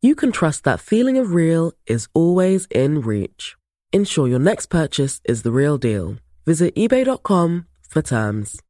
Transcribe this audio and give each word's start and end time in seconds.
you 0.00 0.14
can 0.14 0.32
trust 0.32 0.64
that 0.64 0.80
feeling 0.80 1.18
of 1.18 1.34
real 1.34 1.72
is 1.86 2.08
always 2.14 2.66
in 2.70 3.00
reach. 3.00 3.56
Ensure 3.92 4.28
your 4.28 4.38
next 4.38 4.66
purchase 4.66 5.20
is 5.24 5.42
the 5.42 5.52
real 5.52 5.78
deal. 5.78 6.16
Visit 6.46 6.74
eBay.com 6.76 7.66
for 7.88 8.02
terms. 8.02 8.60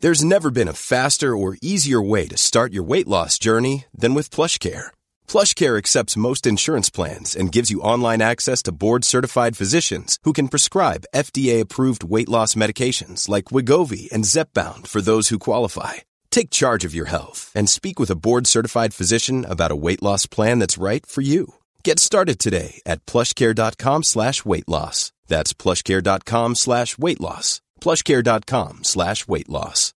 There's 0.00 0.24
never 0.24 0.50
been 0.50 0.68
a 0.68 0.72
faster 0.72 1.36
or 1.36 1.56
easier 1.62 2.02
way 2.02 2.26
to 2.28 2.36
start 2.36 2.72
your 2.72 2.82
weight 2.82 3.08
loss 3.08 3.38
journey 3.38 3.84
than 3.94 4.14
with 4.14 4.30
PlushCare. 4.30 4.88
PlushCare 5.28 5.78
accepts 5.78 6.16
most 6.16 6.46
insurance 6.46 6.90
plans 6.90 7.36
and 7.36 7.52
gives 7.52 7.70
you 7.70 7.80
online 7.80 8.20
access 8.20 8.62
to 8.64 8.72
board-certified 8.72 9.56
physicians 9.56 10.18
who 10.24 10.32
can 10.32 10.48
prescribe 10.48 11.06
FDA-approved 11.14 12.04
weight 12.04 12.28
loss 12.28 12.54
medications 12.54 13.28
like 13.28 13.46
Wegovy 13.46 14.10
and 14.12 14.24
Zepbound 14.24 14.88
for 14.88 15.00
those 15.00 15.28
who 15.28 15.38
qualify. 15.38 15.94
Take 16.34 16.50
charge 16.50 16.84
of 16.84 16.96
your 16.96 17.06
health 17.06 17.52
and 17.54 17.70
speak 17.70 18.00
with 18.00 18.10
a 18.10 18.16
board-certified 18.16 18.92
physician 18.92 19.44
about 19.44 19.70
a 19.70 19.76
weight 19.76 20.02
loss 20.02 20.26
plan 20.26 20.58
that's 20.58 20.76
right 20.76 21.06
for 21.06 21.20
you. 21.20 21.54
Get 21.84 22.00
started 22.00 22.40
today 22.40 22.82
at 22.84 23.06
plushcare.com 23.06 24.02
slash 24.02 24.44
weight 24.44 24.68
loss. 24.68 25.12
That's 25.28 25.52
plushcare.com 25.52 26.56
slash 26.56 26.98
weight 26.98 27.20
loss. 27.20 27.60
plushcare.com 27.80 28.82
slash 28.82 29.28
weight 29.28 29.48
loss. 29.48 29.92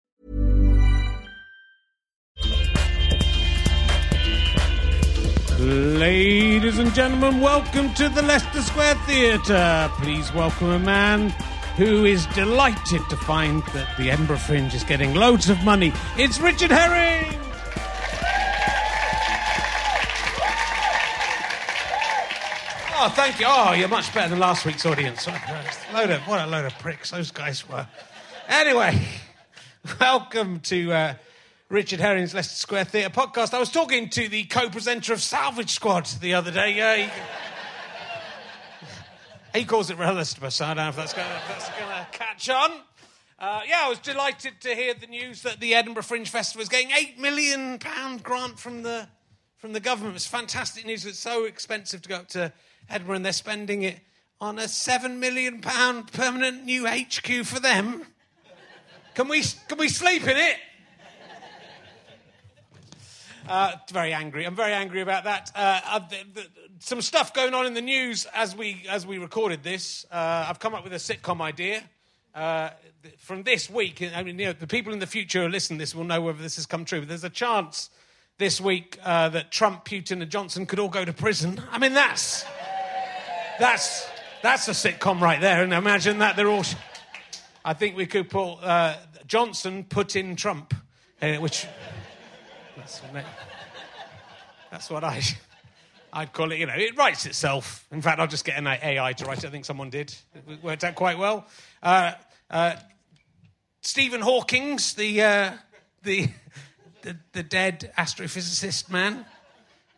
Ladies 5.58 6.78
and 6.78 6.92
gentlemen, 6.92 7.40
welcome 7.40 7.94
to 7.94 8.10
the 8.10 8.20
Leicester 8.20 8.60
Square 8.60 8.96
Theatre. 9.06 9.90
Please 10.02 10.30
welcome 10.34 10.68
a 10.68 10.78
man 10.78 11.34
who 11.76 12.06
is 12.06 12.24
delighted 12.28 13.02
to 13.10 13.16
find 13.16 13.62
that 13.74 13.86
the 13.98 14.10
Edinburgh 14.10 14.38
Fringe 14.38 14.74
is 14.74 14.82
getting 14.82 15.14
loads 15.14 15.50
of 15.50 15.62
money. 15.62 15.92
It's 16.16 16.40
Richard 16.40 16.70
Herring! 16.70 17.38
Oh, 22.98 23.10
thank 23.10 23.38
you. 23.38 23.44
Oh, 23.46 23.74
you're 23.74 23.88
much 23.88 24.12
better 24.14 24.30
than 24.30 24.38
last 24.38 24.64
week's 24.64 24.86
audience. 24.86 25.26
Load 25.92 26.08
of, 26.10 26.22
what 26.22 26.40
a 26.40 26.46
load 26.46 26.64
of 26.64 26.78
pricks 26.78 27.10
those 27.10 27.30
guys 27.30 27.68
were. 27.68 27.86
Anyway, 28.48 28.98
welcome 30.00 30.60
to 30.60 30.92
uh, 30.92 31.14
Richard 31.68 32.00
Herring's 32.00 32.32
Leicester 32.32 32.54
Square 32.54 32.86
Theatre 32.86 33.10
podcast. 33.10 33.52
I 33.52 33.58
was 33.58 33.70
talking 33.70 34.08
to 34.10 34.28
the 34.28 34.44
co-presenter 34.44 35.12
of 35.12 35.20
Salvage 35.20 35.70
Squad 35.70 36.06
the 36.22 36.32
other 36.32 36.50
day. 36.50 36.80
Uh, 36.80 37.10
he, 39.58 39.64
calls 39.64 39.90
it 39.90 39.98
Relistabus. 39.98 40.52
So 40.52 40.64
I 40.64 40.74
don't 40.74 40.84
know 40.84 40.88
if 40.90 40.96
that's 40.96 41.12
going 41.12 41.26
to 41.26 42.06
catch 42.12 42.48
on. 42.48 42.70
Uh, 43.38 43.60
yeah, 43.68 43.82
I 43.84 43.88
was 43.88 43.98
delighted 43.98 44.60
to 44.62 44.74
hear 44.74 44.94
the 44.94 45.06
news 45.06 45.42
that 45.42 45.60
the 45.60 45.74
Edinburgh 45.74 46.04
Fringe 46.04 46.28
Festival 46.28 46.62
is 46.62 46.68
getting 46.68 46.90
eight 46.92 47.18
million 47.18 47.78
pound 47.78 48.22
grant 48.22 48.58
from 48.58 48.82
the 48.82 49.08
from 49.58 49.72
the 49.72 49.80
government. 49.80 50.16
It's 50.16 50.26
fantastic 50.26 50.86
news. 50.86 51.04
It's 51.04 51.18
so 51.18 51.44
expensive 51.44 52.00
to 52.02 52.08
go 52.08 52.16
up 52.16 52.28
to 52.28 52.52
Edinburgh, 52.88 53.16
and 53.16 53.24
they're 53.24 53.32
spending 53.32 53.82
it 53.82 54.00
on 54.40 54.58
a 54.58 54.68
seven 54.68 55.20
million 55.20 55.60
pound 55.60 56.12
permanent 56.12 56.64
new 56.64 56.86
HQ 56.86 57.44
for 57.44 57.60
them. 57.60 58.06
Can 59.14 59.28
we 59.28 59.42
can 59.68 59.78
we 59.78 59.88
sleep 59.88 60.22
in 60.22 60.36
it? 60.36 60.56
Uh, 63.48 63.72
very 63.92 64.12
angry. 64.12 64.44
I'm 64.44 64.56
very 64.56 64.72
angry 64.72 65.02
about 65.02 65.24
that. 65.24 65.52
Uh, 65.54 66.00
the, 66.00 66.16
the, 66.34 66.46
some 66.78 67.00
stuff 67.00 67.32
going 67.32 67.54
on 67.54 67.66
in 67.66 67.74
the 67.74 67.80
news 67.80 68.26
as 68.34 68.54
we 68.54 68.84
as 68.88 69.06
we 69.06 69.18
recorded 69.18 69.62
this. 69.62 70.04
Uh, 70.10 70.46
I've 70.48 70.58
come 70.58 70.74
up 70.74 70.84
with 70.84 70.92
a 70.92 70.96
sitcom 70.96 71.40
idea. 71.40 71.82
Uh, 72.34 72.70
from 73.18 73.44
this 73.44 73.70
week, 73.70 74.02
I 74.14 74.22
mean, 74.22 74.38
you 74.38 74.46
know, 74.46 74.52
the 74.52 74.66
people 74.66 74.92
in 74.92 74.98
the 74.98 75.06
future 75.06 75.42
who 75.42 75.48
listen 75.48 75.76
to 75.76 75.82
this 75.82 75.94
will 75.94 76.04
know 76.04 76.20
whether 76.20 76.42
this 76.42 76.56
has 76.56 76.66
come 76.66 76.84
true. 76.84 77.00
But 77.00 77.08
there's 77.08 77.24
a 77.24 77.30
chance 77.30 77.88
this 78.36 78.60
week 78.60 78.98
uh, 79.02 79.30
that 79.30 79.50
Trump, 79.50 79.86
Putin, 79.86 80.20
and 80.20 80.30
Johnson 80.30 80.66
could 80.66 80.78
all 80.78 80.90
go 80.90 81.04
to 81.04 81.12
prison. 81.12 81.62
I 81.70 81.78
mean, 81.78 81.94
that's 81.94 82.44
that's 83.58 84.06
that's 84.42 84.68
a 84.68 84.72
sitcom 84.72 85.20
right 85.20 85.40
there. 85.40 85.62
And 85.62 85.72
imagine 85.72 86.18
that 86.18 86.36
they're 86.36 86.50
all. 86.50 86.64
I 87.64 87.72
think 87.72 87.96
we 87.96 88.06
could 88.06 88.28
put 88.28 88.56
uh, 88.56 88.96
Johnson 89.26 89.84
put 89.84 90.14
in 90.14 90.36
Trump, 90.36 90.74
which 91.20 91.66
that's, 92.76 93.00
that's 94.70 94.90
what 94.90 95.02
I, 95.02 95.22
I'd 96.16 96.32
call 96.32 96.50
it. 96.50 96.58
You 96.58 96.64
know, 96.64 96.72
it 96.74 96.96
writes 96.96 97.26
itself. 97.26 97.86
In 97.92 98.00
fact, 98.00 98.18
I'll 98.18 98.26
just 98.26 98.46
get 98.46 98.56
an 98.56 98.66
AI 98.66 99.12
to 99.12 99.26
write 99.26 99.44
it. 99.44 99.44
I 99.44 99.50
think 99.50 99.66
someone 99.66 99.90
did. 99.90 100.14
It 100.48 100.62
worked 100.62 100.82
out 100.82 100.94
quite 100.94 101.18
well. 101.18 101.46
Uh, 101.82 102.12
uh, 102.50 102.76
Stephen 103.82 104.22
Hawking's 104.22 104.94
the, 104.94 105.22
uh, 105.22 105.52
the, 106.04 106.28
the, 107.02 107.18
the 107.32 107.42
dead 107.42 107.92
astrophysicist 107.98 108.90
man. 108.90 109.26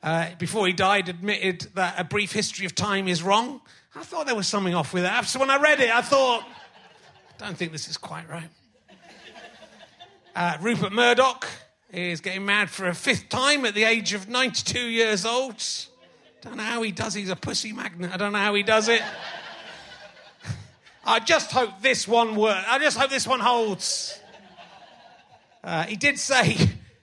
Uh, 0.02 0.30
before 0.40 0.66
he 0.66 0.72
died, 0.72 1.08
admitted 1.08 1.68
that 1.76 1.94
a 1.96 2.02
brief 2.02 2.32
history 2.32 2.66
of 2.66 2.74
time 2.74 3.06
is 3.06 3.22
wrong. 3.22 3.60
I 3.94 4.02
thought 4.02 4.26
there 4.26 4.34
was 4.34 4.48
something 4.48 4.74
off 4.74 4.92
with 4.92 5.04
that. 5.04 5.24
So 5.26 5.38
when 5.38 5.50
I 5.50 5.60
read 5.60 5.78
it, 5.78 5.90
I 5.90 6.02
thought, 6.02 6.42
I 6.42 7.46
don't 7.46 7.56
think 7.56 7.70
this 7.70 7.86
is 7.86 7.96
quite 7.96 8.28
right. 8.28 8.50
Uh, 10.34 10.58
Rupert 10.60 10.92
Murdoch 10.92 11.46
is 11.92 12.20
getting 12.20 12.44
married 12.44 12.70
for 12.70 12.88
a 12.88 12.94
fifth 12.94 13.28
time 13.28 13.64
at 13.64 13.76
the 13.76 13.84
age 13.84 14.14
of 14.14 14.28
92 14.28 14.80
years 14.80 15.24
old. 15.24 15.62
Don't 16.40 16.56
know 16.56 16.62
how 16.62 16.82
he 16.82 16.92
does. 16.92 17.14
He's 17.14 17.30
a 17.30 17.36
pussy 17.36 17.72
magnet. 17.72 18.10
I 18.12 18.16
don't 18.16 18.32
know 18.32 18.38
how 18.38 18.54
he 18.54 18.62
does 18.62 18.88
it. 18.88 19.02
I 21.04 21.18
just 21.20 21.50
hope 21.50 21.82
this 21.82 22.06
one 22.06 22.36
works. 22.36 22.64
I 22.68 22.78
just 22.78 22.96
hope 22.96 23.10
this 23.10 23.26
one 23.26 23.40
holds. 23.40 24.20
Uh, 25.64 25.84
he 25.84 25.96
did 25.96 26.18
say 26.18 26.56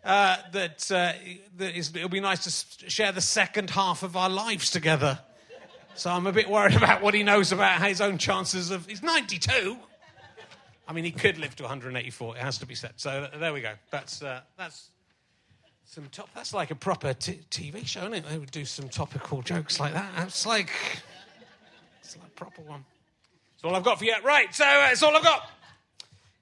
uh, 0.05 0.37
that, 0.53 0.91
uh, 0.91 1.13
that 1.57 1.77
it'll 1.77 2.09
be 2.09 2.19
nice 2.19 2.43
to 2.79 2.89
share 2.89 3.11
the 3.11 3.21
second 3.21 3.71
half 3.71 4.03
of 4.03 4.15
our 4.15 4.29
lives 4.29 4.69
together. 4.69 5.19
So 5.95 6.11
I'm 6.11 6.27
a 6.27 6.31
bit 6.31 6.49
worried 6.49 6.75
about 6.77 7.01
what 7.01 7.13
he 7.13 7.23
knows 7.23 7.51
about 7.51 7.81
his 7.81 8.01
own 8.01 8.17
chances 8.17 8.71
of. 8.71 8.85
He's 8.85 9.03
92. 9.03 9.77
I 10.87 10.93
mean, 10.93 11.03
he 11.03 11.11
could 11.11 11.37
live 11.37 11.55
to 11.55 11.63
184. 11.63 12.37
It 12.37 12.41
has 12.41 12.59
to 12.59 12.65
be 12.65 12.75
said. 12.75 12.93
So 12.97 13.27
there 13.37 13.51
we 13.51 13.61
go. 13.61 13.73
That's 13.89 14.21
uh, 14.21 14.41
that's 14.57 14.89
some 15.85 16.07
top. 16.11 16.29
That's 16.33 16.53
like 16.53 16.71
a 16.71 16.75
proper 16.75 17.13
t- 17.13 17.41
TV 17.49 17.85
show, 17.85 18.01
isn't 18.01 18.13
it? 18.13 18.25
They 18.29 18.37
would 18.37 18.51
do 18.51 18.65
some 18.65 18.89
topical 18.89 19.41
jokes 19.41 19.79
like 19.79 19.93
that. 19.93 20.11
It's 20.27 20.45
like 20.45 20.69
it's 22.01 22.17
like 22.17 22.27
a 22.27 22.31
proper 22.31 22.61
one. 22.61 22.83
That's 23.53 23.63
all 23.63 23.75
I've 23.75 23.83
got 23.83 23.99
for 23.99 24.05
you. 24.05 24.15
Right. 24.23 24.53
So 24.53 24.65
uh, 24.65 24.87
that's 24.87 25.03
all 25.03 25.15
I've 25.15 25.23
got. 25.23 25.49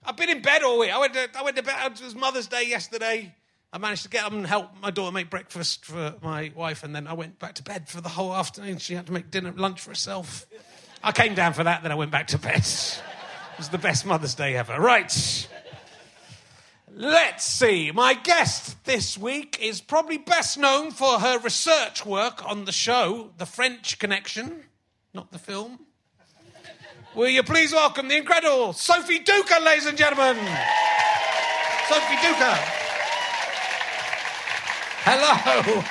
I've 0.06 0.18
been 0.18 0.30
in 0.30 0.42
bed 0.42 0.63
all 0.63 0.80
week. 0.80 0.92
I 0.92 1.00
went 1.00 1.13
to, 1.13 1.30
I 1.36 1.44
went 1.44 1.56
to 1.57 1.63
bed. 1.63 1.75
It 1.86 2.04
was 2.04 2.16
Mother's 2.16 2.48
Day 2.48 2.63
yesterday. 2.68 3.34
I 3.72 3.78
managed 3.80 4.04
to 4.04 4.10
get 4.10 4.24
up 4.24 4.34
and 4.34 4.45
help 4.45 4.69
my 4.81 4.92
daughter 4.92 5.12
make 5.12 5.30
breakfast 5.30 5.86
for 5.86 6.13
my 6.22 6.51
wife, 6.56 6.84
and 6.84 6.95
then 6.95 7.07
I 7.07 7.13
went 7.13 7.40
back 7.40 7.56
to 7.56 7.63
bed 7.63 7.90
for 7.90 8.01
the 8.01 8.10
whole 8.10 8.34
afternoon. 8.36 8.78
She 8.78 8.94
had 8.94 9.07
to 9.07 9.13
make 9.13 9.31
dinner, 9.31 9.51
lunch 9.56 9.81
for 9.81 9.90
herself. 9.90 10.45
I 11.04 11.12
came 11.12 11.34
down 11.34 11.54
for 11.54 11.63
that, 11.63 11.81
then 11.81 11.92
I 11.92 11.95
went 11.95 12.12
back 12.12 12.28
to 12.28 12.38
bed. 12.38 12.63
It 13.54 13.60
was 13.60 13.69
the 13.69 13.78
best 13.78 14.04
Mother's 14.04 14.34
Day 14.34 14.56
ever. 14.56 14.81
Right. 14.81 15.48
Let's 16.95 17.44
see. 17.44 17.92
My 17.92 18.13
guest 18.13 18.84
this 18.86 19.18
week 19.18 19.57
is 19.60 19.81
probably 19.81 20.19
best 20.19 20.60
known 20.60 20.92
for 20.92 21.19
her 21.19 21.40
research 21.40 22.06
work 22.06 22.48
on 22.48 22.66
the 22.66 22.72
show, 22.72 23.31
The 23.40 23.48
French 23.48 23.98
Connection, 23.98 24.66
not 25.12 25.31
the 25.31 25.40
film. 25.40 25.80
Will 27.16 27.30
you 27.30 27.42
please 27.42 27.74
welcome 27.74 28.10
the 28.10 28.18
incredible 28.18 28.74
Sophie 28.74 29.19
Duker, 29.19 29.66
ladies 29.66 29.88
and 29.88 29.98
gentlemen? 29.98 30.36
Sophie 31.90 32.16
Duker. 32.16 32.57
Hello. 35.06 35.81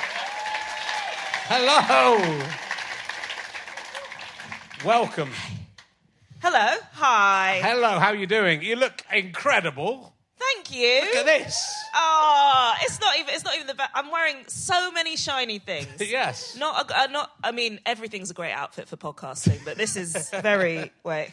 Hello. 1.49 2.47
Welcome. 4.85 5.31
Hello. 6.41 6.77
Hi. 6.93 7.59
Hello, 7.61 7.99
how 7.99 8.07
are 8.07 8.15
you 8.15 8.27
doing? 8.27 8.61
You 8.61 8.77
look 8.77 9.03
incredible. 9.11 10.12
You. 10.73 11.01
Look 11.01 11.15
at 11.17 11.25
this. 11.25 11.85
Oh, 11.93 12.73
it's 12.81 12.99
not 12.99 13.17
even. 13.19 13.33
It's 13.35 13.43
not 13.43 13.55
even 13.55 13.67
the. 13.67 13.75
Ba- 13.75 13.89
I'm 13.93 14.09
wearing 14.09 14.37
so 14.47 14.91
many 14.91 15.15
shiny 15.15 15.59
things. 15.59 15.87
Yes. 16.13 16.57
Not. 16.57 16.89
A, 16.89 17.01
uh, 17.01 17.07
not. 17.07 17.31
I 17.43 17.51
mean, 17.51 17.79
everything's 17.85 18.31
a 18.31 18.33
great 18.33 18.53
outfit 18.53 18.87
for 18.87 18.97
podcasting, 18.97 19.63
but 19.63 19.77
this 19.77 19.95
is 19.95 20.29
very. 20.31 20.91
Wait. 21.03 21.31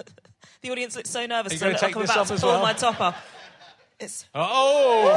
the 0.62 0.70
audience 0.70 0.96
looks 0.96 1.10
so 1.10 1.26
nervous. 1.26 1.58
So 1.58 1.70
take 1.72 1.94
I'm 1.94 2.02
this 2.02 2.10
about 2.10 2.20
off 2.20 2.28
to 2.28 2.36
pull 2.38 2.50
well? 2.50 2.62
my 2.62 2.72
top 2.72 3.00
off. 3.00 3.16
It's. 3.98 4.24
Oh. 4.34 5.08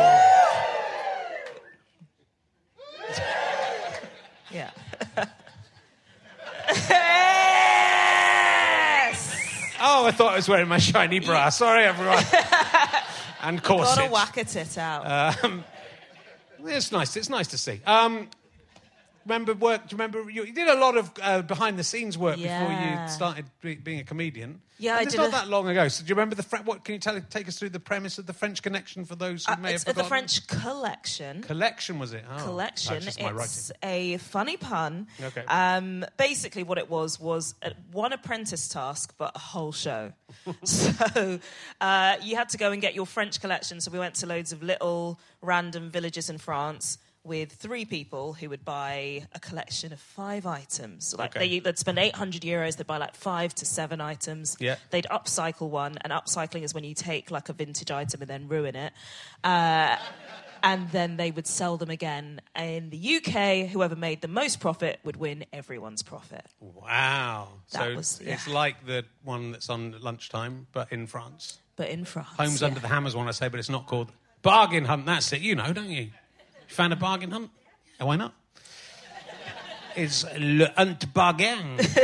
Yeah. 4.51 4.69
yes. 8.93 9.73
Oh, 9.81 10.05
I 10.05 10.11
thought 10.11 10.33
I 10.33 10.35
was 10.35 10.47
wearing 10.47 10.67
my 10.67 10.77
shiny 10.77 11.19
bra. 11.19 11.49
Sorry, 11.49 11.83
everyone. 11.85 12.23
And 13.43 13.61
corset. 13.61 13.97
Gotta 13.97 14.11
whack 14.11 14.37
a 14.37 14.43
tit 14.45 14.77
out. 14.77 15.35
It's 16.65 16.91
nice. 16.91 17.15
It's 17.17 17.29
nice 17.29 17.47
to 17.47 17.57
see. 17.57 17.81
Um, 17.85 18.29
remember 19.25 19.53
work? 19.53 19.87
Do 19.87 19.95
you 19.95 19.97
remember 19.97 20.29
you, 20.29 20.43
you 20.43 20.53
did 20.53 20.67
a 20.67 20.75
lot 20.79 20.97
of 20.97 21.11
uh, 21.21 21.41
behind 21.41 21.77
the 21.79 21.83
scenes 21.83 22.17
work 22.17 22.37
before 22.37 22.71
you 22.71 23.07
started 23.07 23.45
be, 23.61 23.75
being 23.75 23.99
a 23.99 24.03
comedian? 24.03 24.61
Yeah, 24.79 24.93
And 24.93 24.99
I 24.99 25.03
it's 25.03 25.11
did 25.11 25.17
not 25.19 25.27
a- 25.29 25.31
that 25.31 25.47
long 25.49 25.69
ago. 25.69 25.87
So 25.87 26.03
do 26.03 26.09
you 26.09 26.15
remember 26.15 26.35
the 26.35 26.43
Fre- 26.43 26.57
what? 26.65 26.83
Can 26.83 26.93
you 26.95 26.99
tell, 26.99 27.19
take 27.29 27.47
us 27.47 27.57
through 27.57 27.69
the 27.69 27.79
premise 27.79 28.17
of 28.17 28.25
the 28.25 28.33
French 28.33 28.61
Connection 28.61 29.05
for 29.05 29.15
those 29.15 29.45
who 29.45 29.53
Uh, 29.53 29.57
may 29.57 29.73
it's 29.73 29.83
have 29.83 29.89
at 29.89 29.95
the 29.95 30.03
forgotten? 30.03 30.27
French 30.27 30.47
collection. 30.47 31.41
collection 31.43 31.99
was 31.99 32.11
it? 32.13 32.25
Oh, 32.29 32.43
collection. 32.43 32.93
That's 32.95 33.05
just 33.05 33.21
my 33.21 33.29
it's 33.43 33.71
a 33.83 34.17
funny 34.17 34.57
pun. 34.57 35.07
Okay. 35.21 35.45
Um, 35.47 36.03
basically, 36.17 36.63
what 36.63 36.77
it 36.79 36.89
was 36.89 37.19
was 37.19 37.55
a, 37.61 37.71
one 37.91 38.11
apprentice 38.13 38.67
task, 38.67 39.13
but 39.17 39.31
a 39.35 39.39
whole 39.39 39.71
show. 39.71 40.11
so 40.63 41.39
uh, 41.79 42.15
you 42.21 42.35
had 42.35 42.49
to 42.49 42.57
go 42.57 42.71
and 42.71 42.81
get 42.81 42.95
your 42.95 43.05
French 43.05 43.39
collection. 43.39 43.79
So 43.79 43.91
we 43.91 43.99
went 43.99 44.15
to 44.15 44.25
loads 44.25 44.51
of 44.51 44.63
little 44.63 45.19
random 45.41 45.89
villages 45.91 46.29
in 46.29 46.39
France. 46.39 46.97
With 47.25 47.53
three 47.53 47.85
people 47.85 48.33
who 48.33 48.49
would 48.49 48.65
buy 48.65 49.25
a 49.33 49.39
collection 49.39 49.93
of 49.93 49.99
five 50.01 50.45
items. 50.45 51.15
Like 51.17 51.35
Okay. 51.37 51.47
they, 51.47 51.59
they'd 51.59 51.77
spend 51.79 51.97
800 51.97 52.41
euros, 52.41 52.75
they'd 52.75 52.85
buy 52.85 52.97
like 52.97 53.15
five 53.15 53.55
to 53.55 53.65
seven 53.65 54.01
items. 54.01 54.57
Yeah. 54.59 54.75
They'd 54.89 55.05
upcycle 55.09 55.69
one, 55.69 55.97
and 56.01 56.11
upcycling 56.11 56.63
is 56.63 56.73
when 56.73 56.83
you 56.83 56.93
take 56.93 57.31
like 57.31 57.47
a 57.47 57.53
vintage 57.53 57.91
item 57.91 58.21
and 58.21 58.29
then 58.29 58.49
ruin 58.49 58.75
it. 58.75 58.91
Uh, 59.41 59.95
and 60.63 60.89
then 60.91 61.15
they 61.17 61.31
would 61.31 61.47
sell 61.47 61.77
them 61.77 61.89
again. 61.89 62.41
In 62.57 62.89
the 62.89 63.15
UK, 63.17 63.69
whoever 63.69 63.95
made 63.95 64.21
the 64.21 64.27
most 64.27 64.59
profit 64.59 64.99
would 65.05 65.15
win 65.15 65.45
everyone's 65.53 66.03
profit. 66.03 66.45
Wow. 66.59 67.47
That 67.71 67.79
so 67.79 67.95
was- 67.95 68.19
it's 68.21 68.47
like 68.49 68.85
the 68.85 69.05
one 69.23 69.51
that's 69.53 69.69
on 69.69 69.95
lunchtime, 70.01 70.67
but 70.73 70.91
in 70.91 71.07
France. 71.07 71.59
But 71.77 71.89
in 71.89 72.03
France, 72.05 72.29
Homes 72.37 72.61
yeah. 72.61 72.67
Under 72.67 72.79
the 72.81 72.87
Hammers, 72.89 73.15
one 73.15 73.27
I 73.29 73.31
say, 73.31 73.47
but 73.47 73.59
it's 73.59 73.69
not 73.69 73.87
called 73.87 74.11
Bargain 74.41 74.85
Hunt. 74.85 75.05
That's 75.05 75.31
it. 75.33 75.41
You 75.41 75.55
know, 75.55 75.71
don't 75.73 75.89
you? 75.89 76.11
You 76.69 76.75
found 76.75 76.93
a 76.93 76.95
bargain 76.95 77.31
hunt? 77.31 77.51
Oh, 77.99 78.05
why 78.07 78.15
not? 78.15 78.33
It's 79.95 80.25
Le 80.37 80.71
Hunt 80.75 81.13
Bargain. 81.13 81.77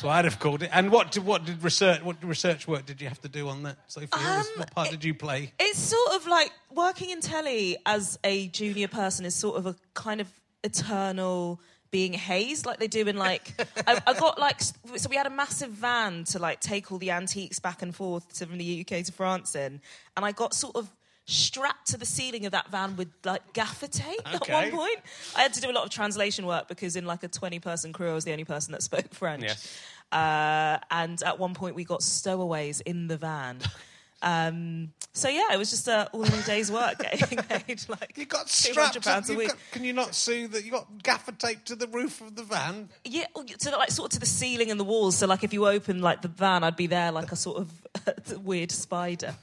That's 0.00 0.02
what 0.02 0.12
I'd 0.12 0.24
have 0.24 0.38
called 0.38 0.62
it. 0.62 0.70
And 0.72 0.90
what 0.90 1.12
did, 1.12 1.24
what 1.24 1.44
did 1.44 1.62
research 1.62 2.02
what 2.02 2.22
research 2.24 2.66
work 2.66 2.86
did 2.86 3.02
you 3.02 3.08
have 3.08 3.20
to 3.20 3.28
do 3.28 3.48
on 3.48 3.64
that, 3.64 3.76
Sophie? 3.88 4.08
Um, 4.12 4.44
what 4.56 4.74
part 4.74 4.90
did 4.90 5.04
you 5.04 5.12
play? 5.12 5.52
It's 5.58 5.78
sort 5.78 6.14
of 6.14 6.26
like 6.26 6.50
working 6.70 7.10
in 7.10 7.20
telly 7.20 7.76
as 7.84 8.18
a 8.24 8.48
junior 8.48 8.88
person 8.88 9.26
is 9.26 9.34
sort 9.34 9.58
of 9.58 9.66
a 9.66 9.76
kind 9.92 10.20
of 10.20 10.28
eternal 10.64 11.60
being 11.90 12.12
hazed 12.12 12.66
like 12.66 12.78
they 12.78 12.86
do 12.86 13.06
in 13.06 13.16
like 13.16 13.52
I, 13.86 14.00
I 14.06 14.14
got 14.14 14.38
like 14.38 14.60
so 14.62 15.08
we 15.10 15.16
had 15.16 15.26
a 15.26 15.30
massive 15.30 15.70
van 15.70 16.24
to 16.24 16.38
like 16.38 16.60
take 16.60 16.92
all 16.92 16.98
the 16.98 17.10
antiques 17.10 17.58
back 17.58 17.82
and 17.82 17.94
forth 17.94 18.38
from 18.38 18.58
the 18.58 18.80
UK 18.80 19.04
to 19.04 19.12
France 19.12 19.56
in 19.56 19.80
and 20.16 20.24
I 20.24 20.32
got 20.32 20.54
sort 20.54 20.76
of 20.76 20.88
strapped 21.30 21.88
to 21.88 21.96
the 21.96 22.04
ceiling 22.06 22.44
of 22.46 22.52
that 22.52 22.68
van 22.70 22.96
with 22.96 23.08
like 23.24 23.52
gaffer 23.52 23.86
tape 23.86 24.20
at 24.26 24.48
one 24.48 24.70
point 24.70 24.98
I 25.36 25.42
had 25.42 25.54
to 25.54 25.60
do 25.60 25.70
a 25.70 25.72
lot 25.72 25.84
of 25.84 25.90
translation 25.90 26.44
work 26.46 26.68
because 26.68 26.96
in 26.96 27.06
like 27.06 27.22
a 27.22 27.28
20 27.28 27.58
person 27.60 27.92
crew 27.92 28.10
I 28.10 28.14
was 28.14 28.24
the 28.24 28.32
only 28.32 28.44
person 28.44 28.72
that 28.72 28.82
spoke 28.82 29.12
French 29.14 29.42
Yes. 29.44 29.78
uh, 30.12 30.78
and 30.90 31.22
at 31.22 31.38
one 31.38 31.54
point 31.54 31.74
we 31.76 31.84
got 31.84 32.02
stowaways 32.02 32.80
in 32.80 33.06
the 33.08 33.16
van 33.16 33.58
um, 34.22 34.92
so 35.12 35.28
yeah, 35.28 35.52
it 35.52 35.56
was 35.58 35.70
just 35.70 35.88
uh, 35.88 36.06
all 36.12 36.22
in 36.24 36.32
a 36.32 36.42
day's 36.42 36.70
work 36.70 36.98
getting 36.98 37.38
paid 37.48 37.80
like 37.88 38.12
You 38.16 38.26
got 38.26 38.48
strapped. 38.50 39.02
pounds 39.02 39.30
a 39.30 39.34
week. 39.34 39.48
got- 39.48 39.56
can 39.72 39.82
you 39.82 39.92
not 39.94 40.14
see 40.14 40.44
that? 40.46 40.62
You 40.64 40.70
got 40.70 41.02
gaffer 41.02 41.32
tape 41.32 41.64
to 41.64 41.74
the 41.74 41.86
roof 41.88 42.20
of 42.20 42.36
the 42.36 42.42
van. 42.44 42.90
Yeah, 43.04 43.24
to 43.34 43.70
the, 43.70 43.76
like 43.78 43.90
sort 43.90 44.06
of 44.12 44.14
to 44.14 44.20
the 44.20 44.26
ceiling 44.26 44.70
and 44.70 44.78
the 44.78 44.84
walls. 44.84 45.16
So 45.16 45.26
like 45.26 45.42
if 45.42 45.52
you 45.54 45.66
open 45.66 46.00
like 46.02 46.20
the 46.22 46.28
van, 46.28 46.62
I'd 46.64 46.76
be 46.76 46.86
there 46.86 47.10
like 47.12 47.32
a 47.32 47.36
sort 47.36 47.56
of 47.58 48.44
weird 48.44 48.70
spider, 48.70 49.34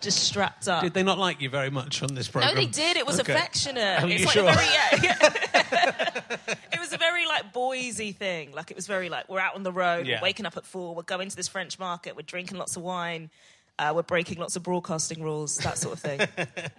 just 0.00 0.24
strapped 0.24 0.68
up. 0.68 0.82
Did 0.82 0.94
they 0.94 1.02
not 1.02 1.18
like 1.18 1.40
you 1.40 1.48
very 1.50 1.70
much 1.70 2.02
on 2.02 2.14
this 2.14 2.28
program? 2.28 2.54
no, 2.54 2.60
they 2.60 2.66
did. 2.66 2.96
It 2.96 3.06
was 3.06 3.20
Okay. 3.20 3.32
affectionate. 3.32 4.02
Are 4.02 4.08
it's 4.08 4.20
you 4.20 4.26
like 4.26 4.34
sure? 4.34 4.52
very 4.52 4.66
yeah, 4.66 4.98
yeah. 5.02 6.20
it 6.72 6.80
was 6.80 6.92
a 6.92 6.98
very 6.98 7.26
like 7.26 7.52
boysy 7.52 8.14
thing. 8.14 8.52
Like 8.52 8.70
it 8.70 8.76
was 8.76 8.86
very 8.86 9.08
like 9.08 9.28
we're 9.28 9.40
out 9.40 9.54
on 9.54 9.62
the 9.62 9.72
road, 9.72 10.06
Yeah. 10.06 10.18
we're 10.20 10.24
waking 10.24 10.46
up 10.46 10.56
at 10.56 10.64
four, 10.66 10.94
we're 10.94 11.02
going 11.02 11.28
to 11.28 11.36
this 11.36 11.48
French 11.48 11.78
market, 11.78 12.16
we're 12.16 12.22
drinking 12.22 12.58
lots 12.58 12.76
of 12.76 12.82
wine, 12.82 13.30
uh, 13.78 13.92
we're 13.94 14.02
breaking 14.02 14.38
lots 14.38 14.56
of 14.56 14.62
broadcasting 14.62 15.22
rules, 15.22 15.56
that 15.58 15.78
sort 15.78 15.94
of 15.94 16.00
thing. 16.00 16.20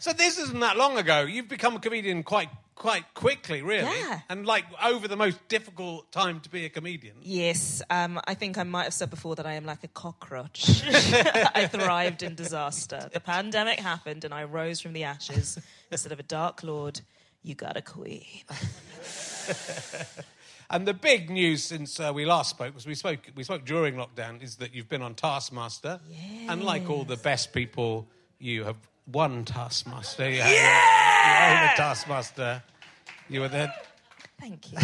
So 0.00 0.12
this 0.12 0.38
isn't 0.38 0.60
that 0.60 0.76
long 0.76 0.96
ago. 0.96 1.22
You've 1.22 1.48
become 1.48 1.74
a 1.74 1.80
comedian 1.80 2.22
quite 2.22 2.48
quite 2.78 3.12
quickly, 3.12 3.60
really. 3.60 3.98
Yeah. 3.98 4.20
And 4.28 4.46
like 4.46 4.64
over 4.82 5.08
the 5.08 5.16
most 5.16 5.46
difficult 5.48 6.10
time 6.12 6.40
to 6.40 6.48
be 6.48 6.64
a 6.64 6.68
comedian. 6.68 7.16
Yes, 7.20 7.82
um, 7.90 8.20
I 8.26 8.34
think 8.34 8.56
I 8.56 8.62
might 8.62 8.84
have 8.84 8.94
said 8.94 9.10
before 9.10 9.34
that 9.36 9.46
I 9.46 9.54
am 9.54 9.66
like 9.66 9.84
a 9.84 9.88
cockroach. 9.88 10.82
I 10.86 11.68
thrived 11.70 12.22
in 12.22 12.34
disaster. 12.34 13.10
The 13.12 13.20
pandemic 13.20 13.80
happened 13.80 14.24
and 14.24 14.32
I 14.32 14.44
rose 14.44 14.80
from 14.80 14.92
the 14.92 15.04
ashes. 15.04 15.58
Instead 15.90 16.12
of 16.12 16.20
a 16.20 16.22
dark 16.22 16.62
lord, 16.62 17.00
you 17.42 17.54
got 17.54 17.76
a 17.76 17.82
queen. 17.82 18.24
And 20.70 20.86
the 20.86 20.92
big 20.92 21.30
news 21.30 21.64
since 21.64 21.98
uh, 21.98 22.12
we 22.14 22.26
last 22.26 22.50
spoke, 22.50 22.68
because 22.68 22.86
we 22.86 22.94
spoke 22.94 23.20
we 23.34 23.42
spoke 23.42 23.64
during 23.64 23.94
lockdown, 23.94 24.42
is 24.42 24.56
that 24.56 24.74
you've 24.74 24.86
been 24.86 25.00
on 25.00 25.14
Taskmaster. 25.14 25.98
Yeah. 26.10 26.52
And 26.52 26.62
like 26.62 26.90
all 26.90 27.04
the 27.04 27.16
best 27.16 27.54
people, 27.54 28.06
you 28.38 28.64
have 28.64 28.76
won 29.10 29.46
Taskmaster. 29.46 30.28
You, 30.28 30.42
yeah! 31.28 31.48
you 31.48 31.60
own 31.60 31.70
the 31.76 31.82
Taskmaster. 31.82 32.62
You 33.28 33.40
were 33.40 33.48
there. 33.48 33.74
Thank 34.40 34.72
you. 34.72 34.78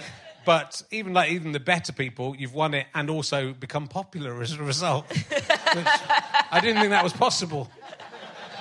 But 0.46 0.84
even 0.92 1.12
like 1.12 1.32
even 1.32 1.50
the 1.50 1.58
better 1.58 1.92
people, 1.92 2.36
you've 2.36 2.54
won 2.54 2.72
it 2.72 2.86
and 2.94 3.10
also 3.10 3.52
become 3.52 3.88
popular 3.88 4.40
as 4.40 4.52
a 4.52 4.62
result. 4.62 5.04
I 6.52 6.60
didn't 6.62 6.78
think 6.80 6.90
that 6.90 7.02
was 7.02 7.12
possible. 7.12 7.68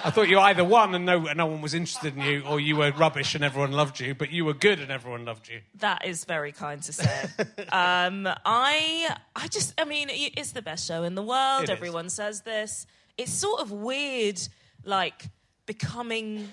I 0.03 0.09
thought 0.09 0.27
you 0.27 0.39
either 0.39 0.63
won 0.63 0.95
and 0.95 1.05
no, 1.05 1.19
no 1.33 1.45
one 1.45 1.61
was 1.61 1.75
interested 1.75 2.15
in 2.15 2.21
you, 2.23 2.43
or 2.43 2.59
you 2.59 2.75
were 2.75 2.91
rubbish 2.91 3.35
and 3.35 3.43
everyone 3.43 3.71
loved 3.71 3.99
you, 3.99 4.15
but 4.15 4.31
you 4.31 4.45
were 4.45 4.53
good 4.53 4.79
and 4.79 4.91
everyone 4.91 5.25
loved 5.25 5.47
you. 5.47 5.61
That 5.79 6.05
is 6.05 6.25
very 6.25 6.51
kind 6.51 6.81
to 6.83 6.93
say. 6.93 7.23
um, 7.69 8.27
I, 8.45 9.15
I 9.35 9.47
just, 9.47 9.79
I 9.79 9.85
mean, 9.85 10.09
it's 10.11 10.51
the 10.51 10.61
best 10.61 10.87
show 10.87 11.03
in 11.03 11.15
the 11.15 11.23
world. 11.23 11.63
It 11.63 11.65
is. 11.65 11.69
Everyone 11.71 12.09
says 12.09 12.41
this. 12.41 12.85
It's 13.17 13.31
sort 13.31 13.61
of 13.61 13.71
weird, 13.71 14.39
like 14.83 15.25
becoming 15.65 16.49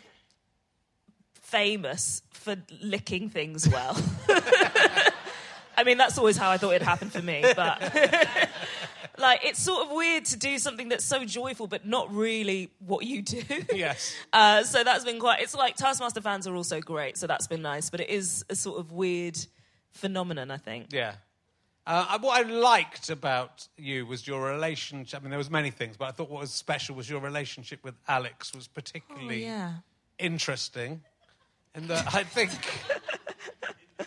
famous 1.52 2.23
for 2.30 2.56
licking 2.80 3.28
things 3.28 3.68
well. 3.68 3.97
I 5.76 5.85
mean, 5.85 5.99
that's 5.99 6.16
always 6.18 6.37
how 6.37 6.50
I 6.50 6.56
thought 6.56 6.71
it'd 6.75 6.87
happen 6.87 7.11
for 7.11 7.21
me, 7.23 7.44
but 7.54 7.80
like, 9.18 9.44
it's 9.44 9.61
sort 9.62 9.87
of 9.87 9.92
weird 9.92 10.25
to 10.26 10.38
do 10.38 10.59
something 10.59 10.88
that's 10.88 11.04
so 11.04 11.25
joyful, 11.25 11.66
but 11.66 11.87
not 11.87 12.12
really 12.12 12.71
what 12.78 13.04
you 13.04 13.23
do. 13.23 13.42
Yes. 13.73 14.14
Uh, 14.32 14.64
so 14.64 14.82
that's 14.82 15.04
been 15.04 15.21
quite. 15.21 15.40
It's 15.42 15.54
like 15.54 15.76
Taskmaster 15.76 16.23
fans 16.23 16.47
are 16.47 16.56
also 16.56 16.80
great, 16.80 17.18
so 17.18 17.26
that's 17.26 17.47
been 17.47 17.61
nice. 17.61 17.90
But 17.90 18.00
it 18.00 18.09
is 18.09 18.44
a 18.49 18.56
sort 18.56 18.80
of 18.80 18.92
weird 18.92 19.37
phenomenon, 19.90 20.50
I 20.50 20.56
think. 20.56 20.87
Yeah. 20.90 21.16
Uh, 21.87 22.18
what 22.21 22.38
I 22.47 22.49
liked 22.49 23.11
about 23.11 23.68
you 23.76 24.06
was 24.06 24.26
your 24.26 24.42
relationship. 24.42 25.21
I 25.21 25.23
mean, 25.23 25.30
there 25.30 25.38
was 25.38 25.50
many 25.50 25.71
things, 25.71 25.99
but 25.99 26.06
I 26.09 26.12
thought 26.12 26.30
what 26.30 26.40
was 26.40 26.50
special 26.50 26.97
was 26.97 27.11
your 27.11 27.21
relationship 27.21 27.85
with 27.85 27.94
Alex 28.09 28.54
was 28.54 28.68
Oh, 28.68 28.75
particularly 28.75 29.44
yeah. 29.44 29.73
interesting. 30.18 31.02
And 31.75 31.88
that 31.88 32.14
I 32.14 32.23
think, 32.25 32.50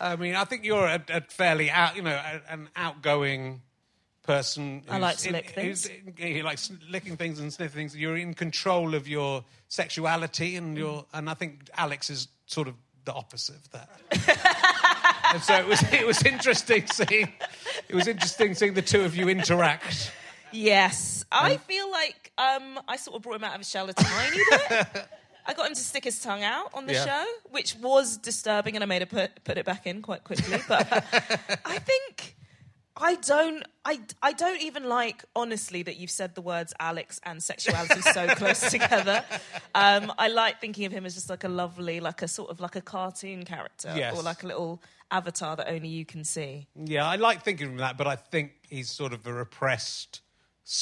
I 0.00 0.16
mean, 0.16 0.34
I 0.36 0.44
think 0.44 0.64
you're 0.64 0.86
a, 0.86 1.02
a 1.08 1.20
fairly 1.22 1.70
out, 1.70 1.96
you 1.96 2.02
know, 2.02 2.10
a, 2.14 2.40
an 2.52 2.68
outgoing 2.76 3.62
person. 4.22 4.82
I 4.88 4.98
like 4.98 5.16
to 5.18 5.28
in- 5.28 5.32
lick 5.34 5.50
things. 5.50 5.86
who's- 5.86 6.18
You 6.18 6.42
like 6.42 6.58
licking 6.88 7.16
things 7.16 7.38
and 7.40 7.52
sniffing 7.52 7.74
things. 7.76 7.96
You're 7.96 8.16
in 8.16 8.34
control 8.34 8.94
of 8.94 9.08
your 9.08 9.44
sexuality, 9.68 10.56
and 10.56 10.76
your 10.76 11.06
and 11.12 11.28
I 11.28 11.34
think 11.34 11.68
Alex 11.76 12.08
is 12.10 12.28
sort 12.46 12.68
of 12.68 12.74
the 13.04 13.12
opposite 13.14 13.56
of 13.56 13.70
that. 13.72 13.88
and 15.34 15.42
so 15.42 15.54
it 15.54 15.66
was 15.66 15.82
it 15.92 16.06
was 16.06 16.22
interesting 16.24 16.86
seeing 16.86 17.32
it 17.88 17.94
was 17.94 18.06
interesting 18.06 18.54
seeing 18.54 18.74
the 18.74 18.82
two 18.82 19.02
of 19.02 19.16
you 19.16 19.28
interact. 19.28 20.12
Yes, 20.52 21.24
I 21.32 21.56
feel 21.56 21.90
like 21.90 22.32
um, 22.38 22.78
I 22.88 22.96
sort 22.96 23.16
of 23.16 23.22
brought 23.22 23.36
him 23.36 23.44
out 23.44 23.54
of 23.54 23.58
his 23.60 23.68
shell 23.68 23.88
a 23.90 23.92
tiny 23.92 24.38
bit. 24.68 24.86
I 25.46 25.54
got 25.54 25.68
him 25.68 25.74
to 25.74 25.80
stick 25.80 26.04
his 26.04 26.20
tongue 26.20 26.42
out 26.42 26.70
on 26.74 26.86
the 26.86 26.94
Yeah. 26.94 27.04
show, 27.04 27.24
which 27.50 27.76
was 27.76 28.16
disturbing, 28.16 28.74
and 28.76 28.82
I 28.82 28.86
made 28.86 29.02
him 29.02 29.08
put 29.08 29.44
put 29.44 29.56
it 29.58 29.64
back 29.64 29.86
in 29.86 30.02
quite 30.02 30.24
quickly. 30.24 30.58
But 30.68 30.86
I 31.64 31.78
think 31.78 32.34
I 32.96 33.14
don't. 33.16 33.62
I, 33.84 34.00
I 34.22 34.32
don't 34.32 34.60
even 34.62 34.84
like 34.88 35.22
honestly 35.36 35.82
that 35.84 35.96
you've 35.96 36.10
said 36.10 36.34
the 36.34 36.40
words 36.40 36.72
Alex 36.80 37.20
and 37.24 37.42
sexuality 37.42 38.00
so 38.00 38.26
close 38.36 38.70
together. 38.70 39.22
Um, 39.74 40.12
I 40.18 40.28
like 40.28 40.60
thinking 40.60 40.86
of 40.86 40.92
him 40.92 41.04
as 41.06 41.14
just 41.14 41.28
like 41.30 41.44
a 41.44 41.48
lovely, 41.48 42.00
like 42.00 42.22
a 42.22 42.28
sort 42.28 42.50
of 42.50 42.58
like 42.58 42.74
a 42.74 42.80
cartoon 42.80 43.44
character, 43.44 43.92
Yes. 43.96 44.16
or 44.16 44.22
like 44.22 44.42
a 44.42 44.46
little 44.46 44.82
avatar 45.10 45.54
that 45.56 45.68
only 45.70 45.88
you 45.88 46.04
can 46.06 46.24
see. 46.24 46.66
Yeah, 46.74 47.06
I 47.06 47.16
like 47.16 47.42
thinking 47.44 47.72
of 47.74 47.78
that, 47.78 47.96
but 47.98 48.06
I 48.08 48.16
think 48.16 48.52
he's 48.68 48.90
sort 48.90 49.12
of 49.12 49.24
a 49.26 49.32
repressed, 49.32 50.22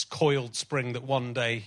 coiled 0.09 0.55
spring 0.55 0.93
that 0.95 1.03
one 1.03 1.35
day 1.35 1.65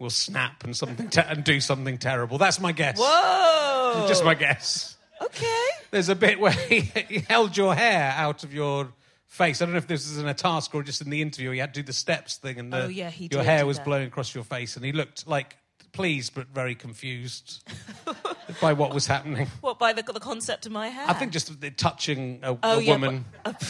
will 0.00 0.10
snap 0.10 0.64
and 0.64 0.76
something 0.76 1.08
te- 1.08 1.20
and 1.20 1.44
do 1.44 1.60
something 1.60 1.98
terrible. 1.98 2.38
That's 2.38 2.58
my 2.58 2.72
guess. 2.72 2.98
Whoa! 2.98 4.06
Just 4.08 4.24
my 4.24 4.34
guess. 4.34 4.96
okay. 5.22 5.64
There's 5.92 6.08
a 6.08 6.16
bit 6.16 6.40
where 6.40 6.52
he, 6.68 6.80
he 6.80 7.18
held 7.28 7.56
your 7.56 7.74
hair 7.74 8.12
out 8.16 8.42
of 8.42 8.52
your 8.54 8.88
face. 9.26 9.60
I 9.60 9.66
don't 9.66 9.72
know 9.74 9.78
if 9.78 9.86
this 9.86 10.08
was 10.08 10.18
in 10.18 10.26
a 10.26 10.34
task 10.34 10.74
or 10.74 10.82
just 10.82 11.00
in 11.02 11.10
the 11.10 11.20
interview. 11.22 11.50
He 11.50 11.58
had 11.58 11.74
to 11.74 11.82
do 11.82 11.86
the 11.86 11.92
steps 11.92 12.36
thing, 12.38 12.58
and 12.58 12.72
the, 12.72 12.84
Oh, 12.84 12.88
yeah, 12.88 13.10
he 13.10 13.24
your 13.30 13.42
did 13.42 13.44
hair 13.46 13.60
do 13.60 13.66
was 13.66 13.76
that. 13.76 13.84
blowing 13.86 14.06
across 14.08 14.34
your 14.34 14.44
face, 14.44 14.76
and 14.76 14.84
he 14.84 14.92
looked 14.92 15.26
like 15.28 15.56
pleased 15.92 16.34
but 16.34 16.46
very 16.48 16.74
confused 16.76 17.68
by 18.60 18.72
what 18.72 18.94
was 18.94 19.06
happening. 19.06 19.48
What 19.60 19.78
by 19.78 19.92
the 19.92 20.02
the 20.02 20.20
concept 20.20 20.64
of 20.66 20.72
my 20.72 20.88
hair? 20.88 21.04
I 21.08 21.12
think 21.14 21.32
just 21.32 21.60
the 21.60 21.70
touching 21.70 22.38
a, 22.42 22.56
Oh, 22.62 22.78
a 22.78 22.80
yeah, 22.80 22.92
woman. 22.92 23.24
Uh, 23.44 23.52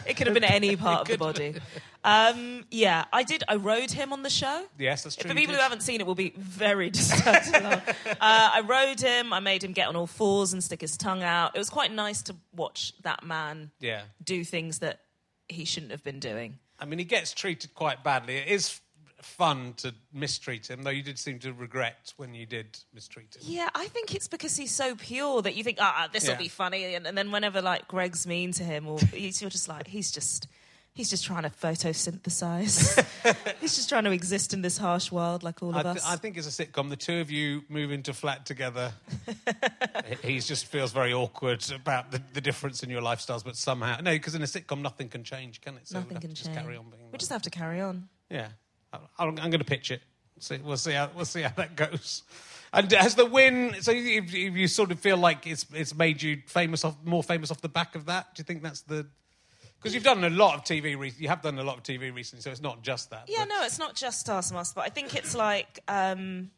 it 0.06 0.16
could 0.16 0.26
have 0.26 0.34
been 0.34 0.44
any 0.44 0.76
part 0.76 1.02
of 1.02 1.08
the 1.08 1.16
body. 1.18 1.54
Um, 2.02 2.64
yeah, 2.70 3.04
I 3.12 3.22
did. 3.22 3.44
I 3.48 3.56
rode 3.56 3.90
him 3.90 4.12
on 4.12 4.22
the 4.22 4.30
show. 4.30 4.64
Yes, 4.78 5.04
that's 5.04 5.16
true. 5.16 5.30
For 5.30 5.36
people 5.36 5.54
who 5.54 5.60
haven't 5.60 5.82
seen 5.82 6.00
it, 6.00 6.06
will 6.06 6.14
be 6.14 6.34
very 6.36 6.90
disturbed. 7.00 7.48
uh, 7.54 8.16
I 8.20 8.62
rode 8.66 9.00
him. 9.00 9.32
I 9.32 9.40
made 9.40 9.64
him 9.64 9.72
get 9.72 9.88
on 9.88 9.96
all 9.96 10.06
fours 10.06 10.52
and 10.52 10.62
stick 10.62 10.80
his 10.82 10.96
tongue 10.96 11.22
out. 11.22 11.54
It 11.54 11.58
was 11.58 11.70
quite 11.70 11.92
nice 11.92 12.20
to 12.22 12.36
watch 12.54 12.92
that 13.02 13.24
man 13.24 13.70
Yeah. 13.80 14.02
do 14.22 14.44
things 14.44 14.80
that 14.80 15.00
he 15.48 15.64
shouldn't 15.64 15.92
have 15.92 16.04
been 16.04 16.20
doing. 16.20 16.58
I 16.78 16.84
mean, 16.84 16.98
he 16.98 17.04
gets 17.04 17.32
treated 17.32 17.72
quite 17.74 18.02
badly. 18.04 18.36
It 18.36 18.48
is 18.48 18.80
fun 19.24 19.74
to 19.78 19.94
mistreat 20.12 20.68
him, 20.70 20.82
though 20.82 20.90
you 20.90 21.02
did 21.02 21.18
seem 21.18 21.38
to 21.40 21.52
regret 21.52 22.12
when 22.16 22.34
you 22.34 22.46
did 22.46 22.78
mistreat 22.94 23.34
him. 23.34 23.42
Yeah, 23.44 23.68
I 23.74 23.86
think 23.88 24.14
it's 24.14 24.28
because 24.28 24.56
he's 24.56 24.72
so 24.72 24.94
pure 24.94 25.42
that 25.42 25.54
you 25.56 25.64
think, 25.64 25.78
ah, 25.80 26.08
this 26.12 26.24
will 26.24 26.32
Yeah. 26.32 26.38
be 26.38 26.48
funny, 26.48 26.94
and, 26.94 27.06
and 27.06 27.16
then 27.18 27.30
whenever 27.32 27.60
like 27.62 27.88
Greg's 27.88 28.26
mean 28.26 28.52
to 28.52 28.62
him, 28.64 28.86
or 28.86 28.98
you're 29.12 29.30
just 29.50 29.68
like, 29.68 29.86
he's 29.88 30.10
just, 30.12 30.46
he's 30.92 31.10
just 31.10 31.24
trying 31.24 31.42
to 31.42 31.50
photosynthesize. 31.50 33.04
he's 33.60 33.74
just 33.76 33.88
trying 33.88 34.04
to 34.04 34.12
exist 34.12 34.52
in 34.54 34.62
this 34.62 34.78
harsh 34.78 35.10
world 35.10 35.42
like 35.42 35.62
all 35.62 35.74
I, 35.74 35.78
of 35.80 35.84
th- 35.84 35.96
us. 35.96 36.06
I 36.06 36.16
think 36.16 36.36
it's 36.36 36.46
a 36.58 36.64
sitcom, 36.66 36.88
the 36.90 36.96
two 36.96 37.20
of 37.20 37.30
you 37.30 37.62
move 37.68 37.90
into 37.90 38.12
flat 38.12 38.46
together. 38.46 38.92
he 40.22 40.38
just 40.40 40.66
feels 40.66 40.92
very 40.92 41.12
awkward 41.12 41.64
about 41.72 42.10
the, 42.10 42.22
the 42.32 42.40
difference 42.40 42.82
in 42.82 42.90
your 42.90 43.02
lifestyles, 43.02 43.44
but 43.44 43.56
somehow 43.56 43.98
no, 44.00 44.12
because 44.12 44.34
in 44.34 44.42
a 44.42 44.46
sitcom, 44.46 44.80
nothing 44.82 45.08
can 45.08 45.24
change, 45.24 45.60
can 45.60 45.76
it? 45.76 45.88
So 45.88 45.98
Nothing 45.98 46.18
can 46.20 46.34
just 46.34 46.46
change. 46.46 46.58
carry 46.58 46.76
on 46.76 46.90
being. 46.90 47.10
we 47.12 47.18
just 47.18 47.32
have 47.32 47.42
to 47.42 47.50
carry 47.50 47.80
on. 47.80 48.08
Yeah, 48.30 48.48
I- 48.48 48.50
I'm, 49.18 49.28
I'm 49.30 49.50
going 49.50 49.58
to 49.58 49.64
pitch 49.64 49.90
it. 49.90 50.02
See, 50.38 50.58
we'll 50.62 50.76
see 50.76 50.92
how 50.92 51.10
we'll 51.14 51.24
see 51.24 51.42
how 51.42 51.50
that 51.56 51.76
goes. 51.76 52.22
And 52.72 52.90
has 52.92 53.14
the 53.14 53.24
win? 53.26 53.76
So 53.80 53.92
if, 53.92 54.34
you 54.34 54.50
you 54.52 54.66
sort 54.66 54.90
of 54.90 54.98
feel 54.98 55.16
like 55.16 55.46
it's 55.46 55.64
it's 55.72 55.94
made 55.94 56.20
you 56.20 56.42
famous 56.46 56.84
off 56.84 56.96
more 57.04 57.22
famous 57.22 57.50
off 57.50 57.60
the 57.60 57.68
back 57.68 57.94
of 57.94 58.06
that. 58.06 58.34
Do 58.34 58.40
you 58.40 58.44
think 58.44 58.62
that's 58.62 58.80
the? 58.82 59.06
Because 59.78 59.94
you've 59.94 60.02
done 60.02 60.24
a 60.24 60.30
lot 60.30 60.54
of 60.56 60.64
TV. 60.64 60.98
Re- 60.98 61.12
you 61.18 61.28
have 61.28 61.42
done 61.42 61.58
a 61.58 61.62
lot 61.62 61.76
of 61.76 61.82
TV 61.82 62.12
recently, 62.12 62.42
so 62.42 62.50
it's 62.50 62.62
not 62.62 62.82
just 62.82 63.10
that. 63.10 63.24
Yeah, 63.28 63.40
but- 63.40 63.48
no, 63.50 63.62
it's 63.64 63.78
not 63.78 63.94
just 63.94 64.26
Taskmaster, 64.26 64.74
but 64.76 64.84
I 64.86 64.88
think 64.88 65.14
it's 65.14 65.34
like, 65.34 65.78
um, 65.88 66.50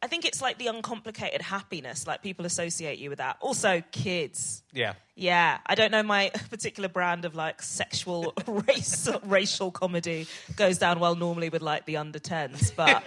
I 0.00 0.06
think 0.06 0.24
it's 0.24 0.40
like 0.40 0.56
the 0.56 0.68
uncomplicated 0.68 1.42
happiness. 1.42 2.06
Like 2.06 2.22
people 2.22 2.46
associate 2.46 2.98
you 3.00 3.10
with 3.10 3.18
that. 3.18 3.36
Also, 3.40 3.82
kids. 3.90 4.62
Yeah. 4.72 4.94
Yeah, 5.16 5.58
I 5.66 5.74
don't 5.74 5.90
know 5.90 6.02
my 6.02 6.30
particular 6.50 6.88
brand 6.88 7.26
of 7.26 7.34
like 7.34 7.60
sexual 7.60 8.32
race 8.46 9.06
racial 9.24 9.70
comedy 9.70 10.26
goes 10.56 10.78
down 10.78 10.98
well 10.98 11.14
normally 11.14 11.50
with 11.50 11.60
like 11.60 11.84
the 11.84 11.98
under 11.98 12.18
10s, 12.18 12.74
but 12.74 13.06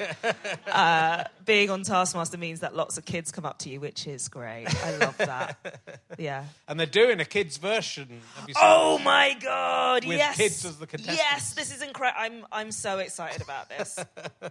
uh, 0.71 1.23
being 1.43 1.71
on 1.71 1.81
Taskmaster 1.81 2.37
means 2.37 2.59
that 2.59 2.75
lots 2.75 2.99
of 2.99 3.05
kids 3.05 3.31
come 3.31 3.45
up 3.45 3.57
to 3.59 3.69
you, 3.69 3.79
which 3.79 4.05
is 4.05 4.27
great. 4.27 4.67
I 4.83 4.97
love 4.97 5.17
that. 5.17 5.99
Yeah. 6.19 6.45
And 6.67 6.79
they're 6.79 6.85
doing 6.85 7.19
a 7.19 7.25
kids 7.25 7.57
version. 7.57 8.21
Have 8.35 8.47
you 8.47 8.53
seen 8.53 8.63
Oh 8.63 8.99
my 8.99 9.35
god! 9.41 10.05
With 10.05 10.17
yes, 10.17 10.37
kids 10.37 10.65
as 10.65 10.77
the 10.77 10.85
contestants. 10.85 11.19
Yes, 11.19 11.53
this 11.55 11.75
is 11.75 11.81
incredible. 11.81 12.21
I'm 12.21 12.45
I'm 12.51 12.71
so 12.71 12.99
excited 12.99 13.41
about 13.41 13.69
this. 13.69 13.97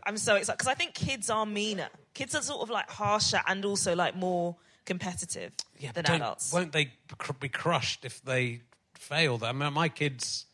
I'm 0.04 0.16
so 0.16 0.34
excited 0.34 0.58
because 0.58 0.72
I 0.72 0.74
think 0.74 0.94
kids 0.94 1.30
are 1.30 1.46
meaner. 1.46 1.88
Kids 2.14 2.34
are 2.34 2.42
sort 2.42 2.62
of 2.62 2.70
like 2.70 2.90
harsher 2.90 3.40
and 3.46 3.64
also 3.64 3.94
like 3.94 4.16
more 4.16 4.56
competitive 4.84 5.52
Yeah, 5.78 5.92
than 5.92 6.06
adults. 6.06 6.52
Won't 6.52 6.72
they 6.72 6.92
cr- 7.18 7.32
be 7.34 7.48
crushed 7.48 8.04
if 8.04 8.22
they 8.24 8.62
fail? 8.94 9.38
I 9.42 9.52
mean, 9.52 9.72
my 9.72 9.88
kids, 9.88 10.46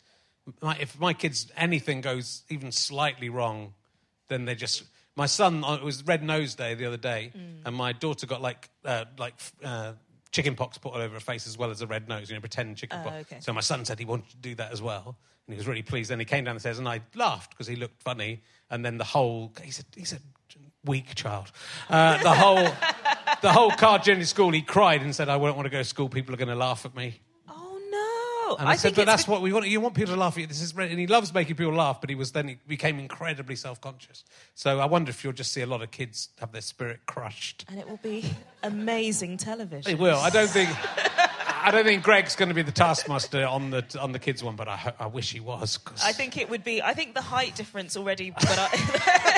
my, 0.63 0.77
if 0.79 0.99
my 0.99 1.13
kids 1.13 1.51
anything 1.57 2.01
goes 2.01 2.43
even 2.49 2.73
slightly 2.73 3.29
wrong, 3.29 3.75
then 4.29 4.45
they 4.45 4.55
just. 4.55 4.85
My 5.17 5.27
son, 5.27 5.65
uh, 5.65 5.75
it 5.75 5.83
was 5.83 6.05
Red 6.05 6.23
Nose 6.23 6.55
Day 6.55 6.75
the 6.75 6.87
other 6.87 6.97
day, 6.97 7.33
Mm. 7.37 7.63
and 7.67 7.75
my 7.75 7.93
daughter 7.93 8.25
got 8.27 8.41
like 8.41 8.69
uh, 8.85 9.05
like 9.19 9.35
uh, 9.65 9.95
chicken 10.31 10.55
pox 10.55 10.79
put 10.79 10.93
all 10.93 11.01
over 11.01 11.15
her 11.15 11.21
face 11.21 11.47
as 11.49 11.59
well 11.59 11.71
as 11.71 11.81
a 11.83 11.87
red 11.87 12.09
nose, 12.09 12.29
you 12.31 12.37
know, 12.37 12.41
pretend 12.41 12.77
chicken 12.77 13.03
pox. 13.03 13.15
Oh, 13.17 13.21
okay. 13.21 13.39
So 13.41 13.53
my 13.53 13.61
son 13.61 13.85
said 13.85 13.99
he 13.99 14.05
wanted 14.05 14.31
to 14.31 14.37
do 14.37 14.55
that 14.57 14.71
as 14.71 14.81
well, 14.81 15.17
and 15.47 15.55
he 15.55 15.57
was 15.59 15.67
really 15.67 15.83
pleased. 15.83 16.11
Then 16.11 16.21
he 16.21 16.25
came 16.25 16.45
down 16.45 16.55
the 16.55 16.61
stairs, 16.61 16.79
and 16.79 16.89
I 16.89 17.01
laughed 17.17 17.51
because 17.51 17.67
he 17.67 17.75
looked 17.77 18.01
funny. 18.03 18.43
And 18.71 18.85
then 18.85 18.99
the 18.99 19.05
whole 19.05 19.53
he 19.63 19.71
said, 19.71 19.87
he 19.97 20.03
a 20.03 20.21
weak 20.88 21.14
child. 21.14 21.52
Uh, 21.88 22.18
the 22.23 22.30
whole 22.33 22.68
the 23.42 23.52
whole 23.52 23.71
car 23.71 23.99
journey 24.00 24.21
to 24.21 24.26
school, 24.26 24.50
he 24.50 24.62
cried 24.62 25.02
and 25.02 25.14
said, 25.14 25.28
"I 25.28 25.37
won't 25.37 25.54
want 25.57 25.66
to 25.66 25.71
go 25.71 25.78
to 25.78 25.85
school. 25.85 26.09
People 26.09 26.35
are 26.35 26.38
going 26.38 26.49
to 26.49 26.57
laugh 26.57 26.85
at 26.85 26.97
me." 26.97 27.21
oh 27.49 27.78
no! 28.49 28.57
And 28.57 28.68
I, 28.68 28.75
said, 28.76 28.95
"But 28.97 29.07
that's 29.07 29.28
what 29.28 29.42
we 29.42 29.52
want. 29.52 29.68
You 29.68 29.80
want 29.80 29.95
people 29.95 30.14
to 30.14 30.21
laugh 30.21 30.33
at 30.37 30.40
you. 30.40 30.47
This 30.47 30.61
is 30.62 30.73
and 30.73 30.99
he 30.99 31.07
loves 31.07 31.33
making 31.33 31.54
people 31.57 31.75
laugh. 31.75 32.00
But 32.00 32.11
he 32.11 32.16
was 32.16 32.33
then 32.33 32.49
he 32.49 32.59
became 32.66 32.99
incredibly 32.99 33.54
self-conscious. 33.57 34.25
So 34.54 34.80
I 34.80 34.87
wonder 34.87 35.11
if 35.11 35.23
you'll 35.23 35.33
just 35.35 35.52
see 35.52 35.61
a 35.61 35.66
lot 35.66 35.83
of 35.83 35.90
kids 35.90 36.30
have 36.40 36.50
their 36.52 36.62
spirit 36.62 37.00
crushed. 37.07 37.64
and 37.68 37.78
it 37.78 37.88
will 37.88 38.00
be 38.02 38.25
amazing 38.62 39.37
television. 39.37 39.92
It 39.92 39.99
will. 39.99 40.16
I 40.18 40.30
don't 40.30 40.50
think. 40.50 40.71
I 41.61 41.71
don't 41.73 41.85
think 41.85 42.04
Greg's 42.04 42.37
going 42.37 42.49
to 42.50 42.54
be 42.54 42.62
the 42.62 42.73
taskmaster 42.73 43.45
on 43.45 43.71
the 43.71 43.85
on 44.00 44.12
the 44.12 44.18
kids 44.18 44.42
one, 44.45 44.54
but 44.57 44.68
I, 44.68 44.92
I 44.99 45.07
wish 45.07 45.33
he 45.33 45.40
was. 45.40 45.76
'cause- 45.78 46.02
I 46.04 46.12
think 46.12 46.37
it 46.37 46.49
would 46.49 46.62
be. 46.64 46.80
I 46.83 46.95
think 46.95 47.14
the 47.14 47.21
height 47.21 47.57
difference 47.57 47.97
already, 47.97 48.30
but 48.30 48.47
I, 48.49 48.68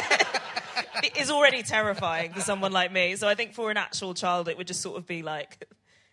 is 1.20 1.30
already 1.30 1.62
terrifying 1.62 2.32
for 2.32 2.40
someone 2.40 2.72
like 2.72 2.92
me. 2.92 3.16
So 3.16 3.28
I 3.28 3.34
think 3.34 3.54
for 3.54 3.70
an 3.70 3.76
actual 3.76 4.14
child, 4.14 4.48
it 4.48 4.56
would 4.58 4.66
just 4.66 4.80
sort 4.80 4.96
of 4.98 5.06
be 5.06 5.22
like, 5.22 5.68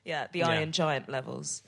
yeah, 0.06 0.28
the 0.32 0.40
Yeah. 0.40 0.50
Iron 0.50 0.72
Giant 0.72 1.10
levels. 1.10 1.64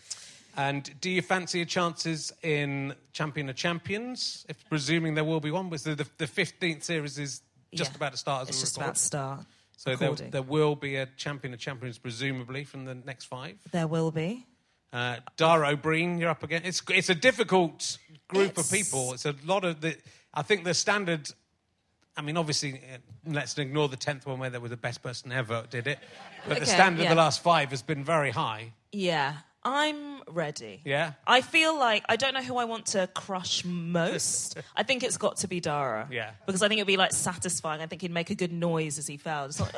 And 0.58 1.00
do 1.00 1.10
you 1.10 1.22
fancy 1.22 1.60
your 1.60 1.66
chances 1.66 2.34
in 2.44 2.94
Champion 3.14 3.50
of 3.50 3.56
Champions? 3.56 4.46
If 4.50 4.58
presuming 4.68 5.14
there 5.16 5.24
will 5.24 5.40
be 5.40 5.52
one, 5.52 5.70
was 5.70 5.84
the 5.84 5.96
the 6.18 6.28
fifteenth 6.28 6.84
series 6.84 7.18
is 7.18 7.42
just 7.74 7.92
Yeah. 7.92 7.98
about 7.98 8.12
to 8.14 8.18
start 8.18 8.42
as 8.44 8.50
It's 8.50 8.60
just 8.60 8.76
record. 8.78 8.86
about 8.88 8.96
to 8.96 9.02
start. 9.02 9.40
so 9.78 9.96
there, 9.96 10.14
there 10.16 10.42
will 10.42 10.76
be 10.76 10.96
a 10.98 11.06
champion 11.18 11.54
of 11.54 11.60
champions, 11.60 11.98
presumably 11.98 12.66
from 12.66 12.86
the 12.86 12.96
next 12.96 13.26
five. 13.26 13.58
There 13.72 13.88
will 13.88 14.12
be. 14.12 14.46
Uh, 14.92 15.18
Dara 15.38 15.70
Ó 15.70 15.76
Briain, 15.82 16.20
you're 16.20 16.32
up 16.32 16.44
again. 16.44 16.64
It's 16.66 16.82
it's 16.90 17.10
a 17.10 17.16
difficult 17.16 17.98
group 18.28 18.50
It's- 18.52 18.66
of 18.66 18.76
people. 18.78 19.14
It's 19.14 19.26
a 19.26 19.36
lot 19.46 19.64
of 19.64 19.80
the. 19.82 19.96
I 20.34 20.42
think 20.42 20.64
the 20.66 20.74
standard. 20.74 21.30
I 22.20 22.22
mean, 22.22 22.36
obviously, 22.36 22.74
uh, 22.74 22.98
let's 23.26 23.58
ignore 23.58 23.88
the 23.88 23.96
tenth 23.96 24.28
one 24.28 24.40
where 24.40 24.50
they 24.50 24.58
were 24.58 24.68
the 24.68 24.76
best 24.76 25.02
person 25.02 25.32
ever 25.32 25.64
did 25.70 25.88
it. 25.88 26.00
But 26.46 26.60
the 26.60 26.66
standard 26.66 27.04
yeah. 27.04 27.12
of 27.12 27.16
the 27.16 27.22
last 27.22 27.42
five 27.42 27.70
has 27.70 27.82
been 27.82 28.04
very 28.04 28.30
high. 28.30 28.74
Yeah, 28.92 29.38
I'm 29.64 30.22
ready. 30.28 30.82
Yeah? 30.84 31.14
I 31.26 31.40
feel 31.40 31.80
like 31.80 32.04
I 32.10 32.18
don't 32.18 32.34
know 32.34 32.42
who 32.42 32.58
I 32.58 32.66
want 32.66 32.88
to 32.88 33.08
crush 33.08 33.64
most. 33.64 34.58
I 34.76 34.84
think 34.84 35.04
it's 35.04 35.16
got 35.16 35.38
to 35.38 35.48
be 35.48 35.62
Dara. 35.62 36.10
Yeah. 36.12 36.32
Because 36.46 36.62
I 36.62 36.68
think 36.68 36.80
it'd 36.80 36.88
be 36.88 36.98
like 36.98 37.14
satisfying. 37.14 37.80
I 37.80 37.86
think 37.86 38.02
he'd 38.02 38.12
make 38.12 38.32
a 38.32 38.36
good 38.36 38.52
noise 38.52 38.98
as 38.98 39.08
he 39.08 39.16
fell. 39.16 39.50
Like, 39.58 39.76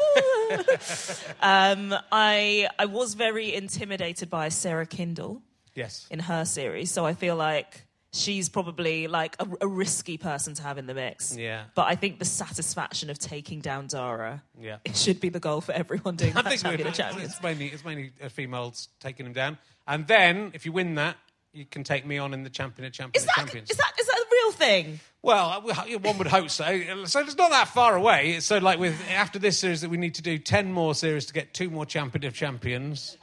um, 1.43 1.93
I 2.11 2.67
I 2.79 2.85
was 2.85 3.13
very 3.13 3.53
intimidated 3.53 4.31
by 4.31 4.49
Sarah 4.49 4.87
Kendall 4.87 5.43
Yes. 5.75 6.07
in 6.09 6.17
her 6.17 6.43
series, 6.43 6.89
so 6.89 7.05
I 7.05 7.13
feel 7.13 7.35
like 7.35 7.85
she's 8.13 8.49
probably 8.49 9.07
like 9.07 9.35
a, 9.39 9.47
a 9.61 9.67
risky 9.67 10.17
person 10.17 10.53
to 10.55 10.63
have 10.63 10.77
in 10.77 10.85
the 10.85 10.93
mix. 10.93 11.35
Yeah. 11.35 11.63
But 11.75 11.87
I 11.87 11.95
think 11.95 12.19
the 12.19 12.25
satisfaction 12.25 13.09
of 13.09 13.17
taking 13.19 13.59
down 13.61 13.87
Dara, 13.87 14.43
Yeah. 14.59 14.77
it 14.85 14.95
should 14.97 15.19
be 15.21 15.29
the 15.29 15.39
goal 15.39 15.61
for 15.61 15.71
everyone 15.71 16.15
doing 16.17 16.31
I 16.35 16.41
that 16.41 16.49
think 16.49 16.61
champion 16.61 16.91
champions. 16.93 17.31
it's 17.33 17.41
mainly 17.43 17.67
it's 17.67 17.85
mainly 17.85 18.11
uh, 18.23 18.29
females 18.29 18.89
taking 18.99 19.25
him 19.25 19.33
down, 19.33 19.57
and 19.87 20.07
then 20.07 20.51
if 20.53 20.65
you 20.65 20.71
win 20.71 20.95
that, 20.95 21.15
you 21.53 21.65
can 21.65 21.83
take 21.83 22.05
me 22.05 22.17
on 22.17 22.33
in 22.33 22.43
the 22.43 22.49
champion 22.49 22.85
of 22.87 22.93
champion 22.93 23.21
Is 23.21 23.25
that, 23.25 23.35
champions. 23.35 23.69
is 23.71 23.77
that 23.77 23.91
is 23.99 24.07
that 24.07 24.17
a 24.17 24.25
real 24.31 24.51
thing? 24.53 24.99
Well, 25.23 25.61
one 26.01 26.17
would 26.17 26.27
hope 26.27 26.49
so. 26.49 26.63
So 27.05 27.19
it's 27.19 27.35
not 27.37 27.51
that 27.51 27.67
far 27.67 27.95
away. 27.95 28.39
So, 28.39 28.57
like 28.57 28.79
with 28.79 28.99
after 29.11 29.37
this 29.37 29.59
series, 29.59 29.81
that 29.81 29.89
we 29.89 29.97
need 29.97 30.15
to 30.15 30.21
do 30.21 30.37
ten 30.37 30.71
more 30.73 30.95
series 30.95 31.25
to 31.27 31.33
get 31.33 31.53
two 31.53 31.69
more 31.69 31.85
champion 31.85 32.23
of 32.25 32.33
champions. 32.33 33.17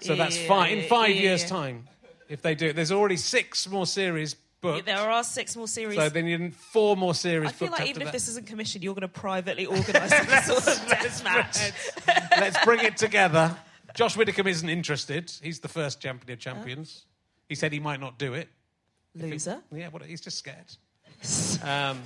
So 0.00 0.14
that's 0.14 0.38
Yeah, 0.40 0.48
fine 0.48 0.78
in 0.78 0.88
five 0.88 1.10
yeah, 1.14 1.22
years' 1.22 1.44
time. 1.44 1.86
If 2.34 2.42
they 2.42 2.56
do 2.56 2.66
it, 2.66 2.72
there's 2.74 2.90
already 2.90 3.16
six 3.16 3.68
more 3.68 3.86
series 3.86 4.34
booked. 4.60 4.86
There 4.86 4.98
are 4.98 5.22
six 5.22 5.54
more 5.54 5.68
series. 5.68 5.96
So 5.96 6.08
then 6.08 6.26
you 6.26 6.36
need 6.36 6.56
four 6.56 6.96
more 6.96 7.14
series 7.14 7.50
I 7.50 7.52
feel 7.52 7.70
like 7.70 7.86
even 7.86 8.02
if 8.02 8.06
that. 8.06 8.12
this 8.12 8.26
isn't 8.26 8.48
commissioned, 8.48 8.82
you're 8.82 8.92
going 8.92 9.02
to 9.02 9.08
privately 9.08 9.66
organise 9.66 10.10
some 10.10 10.26
sort 10.60 10.66
of 10.66 10.88
death 10.88 11.22
match. 11.22 11.72
Let's, 12.08 12.30
let's 12.40 12.64
bring 12.64 12.80
it 12.80 12.96
together. 12.96 13.56
Josh 13.94 14.16
Widdicombe 14.16 14.48
isn't 14.48 14.68
interested. 14.68 15.30
He's 15.44 15.60
the 15.60 15.68
first 15.68 16.00
champion 16.00 16.32
of 16.32 16.40
champions. 16.40 17.06
He 17.48 17.54
said 17.54 17.72
he 17.72 17.78
might 17.78 18.00
not 18.00 18.18
do 18.18 18.34
it. 18.34 18.48
Loser. 19.14 19.60
Yeah, 19.70 19.90
what, 19.90 20.02
he's 20.02 20.20
just 20.20 20.38
scared. 20.38 20.66
Um, 21.62 22.02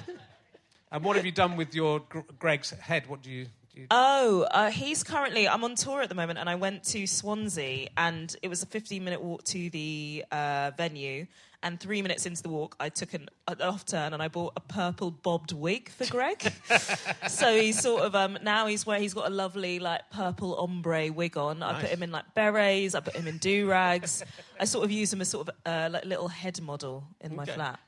and 0.93 1.03
what 1.03 1.17
have 1.17 1.25
you 1.25 1.33
done 1.33 1.57
with 1.57 1.75
your 1.75 2.03
Greg's 2.39 2.71
head? 2.71 3.09
What 3.09 3.23
do 3.23 3.31
you? 3.31 3.47
You 3.79 3.87
Oh, 3.91 4.47
uh, 4.51 4.71
he's 4.71 5.03
currently. 5.05 5.49
I'm 5.49 5.63
on 5.63 5.75
tour 5.77 6.03
at 6.03 6.09
the 6.09 6.15
moment, 6.15 6.39
and 6.39 6.51
I 6.51 6.57
went 6.57 6.83
to 6.85 7.07
Swansea, 7.07 7.89
and 7.97 8.35
it 8.43 8.49
was 8.49 8.63
a 8.63 8.67
15 8.67 9.05
minute 9.05 9.23
walk 9.23 9.45
to 9.45 9.71
the 9.71 10.25
uh, 10.33 10.73
venue. 10.77 11.27
And 11.61 11.81
three 11.81 12.03
minutes 12.03 12.25
into 12.25 12.41
the 12.41 12.51
walk, 12.51 12.77
I 12.79 12.89
took 12.89 13.15
an, 13.15 13.29
an 13.49 13.61
off 13.63 13.85
turn 13.85 14.13
and 14.13 14.23
I 14.23 14.29
bought 14.29 14.53
a 14.57 14.61
purple 14.61 15.11
bobbed 15.11 15.51
wig 15.51 15.89
for 15.89 16.07
Greg. 16.07 16.53
so 17.29 17.53
he's 17.53 17.81
sort 17.81 18.03
of 18.03 18.15
um, 18.15 18.39
now 18.45 18.69
he's 18.69 18.87
where 18.87 19.01
he's 19.01 19.13
got 19.13 19.27
a 19.27 19.35
lovely 19.35 19.81
like 19.81 20.09
purple 20.13 20.55
ombre 20.55 21.11
wig 21.13 21.37
on. 21.37 21.65
I 21.65 21.81
put 21.81 21.91
him 21.91 22.05
in 22.05 22.13
like 22.13 22.33
berets. 22.37 22.95
I 22.95 23.01
put 23.01 23.17
him 23.17 23.27
in 23.27 23.39
do 23.39 23.69
rags. 23.69 24.23
I 24.61 24.67
sort 24.67 24.85
of 24.85 24.93
use 24.93 25.13
him 25.13 25.21
as 25.21 25.31
sort 25.31 25.49
of 25.49 25.55
uh, 25.67 25.89
like 25.91 26.05
little 26.05 26.29
head 26.29 26.61
model 26.63 27.03
in 27.21 27.35
my 27.35 27.45
flat. 27.45 27.81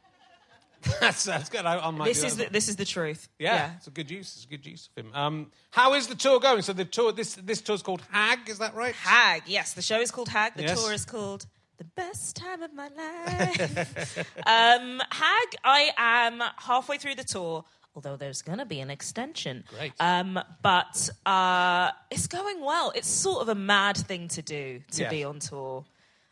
that's, 1.00 1.24
that's 1.24 1.48
good. 1.48 1.66
I, 1.66 1.78
I 1.78 1.90
might 1.90 2.06
This 2.06 2.22
is 2.22 2.36
the, 2.36 2.46
this 2.50 2.68
is 2.68 2.76
the 2.76 2.84
truth. 2.84 3.28
yeah, 3.38 3.72
it's 3.76 3.86
a 3.86 3.90
good 3.90 4.10
use. 4.10 4.34
It's 4.36 4.44
a 4.44 4.48
good 4.48 4.64
use 4.64 4.88
of 4.96 5.04
him. 5.04 5.12
Um, 5.14 5.50
how 5.70 5.94
is 5.94 6.06
the 6.06 6.14
tour 6.14 6.40
going? 6.40 6.62
So 6.62 6.72
the 6.72 6.84
tour, 6.84 7.12
this 7.12 7.34
this 7.34 7.60
tour's 7.60 7.82
called 7.82 8.02
Hag. 8.10 8.48
Is 8.48 8.58
that 8.58 8.74
right? 8.74 8.94
Hag, 8.94 9.42
yes. 9.46 9.74
The 9.74 9.82
show 9.82 10.00
is 10.00 10.10
called 10.10 10.28
Hag. 10.28 10.54
The 10.56 10.62
Yes. 10.62 10.82
tour 10.82 10.92
is 10.92 11.04
called 11.04 11.46
The 11.78 11.84
Best 11.84 12.36
Time 12.36 12.62
of 12.62 12.72
My 12.72 12.88
Life. 12.96 14.18
um, 14.46 15.00
Hag, 15.10 15.48
I 15.64 15.90
am 15.96 16.42
halfway 16.56 16.96
through 16.98 17.16
the 17.16 17.24
tour, 17.24 17.64
although 17.94 18.16
there's 18.16 18.42
going 18.42 18.58
to 18.58 18.64
be 18.66 18.80
an 18.80 18.90
extension. 18.90 19.64
Great. 19.68 19.92
Um, 20.00 20.38
but 20.62 21.10
uh, 21.26 21.90
it's 22.10 22.26
going 22.26 22.64
well. 22.64 22.92
It's 22.94 23.08
sort 23.08 23.42
of 23.42 23.48
a 23.48 23.54
mad 23.54 23.96
thing 23.96 24.28
to 24.28 24.42
do, 24.42 24.80
to 24.92 25.02
Yeah. 25.02 25.10
be 25.10 25.24
on 25.24 25.40
tour. 25.40 25.84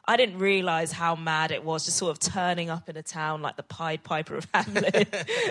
I 0.09 0.17
didn't 0.17 0.39
realise 0.39 0.91
how 0.91 1.15
mad 1.15 1.51
it 1.53 1.63
was, 1.63 1.85
just 1.85 1.99
sort 1.99 2.11
of 2.11 2.19
turning 2.19 2.71
up 2.71 2.89
in 2.89 2.97
a 2.97 3.03
town 3.03 3.43
like 3.43 3.57
the 3.57 3.63
Pied 3.63 4.03
Piper 4.03 4.37
of 4.37 4.47
Hamlet 4.55 5.07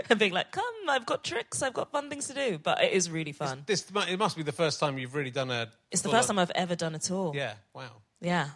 and 0.09 0.17
being 0.19 0.33
like, 0.33 0.51
come, 0.51 0.63
I've 0.89 1.05
got 1.05 1.23
tricks, 1.23 1.61
I've 1.61 1.73
got 1.73 1.91
fun 1.91 2.09
things 2.09 2.27
to 2.27 2.33
do. 2.33 2.57
But 2.57 2.83
it 2.83 2.91
is 2.91 3.09
really 3.11 3.31
fun. 3.33 3.63
This 3.67 3.89
mu- 3.93 4.01
it 4.01 4.17
must 4.17 4.35
be 4.35 4.41
the 4.43 4.51
first 4.51 4.79
time 4.79 4.97
you've 4.97 5.13
really 5.15 5.29
done 5.31 5.51
a. 5.51 5.69
It's 5.91 6.01
the 6.01 6.09
first 6.09 6.29
on- 6.29 6.35
time 6.35 6.41
I've 6.41 6.51
ever 6.55 6.75
done 6.75 6.95
a 6.95 6.99
tour. 6.99 7.33
Yeah. 7.35 7.53
Wow. 7.73 7.83
Yeah. 8.19 8.49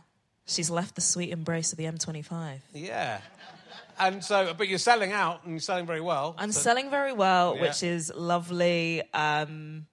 She's 0.47 0.69
left 0.71 0.95
the 0.95 1.01
sweet 1.01 1.29
embrace 1.29 1.71
of 1.71 1.77
the 1.77 1.85
M25. 1.85 2.57
Yeah. 2.73 3.21
And 3.99 4.23
so, 4.25 4.55
but 4.57 4.67
you're 4.67 4.79
selling 4.79 5.11
out 5.11 5.43
and 5.43 5.51
you're 5.53 5.59
selling 5.59 5.85
very 5.85 6.01
well. 6.01 6.33
I'm 6.39 6.51
so- 6.51 6.61
selling 6.61 6.89
very 6.89 7.13
well, 7.13 7.55
Yeah. 7.55 7.61
which 7.61 7.83
is 7.83 8.11
lovely. 8.15 9.03
Um, 9.13 9.85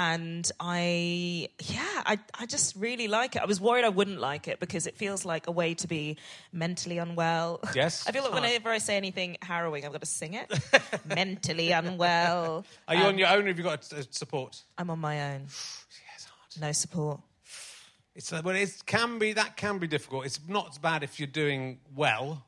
and 0.00 0.50
I, 0.58 1.48
yeah, 1.64 1.84
I, 2.06 2.18
I 2.38 2.46
just 2.46 2.74
really 2.76 3.06
like 3.06 3.36
it. 3.36 3.42
I 3.42 3.44
was 3.44 3.60
worried 3.60 3.84
I 3.84 3.90
wouldn't 3.90 4.18
like 4.18 4.48
it 4.48 4.58
because 4.58 4.86
it 4.86 4.96
feels 4.96 5.26
like 5.26 5.46
a 5.46 5.50
way 5.50 5.74
to 5.74 5.86
be 5.86 6.16
mentally 6.54 6.96
unwell. 6.96 7.60
Yes, 7.74 8.04
I 8.08 8.12
feel 8.12 8.22
like 8.24 8.32
whenever 8.32 8.70
I 8.70 8.78
say 8.78 8.96
anything 8.96 9.36
harrowing, 9.42 9.84
I've 9.84 9.92
got 9.92 10.00
to 10.00 10.06
sing 10.06 10.32
it. 10.34 10.50
mentally 11.06 11.72
unwell. 11.72 12.64
Are 12.88 12.94
you 12.94 13.02
Um, 13.02 13.08
on 13.08 13.18
your 13.18 13.28
own 13.28 13.44
or 13.44 13.48
have 13.48 13.58
you 13.58 13.64
got 13.64 13.92
uh, 13.92 14.00
support? 14.10 14.62
I'm 14.78 14.88
on 14.88 14.98
my 14.98 15.34
own. 15.34 15.46
No 16.60 16.72
support. 16.72 17.20
It's, 18.16 18.32
uh, 18.32 18.42
well, 18.44 18.56
it 18.56 18.82
can 18.84 19.20
be, 19.20 19.34
that 19.34 19.56
can 19.56 19.78
be 19.78 19.86
difficult. 19.86 20.26
It's 20.26 20.40
not 20.48 20.70
as 20.70 20.78
bad 20.78 21.04
if 21.04 21.20
you're 21.20 21.28
doing 21.28 21.78
well, 21.94 22.42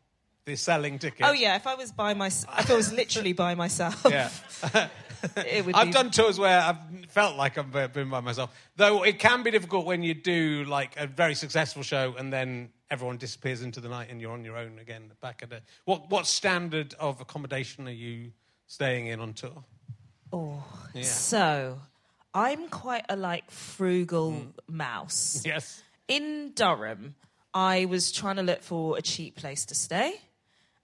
the 0.45 0.57
selling 0.57 0.99
tickets. 0.99 1.23
Oh 1.23 1.33
yeah, 1.33 1.55
if 1.55 1.69
I 1.69 1.77
was 1.77 1.93
by 1.93 2.15
myself, 2.15 2.59
if 2.59 2.71
I 2.71 2.75
was 2.75 2.93
literally 2.93 3.33
by 3.33 3.55
myself, 3.55 4.05
Yeah. 4.11 4.29
it 5.37 5.65
would 5.65 5.75
I've 5.75 5.89
be 5.89 5.93
done 5.93 6.11
tours 6.11 6.39
where 6.39 6.61
I've 6.61 6.77
felt 7.09 7.37
like 7.37 7.59
I've 7.59 7.93
been 7.93 8.11
by 8.11 8.21
myself. 8.21 8.55
Though 8.77 9.05
it 9.05 9.19
can 9.19 9.43
be 9.43 9.51
difficult 9.51 9.87
when 9.87 10.03
you 10.03 10.15
do 10.15 10.65
like 10.65 10.95
a 10.97 11.07
very 11.07 11.35
successful 11.35 11.83
show 11.83 12.15
and 12.19 12.33
then 12.33 12.71
everyone 12.91 13.17
disappears 13.17 13.63
into 13.63 13.81
the 13.81 13.89
night 13.89 14.09
and 14.11 14.21
you're 14.21 14.33
on 14.33 14.45
your 14.45 14.57
own 14.57 14.79
again 14.79 15.11
back 15.21 15.43
at 15.43 15.53
a 15.53 15.63
what 15.85 16.11
what 16.11 16.27
standard 16.27 16.95
of 17.01 17.21
accommodation 17.21 17.89
are 17.89 17.93
you 17.93 18.33
staying 18.67 19.07
in 19.07 19.21
on 19.21 19.33
tour? 19.35 19.65
Oh, 20.33 20.65
Yeah. 20.95 21.03
so 21.03 21.79
I'm 22.35 22.69
quite 22.69 23.05
a 23.09 23.17
like 23.17 23.51
frugal 23.51 24.33
hmm. 24.33 24.77
mouse. 24.77 25.43
Yes. 25.47 25.83
In 26.09 26.53
Durham, 26.55 27.15
I 27.55 27.85
was 27.85 28.13
trying 28.13 28.37
to 28.37 28.43
look 28.43 28.63
for 28.63 28.99
a 28.99 29.03
cheap 29.03 29.37
place 29.37 29.65
to 29.67 29.75
stay, 29.75 30.21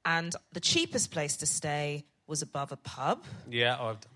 and 0.05 0.35
the 0.53 0.61
cheapest 0.61 1.11
place 1.11 1.37
to 1.39 1.47
stay 1.47 2.05
was 2.27 2.43
above 2.43 2.73
a 2.73 2.77
pub, 2.77 3.25
Yeah, 3.51 3.77
oh, 3.81 3.89
I've 3.89 4.01
done. 4.01 4.13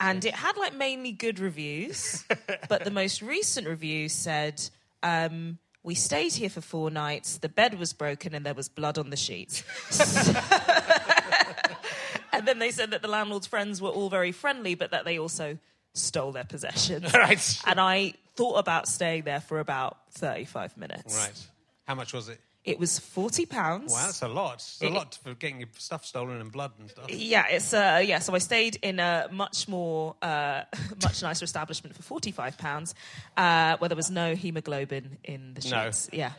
And 0.00 0.24
it 0.24 0.34
had 0.34 0.56
like 0.56 0.74
mainly 0.74 1.12
good 1.12 1.38
reviews. 1.38 2.24
but 2.68 2.84
the 2.84 2.90
most 2.90 3.22
recent 3.22 3.66
review 3.66 4.08
said. 4.08 4.62
Um, 5.02 5.58
we 5.84 5.94
stayed 5.94 6.32
here 6.32 6.50
for 6.50 6.60
four 6.60 6.90
nights. 6.90 7.38
The 7.38 7.48
bed 7.48 7.78
was 7.78 7.94
broken 7.94 8.34
and 8.34 8.44
there 8.44 8.52
was 8.52 8.68
blood 8.68 8.98
on 8.98 9.10
the 9.10 9.16
sheets. 9.16 9.62
and 12.32 12.46
then 12.46 12.58
they 12.58 12.72
said 12.72 12.90
that 12.90 13.00
the 13.00 13.08
landlord's 13.08 13.46
friends 13.46 13.80
were 13.80 13.88
all 13.88 14.10
very 14.10 14.32
friendly, 14.32 14.74
but 14.74 14.90
that 14.90 15.04
they 15.04 15.18
also 15.18 15.56
stole 15.94 16.32
their 16.32 16.44
possessions. 16.44 17.14
Right. 17.14 17.58
And 17.66 17.80
I 17.80 18.14
thought 18.36 18.58
about 18.58 18.88
staying 18.88 19.22
there 19.22 19.40
for 19.40 19.60
about 19.60 19.96
35 20.12 20.76
minutes. 20.76 21.16
Right. 21.16 21.46
How 21.86 21.94
much 21.94 22.12
was 22.12 22.28
it? 22.28 22.40
It 22.68 22.78
was 22.78 22.98
40 22.98 23.46
pounds. 23.46 23.92
Wow, 23.92 24.06
that's 24.06 24.22
a 24.22 24.28
lot. 24.28 24.54
It's 24.54 24.82
a 24.82 24.86
It- 24.86 24.92
lot 24.92 25.18
for 25.22 25.34
getting 25.34 25.60
your 25.60 25.68
stuff 25.78 26.04
stolen 26.04 26.40
and 26.40 26.52
blood 26.52 26.72
and 26.78 26.90
stuff. 26.90 27.06
Yeah, 27.10 27.46
it's 27.48 27.72
uh 27.72 28.02
yeah. 28.04 28.18
So 28.18 28.34
I 28.34 28.38
stayed 28.38 28.76
in 28.82 29.00
a 29.00 29.28
much 29.32 29.68
more 29.68 30.16
uh, 30.22 30.64
much 31.02 31.22
nicer 31.22 31.44
establishment 31.44 31.96
for 31.96 32.02
forty 32.02 32.30
five 32.30 32.58
pounds, 32.58 32.94
uh, 33.36 33.76
where 33.78 33.88
there 33.88 33.96
was 33.96 34.10
no 34.10 34.34
hemoglobin 34.34 35.18
in 35.24 35.54
the 35.54 35.66
No. 35.70 35.90
Yeah, 36.12 36.32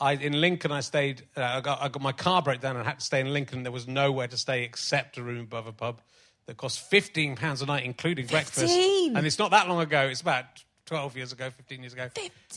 I, 0.00 0.12
in 0.14 0.34
Lincoln, 0.40 0.70
I 0.72 0.80
stayed. 0.80 1.22
Uh, 1.36 1.42
I, 1.42 1.60
got, 1.60 1.82
I 1.82 1.88
got 1.88 2.02
my 2.02 2.12
car 2.12 2.42
broke 2.42 2.60
down 2.60 2.76
and 2.76 2.86
had 2.86 2.98
to 3.00 3.04
stay 3.04 3.20
in 3.20 3.32
Lincoln. 3.32 3.62
There 3.62 3.72
was 3.72 3.86
nowhere 3.88 4.28
to 4.28 4.36
stay 4.36 4.64
except 4.64 5.16
a 5.18 5.22
room 5.22 5.40
above 5.40 5.66
a 5.66 5.72
pub 5.72 6.00
that 6.46 6.56
cost 6.56 6.80
fifteen 6.80 7.36
pounds 7.36 7.62
a 7.62 7.66
night, 7.66 7.84
including 7.84 8.26
breakfast. 8.26 8.60
15? 8.74 9.16
And 9.16 9.26
it's 9.26 9.38
not 9.38 9.50
that 9.52 9.68
long 9.68 9.80
ago. 9.80 10.02
It's 10.08 10.20
about 10.20 10.44
twelve 10.84 11.16
years 11.16 11.32
ago, 11.32 11.48
fifteen 11.50 11.80
years 11.80 11.92
ago. 11.94 12.08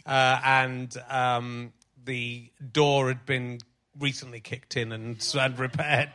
Uh, 0.05 0.39
and 0.43 0.95
um, 1.09 1.71
the 2.05 2.51
door 2.71 3.07
had 3.07 3.25
been 3.25 3.59
recently 3.99 4.39
kicked 4.39 4.77
in 4.77 4.91
and, 4.91 5.35
and 5.39 5.59
repaired. 5.59 6.11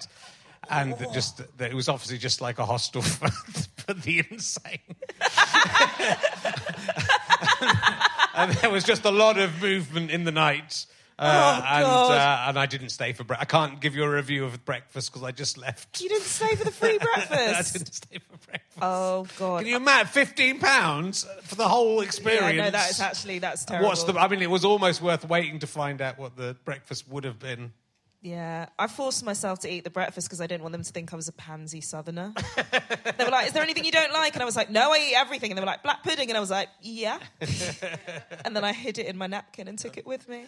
And 0.70 0.92
it 1.00 1.12
just 1.14 1.40
it 1.58 1.72
was 1.72 1.88
obviously 1.88 2.18
just 2.18 2.40
like 2.40 2.58
a 2.58 2.66
hostel 2.66 3.02
for, 3.02 3.28
for 3.28 3.94
the 3.94 4.24
insane. 4.30 4.78
and 8.34 8.52
there 8.52 8.70
was 8.70 8.84
just 8.84 9.04
a 9.04 9.10
lot 9.10 9.38
of 9.38 9.62
movement 9.62 10.10
in 10.10 10.24
the 10.24 10.32
night. 10.32 10.86
Uh, 11.18 11.60
Oh, 11.60 11.66
and 11.66 11.84
uh, 11.84 12.44
and 12.48 12.58
I 12.58 12.66
didn't 12.66 12.90
stay 12.90 13.12
for 13.12 13.24
breakfast. 13.24 13.52
I 13.52 13.58
can't 13.66 13.80
give 13.80 13.96
you 13.96 14.04
a 14.04 14.08
review 14.10 14.44
of 14.44 14.64
breakfast 14.64 15.10
because 15.12 15.24
I 15.26 15.32
just 15.32 15.58
left. 15.58 16.00
You 16.00 16.08
didn't 16.08 16.22
stay 16.22 16.54
for 16.54 16.64
the 16.64 16.70
free 16.80 16.98
breakfast. 16.98 17.30
I 17.74 17.78
didn't 17.78 17.92
stay 17.92 18.18
for 18.18 18.36
breakfast. 18.46 18.78
oh 18.80 19.26
God. 19.38 19.58
Can 19.58 19.66
you 19.66 19.76
imagine 19.76 20.06
fifteen 20.12 20.60
pounds 20.60 21.26
for 21.42 21.56
the 21.56 21.66
whole 21.68 22.00
experience? 22.02 22.54
Yeah, 22.56 22.64
no, 22.66 22.70
that 22.70 22.90
is 22.90 23.00
actually 23.00 23.40
that's 23.40 23.64
terrible. 23.64 23.88
What's 23.88 24.04
the? 24.04 24.14
I 24.14 24.28
mean, 24.28 24.42
it 24.42 24.50
was 24.50 24.64
almost 24.64 25.02
worth 25.02 25.28
waiting 25.28 25.58
to 25.58 25.66
find 25.66 26.00
out 26.00 26.18
what 26.18 26.36
the 26.36 26.56
breakfast 26.64 27.08
would 27.08 27.24
have 27.24 27.38
been. 27.40 27.72
Yeah, 28.20 28.66
I 28.76 28.88
forced 28.88 29.24
myself 29.24 29.60
to 29.60 29.70
eat 29.72 29.84
the 29.84 29.90
breakfast 29.90 30.26
because 30.26 30.40
I 30.40 30.48
didn't 30.48 30.62
want 30.62 30.72
them 30.72 30.82
to 30.82 30.92
think 30.92 31.12
I 31.12 31.16
was 31.16 31.28
a 31.28 31.32
pansy 31.32 31.80
southerner. 31.80 32.32
they 33.16 33.24
were 33.24 33.30
like, 33.30 33.46
"Is 33.46 33.52
there 33.52 33.62
anything 33.62 33.84
you 33.84 33.92
don't 33.92 34.12
like?" 34.12 34.34
And 34.34 34.42
I 34.42 34.44
was 34.44 34.56
like, 34.56 34.70
"No, 34.70 34.92
I 34.92 34.98
eat 34.98 35.14
everything." 35.14 35.52
And 35.52 35.56
they 35.56 35.62
were 35.62 35.66
like, 35.66 35.84
"Black 35.84 36.02
pudding," 36.02 36.28
and 36.28 36.36
I 36.36 36.40
was 36.40 36.50
like, 36.50 36.68
"Yeah." 36.82 37.20
and 38.44 38.56
then 38.56 38.64
I 38.64 38.72
hid 38.72 38.98
it 38.98 39.06
in 39.06 39.16
my 39.16 39.28
napkin 39.28 39.68
and 39.68 39.78
took 39.78 39.96
it 39.98 40.04
with 40.06 40.28
me. 40.28 40.46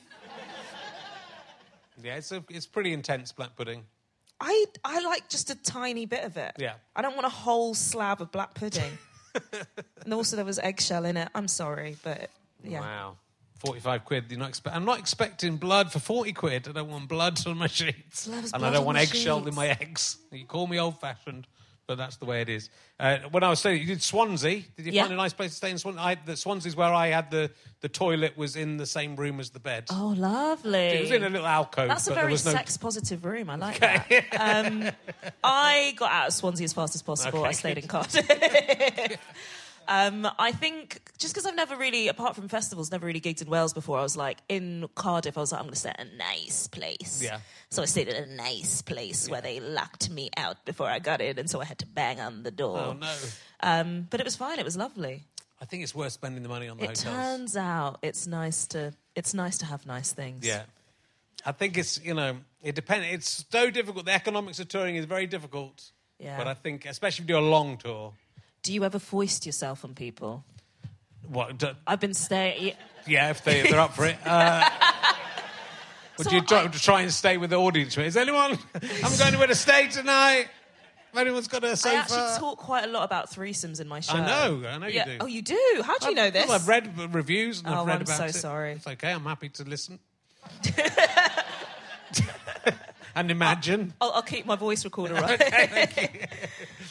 Yeah, 2.05 2.17
it's 2.17 2.33
a, 2.33 2.45
it's 2.49 2.67
pretty 2.67 2.93
intense 2.93 3.33
black 3.33 3.57
pudding. 3.57 3.85
I 4.41 4.65
I 4.85 5.01
like 5.01 5.29
just 5.29 5.51
a 5.51 5.55
tiny 5.55 6.07
bit 6.07 6.25
of 6.25 6.37
it. 6.37 6.53
Yeah. 6.59 6.75
I 6.97 7.03
don't 7.03 7.15
want 7.15 7.27
a 7.27 7.31
whole 7.31 7.75
slab 7.75 8.21
of 8.21 8.33
black 8.33 8.55
pudding. 8.55 8.99
and 10.05 10.15
also 10.15 10.37
there 10.37 10.45
was 10.45 10.59
eggshell 10.59 11.05
in 11.05 11.17
it. 11.17 11.29
I'm 11.35 11.49
sorry, 11.49 11.97
but 12.03 12.31
yeah. 12.65 12.81
Wow. 12.81 13.17
45 13.59 14.05
quid. 14.07 14.25
You're 14.31 14.39
not 14.39 14.49
expect- 14.49 14.75
I'm 14.75 14.87
not 14.87 14.99
expecting 14.99 15.57
blood 15.57 15.93
for 15.93 15.99
40 15.99 16.33
quid. 16.33 16.69
I 16.69 16.73
don't 16.73 16.89
want 16.89 17.09
blood 17.09 17.47
on 17.47 17.59
my 17.59 17.67
sheets. 17.67 18.27
Blood 18.27 18.45
and 18.45 18.51
blood 18.53 18.63
I 18.65 18.71
don't 18.73 18.87
want 18.87 18.97
eggshell 18.97 19.47
in 19.47 19.55
my 19.55 19.69
eggs. 19.69 20.17
You 20.33 20.47
call 20.47 20.67
me 20.67 20.79
old 20.81 20.99
fashioned, 20.99 21.47
but 21.91 21.99
that's 21.99 22.19
the 22.19 22.25
way 22.25 22.41
it 22.41 22.49
is. 22.49 22.71
Uh, 23.01 23.19
when 23.33 23.43
I 23.43 23.51
was 23.51 23.59
staying, 23.59 23.81
you 23.81 23.87
did 23.89 24.01
Swansea. 24.01 24.63
Did 24.77 24.87
you 24.87 24.93
Yeah. 24.93 25.03
find 25.03 25.15
a 25.15 25.17
nice 25.17 25.33
place 25.33 25.51
to 25.51 25.57
stay 25.57 25.73
in 25.73 25.79
Swansea? 25.79 26.01
I, 26.01 26.15
the 26.15 26.37
Swansea's 26.37 26.77
where 26.77 26.95
I 26.95 27.09
had 27.09 27.33
the, 27.33 27.51
the 27.81 27.89
toilet 27.89 28.39
was 28.39 28.55
in 28.55 28.77
the 28.77 28.87
same 28.87 29.17
room 29.17 29.41
as 29.41 29.51
the 29.51 29.59
bed. 29.59 29.87
Oh, 29.91 30.15
lovely. 30.17 30.79
It 30.79 31.01
was 31.01 31.11
in 31.11 31.25
a 31.25 31.29
little 31.29 31.49
alcove. 31.49 31.89
That's 31.89 32.07
a 32.07 32.15
very 32.15 32.35
no... 32.35 32.37
sex 32.37 32.77
positive 32.77 33.25
room. 33.25 33.51
I 33.51 33.57
like 33.57 33.81
that. 33.81 34.07
Um, 34.41 34.89
I 35.43 35.95
got 35.97 36.13
out 36.13 36.29
of 36.29 36.33
Swansea 36.33 36.65
as 36.65 36.73
fast 36.73 36.95
as 36.95 37.03
possible. 37.03 37.41
Okay, 37.41 37.49
I 37.49 37.53
stayed 37.53 37.79
in 37.79 37.89
Cardiff. 37.89 38.25
um, 39.91 40.27
I 40.39 40.53
think 40.53 41.03
just 41.19 41.35
because 41.35 41.45
I've 41.45 41.57
never 41.57 41.77
really, 41.77 42.09
apart 42.09 42.37
from 42.37 42.49
festivals, 42.49 42.91
never 42.91 43.07
really 43.07 43.21
gigged 43.21 43.43
in 43.43 43.51
Wales 43.51 43.75
before. 43.75 43.99
I 43.99 44.03
was 44.03 44.17
like 44.17 44.39
in 44.49 44.89
Cardiff. 44.95 45.37
I 45.37 45.41
was 45.41 45.53
like, 45.53 45.59
I'm 45.59 45.67
going 45.67 45.75
to 45.75 45.81
set 45.81 46.01
a 46.01 46.17
nice 46.17 46.69
place. 46.69 47.21
Yeah. 47.23 47.41
So 47.71 47.83
I 47.83 47.85
stayed 47.85 48.09
at 48.09 48.27
a 48.27 48.33
nice 48.35 48.81
place 48.81 49.29
where 49.29 49.41
they 49.41 49.61
locked 49.61 50.09
me 50.09 50.31
out 50.37 50.65
before 50.65 50.89
I 50.89 51.01
got 51.01 51.21
in, 51.21 51.39
and 51.39 51.51
so 51.51 51.61
I 51.61 51.65
had 51.65 51.79
to 51.81 51.87
bang 51.87 52.21
on 52.21 52.43
the 52.45 52.51
door. 52.51 52.79
Oh, 52.79 52.93
no. 52.93 53.15
Um, 53.63 54.07
but 54.09 54.21
it 54.21 54.25
was 54.25 54.37
fine. 54.37 54.59
It 54.59 54.65
was 54.65 54.77
lovely. 54.77 55.25
I 55.61 55.67
think 55.67 55.83
it's 55.83 55.95
worth 55.95 56.13
spending 56.13 56.43
the 56.43 56.49
money 56.49 56.69
on 56.69 56.79
the 56.79 56.85
It 56.85 56.89
hotels. 56.91 57.15
turns 57.15 57.57
out 57.57 57.99
it's 58.01 58.27
nice 58.27 58.67
to 58.69 58.95
it's 59.15 59.35
nice 59.35 59.59
to 59.59 59.67
have 59.67 59.87
nice 59.87 60.13
things. 60.13 60.47
Yeah. 60.47 60.63
I 61.45 61.53
think 61.53 61.77
it's, 61.77 62.03
you 62.03 62.15
know, 62.15 62.37
it 62.63 62.75
depends. 62.75 63.07
It's 63.11 63.45
so 63.51 63.71
difficult. 63.71 64.07
The 64.07 64.13
economics 64.13 64.61
of 64.61 64.69
touring 64.69 64.97
is 64.97 65.05
very 65.05 65.27
difficult. 65.27 65.91
Yeah. 66.19 66.37
But 66.37 66.47
I 66.47 66.55
think, 66.55 66.87
especially 66.87 67.25
if 67.25 67.29
you 67.31 67.35
do 67.35 67.39
a 67.39 67.49
long 67.49 67.77
tour, 67.79 68.13
Do 68.63 68.73
you 68.73 68.85
ever 68.85 68.99
foist 68.99 69.47
yourself 69.47 69.85
on 69.85 69.95
people? 69.95 70.45
what, 71.29 71.59
do, 71.59 71.69
I've 71.87 72.01
been 72.01 72.15
staying. 72.15 72.75
yeah, 73.07 73.31
if, 73.31 73.45
they, 73.45 73.61
if 73.61 73.71
they're 73.71 73.79
up 73.81 73.95
for 73.95 74.05
it. 74.07 74.17
Uh, 74.27 74.69
would 76.19 76.27
So 76.27 76.33
you 76.35 76.43
try, 76.43 76.65
I- 76.65 76.69
try 76.69 77.01
and 77.03 77.13
stay 77.13 77.37
with 77.37 77.51
the 77.51 77.57
audience? 77.57 77.97
Is 77.97 78.17
anyone? 78.17 78.59
I'm 79.05 79.17
going 79.19 79.33
to 79.33 79.51
a 79.51 79.55
stay 79.55 79.89
tonight. 79.89 80.47
If 81.13 81.19
anyone's 81.19 81.49
got 81.49 81.65
a 81.65 81.77
sofa. 81.77 81.95
I 81.97 81.99
actually 81.99 82.39
talk 82.39 82.59
quite 82.59 82.85
a 82.85 82.87
lot 82.89 83.03
about 83.05 83.31
threesomes 83.33 83.81
in 83.81 83.89
my 83.89 83.99
show. 84.01 84.15
I 84.15 84.27
know, 84.27 84.63
I 84.69 84.79
know 84.79 84.87
you 84.87 85.05
do. 85.05 85.17
Oh, 85.21 85.27
you 85.27 85.43
do? 85.43 85.83
How 85.85 85.99
do 85.99 86.09
you 86.11 86.15
know 86.15 86.31
this? 86.31 86.47
Well, 86.47 86.55
I've 86.55 86.69
read 86.69 87.15
reviews 87.15 87.61
and 87.61 87.69
Oh, 87.75 87.81
I've 87.81 87.87
read 87.87 87.97
I'm 87.97 88.03
about 88.03 88.17
so 88.17 88.25
it. 88.27 88.35
sorry. 88.35 88.73
It's 88.75 88.87
okay. 88.87 89.11
I'm 89.13 89.25
happy 89.25 89.49
to 89.49 89.65
listen. 89.65 89.99
and 93.17 93.31
imagine. 93.31 93.93
I'll, 94.01 94.13
I'll 94.13 94.23
keep 94.23 94.47
my 94.47 94.57
voice 94.57 94.85
recorder 94.85 95.15
right. 95.15 96.29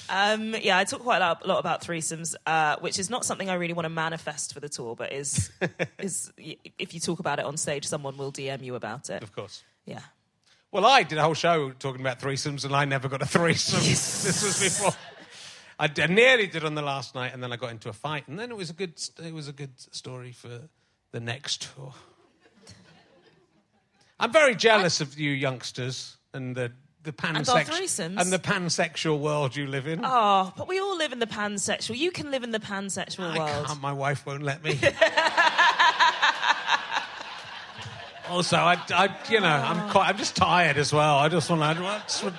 Um, 0.09 0.55
yeah, 0.61 0.77
I 0.77 0.83
talk 0.83 1.01
quite 1.01 1.21
a 1.21 1.37
lot, 1.45 1.59
about 1.59 1.81
threesomes, 1.81 2.35
uh, 2.45 2.77
which 2.79 2.99
is 2.99 3.09
not 3.09 3.25
something 3.25 3.49
I 3.49 3.55
really 3.55 3.73
want 3.73 3.85
to 3.85 3.89
manifest 3.89 4.53
for 4.53 4.59
the 4.59 4.69
tour, 4.69 4.95
but 4.95 5.13
is 5.13 5.51
is 5.99 6.31
if 6.37 6.93
you 6.93 6.99
talk 6.99 7.19
about 7.19 7.39
it 7.39 7.45
on 7.45 7.57
stage, 7.57 7.85
someone 7.85 8.17
will 8.17 8.31
DM 8.31 8.63
you 8.63 8.75
about 8.75 9.09
it. 9.09 9.23
Of 9.23 9.31
course. 9.33 9.63
Yeah. 9.85 10.01
Well, 10.71 10.85
I 10.85 11.03
did 11.03 11.17
a 11.17 11.23
whole 11.23 11.33
show 11.33 11.71
talking 11.71 12.01
about 12.01 12.19
threesomes, 12.19 12.63
and 12.65 12.75
I 12.75 12.85
never 12.85 13.07
got 13.07 13.21
a 13.21 13.25
threesome. 13.25 13.79
this 13.83 14.43
was 14.43 14.59
before. 14.59 14.93
I, 15.79 15.87
d- 15.87 16.03
I 16.03 16.07
nearly 16.07 16.47
did 16.47 16.63
on 16.65 16.75
the 16.75 16.81
last 16.81 17.15
night, 17.15 17.33
and 17.33 17.41
then 17.41 17.51
I 17.51 17.55
got 17.55 17.71
into 17.71 17.89
a 17.89 17.93
fight, 17.93 18.27
and 18.27 18.37
then 18.37 18.51
it 18.51 18.57
was 18.57 18.69
a 18.69 18.73
good. 18.73 19.01
It 19.23 19.33
was 19.33 19.47
a 19.47 19.53
good 19.53 19.79
story 19.93 20.31
for 20.31 20.69
the 21.11 21.19
next 21.19 21.73
tour. 21.75 21.93
I'm 24.19 24.33
very 24.33 24.55
jealous 24.55 24.99
of 24.99 25.17
you 25.17 25.31
youngsters 25.31 26.17
and 26.33 26.55
the 26.55 26.73
the 27.03 27.11
pansexual 27.13 27.65
threesomes? 27.65 28.19
and 28.19 28.31
the 28.31 28.39
pansexual 28.39 29.19
world 29.19 29.55
you 29.55 29.67
live 29.67 29.87
in. 29.87 30.01
Oh, 30.03 30.51
but 30.57 30.67
we 30.67 30.79
all 30.79 30.97
live 30.97 31.13
in 31.13 31.19
the 31.19 31.27
pansexual. 31.27 31.97
You 31.97 32.11
can 32.11 32.29
live 32.31 32.43
in 32.43 32.51
the 32.51 32.59
pansexual 32.59 33.31
I 33.31 33.37
world. 33.37 33.67
can't. 33.67 33.81
My 33.81 33.93
wife 33.93 34.25
won't 34.25 34.43
let 34.43 34.63
me. 34.63 34.71
also, 38.29 38.57
I, 38.57 38.77
I, 38.89 39.15
you 39.29 39.39
know, 39.39 39.47
I'm 39.47 39.89
quite. 39.89 40.09
I'm 40.09 40.17
just 40.17 40.35
tired 40.35 40.77
as 40.77 40.91
well. 40.93 41.17
I 41.17 41.29
just 41.29 41.49
want. 41.49 41.61
to. 42.07 42.33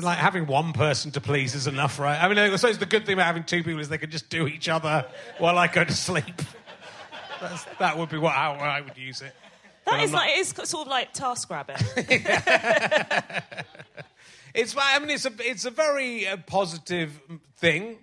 like 0.00 0.18
having 0.18 0.46
one 0.46 0.72
person 0.72 1.10
to 1.12 1.20
please 1.20 1.54
is 1.54 1.66
enough, 1.66 1.98
right? 1.98 2.22
I 2.22 2.28
mean, 2.28 2.38
I 2.38 2.54
suppose 2.56 2.78
the 2.78 2.86
good 2.86 3.04
thing 3.06 3.14
about 3.14 3.26
having 3.26 3.44
two 3.44 3.62
people 3.62 3.80
is 3.80 3.88
they 3.88 3.98
can 3.98 4.10
just 4.10 4.30
do 4.30 4.46
each 4.46 4.68
other 4.68 5.06
while 5.38 5.58
I 5.58 5.66
go 5.66 5.84
to 5.84 5.92
sleep. 5.92 6.42
That's, 7.40 7.64
that 7.78 7.98
would 7.98 8.08
be 8.08 8.16
what 8.18 8.32
how 8.32 8.52
I 8.52 8.80
would 8.80 8.96
use 8.96 9.20
it. 9.20 9.34
That 9.86 10.02
is 10.02 10.12
like 10.12 10.30
it's 10.34 10.68
sort 10.68 10.86
of 10.86 10.90
like 10.90 11.14
TaskRabbit. 11.14 11.82
It's. 14.54 14.74
I 14.78 14.98
mean, 15.00 15.10
it's 15.10 15.26
a. 15.26 15.32
It's 15.40 15.64
a 15.66 15.70
very 15.70 16.26
uh, 16.26 16.38
positive 16.46 17.20
thing. 17.58 17.98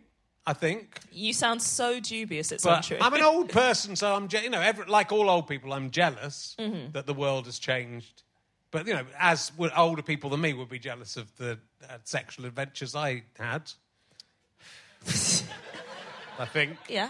I 0.46 0.54
think. 0.54 1.00
you 1.12 1.34
sound 1.34 1.62
so 1.64 2.00
dubious. 2.00 2.52
It's 2.52 2.64
But 2.66 2.78
untrue. 2.78 2.98
I'm 3.02 3.14
an 3.16 3.24
old 3.24 3.50
person, 3.50 3.96
so 3.96 4.14
I'm, 4.14 4.28
je- 4.28 4.44
you 4.44 4.50
know, 4.52 4.60
every, 4.62 4.86
like 4.86 5.12
all 5.14 5.30
old 5.30 5.48
people, 5.48 5.72
I'm 5.74 5.90
jealous 5.90 6.56
Mm-hmm. 6.60 6.92
that 6.92 7.08
the 7.08 7.14
world 7.14 7.46
has 7.46 7.58
changed. 7.60 8.22
But 8.70 8.86
you 8.86 8.94
know, 8.94 9.06
as 9.18 9.52
would 9.58 9.72
older 9.76 10.02
people 10.04 10.30
than 10.30 10.42
me 10.42 10.54
would 10.54 10.68
be 10.70 10.78
jealous 10.80 11.16
of 11.18 11.34
the 11.38 11.58
uh, 11.90 11.98
sexual 12.04 12.46
adventures 12.46 12.94
I 12.94 13.24
had. 13.40 13.72
I 16.38 16.46
think 16.46 16.78
yeah. 16.90 17.10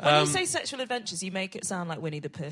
When 0.00 0.14
Um, 0.14 0.20
you 0.20 0.26
say 0.26 0.44
sexual 0.46 0.80
adventures, 0.80 1.22
you 1.22 1.32
make 1.32 1.56
it 1.56 1.64
sound 1.66 1.88
like 1.90 2.00
Winnie 2.00 2.20
the 2.20 2.30
Pooh. 2.30 2.50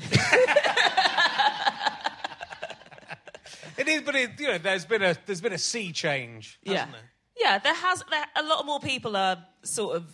It 3.77 3.87
is, 3.87 4.01
but 4.01 4.15
it, 4.15 4.31
you 4.39 4.47
know, 4.47 4.57
there's 4.57 4.85
been 4.85 5.01
a 5.03 5.15
there's 5.25 5.41
been 5.41 5.53
a 5.53 5.57
sea 5.57 5.91
change, 5.91 6.59
yeah. 6.63 6.73
hasn't 6.73 6.91
there? 6.93 7.01
Yeah, 7.39 7.57
there 7.59 7.73
has. 7.75 8.03
There, 8.09 8.25
a 8.35 8.43
lot 8.43 8.65
more 8.65 8.79
people 8.79 9.15
are 9.15 9.37
sort 9.63 9.95
of. 9.97 10.05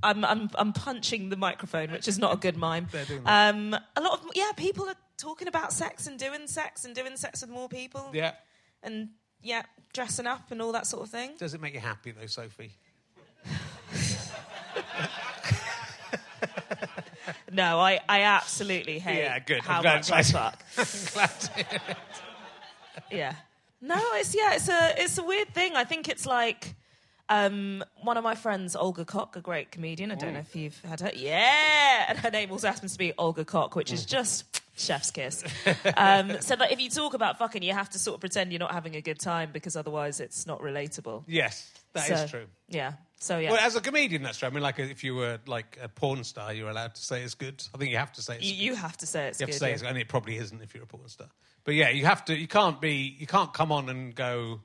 I'm, 0.00 0.24
I'm, 0.24 0.48
I'm 0.54 0.72
punching 0.72 1.28
the 1.28 1.36
microphone, 1.36 1.90
which 1.90 2.06
is 2.06 2.20
not 2.20 2.32
a 2.32 2.36
good 2.36 2.56
mime. 2.56 2.86
They're 2.92 3.04
doing 3.04 3.22
Um, 3.26 3.74
a 3.96 4.00
lot 4.00 4.12
of 4.20 4.30
yeah, 4.34 4.52
people 4.56 4.88
are 4.88 4.94
talking 5.16 5.48
about 5.48 5.72
sex 5.72 6.06
and 6.06 6.16
doing 6.18 6.46
sex 6.46 6.84
and 6.84 6.94
doing 6.94 7.16
sex 7.16 7.40
with 7.40 7.50
more 7.50 7.68
people. 7.68 8.10
Yeah. 8.14 8.32
And 8.84 9.08
yeah, 9.42 9.62
dressing 9.92 10.26
up 10.28 10.52
and 10.52 10.62
all 10.62 10.70
that 10.72 10.86
sort 10.86 11.02
of 11.02 11.10
thing. 11.10 11.32
Does 11.38 11.52
it 11.54 11.60
make 11.60 11.74
you 11.74 11.80
happy 11.80 12.12
though, 12.12 12.26
Sophie? 12.26 12.72
No, 17.50 17.78
I, 17.80 17.98
I 18.08 18.22
absolutely 18.22 18.98
hate 18.98 19.18
Yeah, 19.20 19.38
good. 19.38 19.58
I'm 19.58 19.64
how 19.64 19.82
glad- 19.82 19.96
much 20.08 20.12
I 20.12 20.22
glad- 20.22 20.54
fuck. 20.74 21.12
Glad 21.14 21.40
to 21.40 21.52
hear 21.54 21.80
it. 21.88 21.96
Yeah. 23.10 23.34
No, 23.80 24.00
it's 24.14 24.34
yeah, 24.34 24.54
it's 24.54 24.68
a 24.68 24.94
it's 25.02 25.18
a 25.18 25.22
weird 25.22 25.54
thing. 25.54 25.76
I 25.76 25.84
think 25.84 26.08
it's 26.08 26.26
like 26.26 26.74
um, 27.28 27.84
one 28.02 28.16
of 28.16 28.24
my 28.24 28.34
friends, 28.34 28.74
Olga 28.74 29.04
Koch, 29.04 29.36
a 29.36 29.40
great 29.40 29.70
comedian. 29.70 30.10
I 30.10 30.14
don't 30.16 30.32
know 30.32 30.40
if 30.40 30.56
you've 30.56 30.80
had 30.82 31.00
her. 31.00 31.10
Yeah, 31.14 32.06
and 32.08 32.18
her 32.18 32.30
name 32.30 32.50
also 32.50 32.68
happens 32.68 32.92
to 32.94 32.98
be 32.98 33.12
Olga 33.18 33.44
Koch, 33.44 33.76
which 33.76 33.92
is 33.92 34.04
just 34.04 34.62
chef's 34.76 35.10
kiss. 35.10 35.44
Um, 35.96 36.40
so 36.40 36.56
that 36.56 36.72
if 36.72 36.80
you 36.80 36.88
talk 36.90 37.14
about 37.14 37.38
fucking, 37.38 37.62
you 37.62 37.72
have 37.72 37.90
to 37.90 37.98
sort 37.98 38.14
of 38.14 38.20
pretend 38.20 38.52
you're 38.52 38.58
not 38.58 38.72
having 38.72 38.96
a 38.96 39.00
good 39.00 39.18
time 39.18 39.50
because 39.52 39.76
otherwise 39.76 40.20
it's 40.20 40.46
not 40.46 40.60
relatable. 40.60 41.24
Yes, 41.26 41.70
that 41.92 42.10
is 42.10 42.20
So, 42.20 42.26
true. 42.26 42.46
Yeah. 42.68 42.92
So 43.20 43.38
yeah, 43.38 43.50
Well, 43.50 43.60
as 43.60 43.74
a 43.74 43.80
comedian, 43.80 44.22
that's 44.22 44.38
true. 44.38 44.48
I 44.48 44.50
mean, 44.52 44.62
like 44.62 44.78
if 44.78 45.02
you 45.02 45.14
were 45.14 45.38
like 45.46 45.76
a 45.82 45.88
porn 45.88 46.22
star, 46.24 46.52
you're 46.54 46.70
allowed 46.70 46.94
to 46.94 47.02
say 47.02 47.22
it's 47.22 47.34
good. 47.34 47.62
I 47.74 47.78
think 47.78 47.90
you 47.90 47.96
have 47.96 48.12
to 48.12 48.22
say 48.22 48.36
it's 48.36 48.44
you, 48.44 48.54
good. 48.54 48.62
you 48.62 48.74
have 48.76 48.96
to 48.98 49.06
say 49.06 49.26
it's 49.28 49.40
You 49.40 49.44
have 49.44 49.48
good. 49.48 49.54
to 49.54 49.58
say, 49.58 49.68
yeah. 49.68 49.74
it's, 49.74 49.82
and 49.82 49.98
it 49.98 50.08
probably 50.08 50.36
isn't 50.36 50.62
if 50.62 50.74
you're 50.74 50.84
a 50.84 50.86
porn 50.86 51.08
star. 51.08 51.28
But 51.64 51.74
yeah, 51.74 51.90
you 51.90 52.06
have 52.06 52.24
to. 52.26 52.36
You 52.36 52.46
can't 52.48 52.80
be. 52.80 53.16
You 53.18 53.26
can't 53.26 53.52
come 53.52 53.72
on 53.72 53.88
and 53.88 54.14
go. 54.14 54.60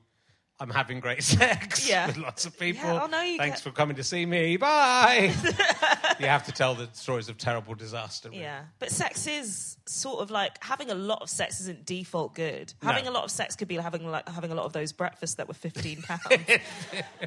I'm 0.64 0.70
having 0.70 0.98
great 1.00 1.22
sex 1.22 1.86
Yeah. 1.86 2.06
with 2.06 2.16
lots 2.16 2.46
of 2.46 2.58
people. 2.58 2.84
Yeah, 2.84 3.02
oh, 3.02 3.06
no, 3.06 3.18
Thanks 3.36 3.58
get- 3.60 3.60
for 3.60 3.70
coming 3.70 3.96
to 3.96 4.02
see 4.02 4.24
me. 4.24 4.56
Bye. 4.56 5.30
you 6.18 6.26
have 6.26 6.44
to 6.46 6.52
tell 6.52 6.74
the 6.74 6.88
stories 6.94 7.28
of 7.28 7.36
terrible 7.36 7.74
disaster. 7.74 8.30
really. 8.30 8.40
Yeah, 8.42 8.62
but 8.78 8.90
sex 8.90 9.26
is 9.26 9.76
sort 9.84 10.20
of 10.20 10.30
like 10.30 10.62
having 10.64 10.90
a 10.90 10.94
lot 10.94 11.20
of 11.20 11.28
sex 11.28 11.60
isn't 11.60 11.84
default 11.84 12.34
good. 12.34 12.72
No. 12.82 12.88
Having 12.92 13.08
a 13.08 13.10
lot 13.10 13.24
of 13.24 13.30
sex 13.30 13.56
could 13.56 13.68
be 13.68 13.76
having 13.76 14.06
like 14.10 14.26
having 14.26 14.50
a 14.52 14.54
lot 14.54 14.64
of 14.64 14.72
those 14.72 14.92
breakfasts 14.92 15.36
that 15.36 15.48
were 15.48 15.54
fifteen 15.54 16.00
pounds. 16.02 16.22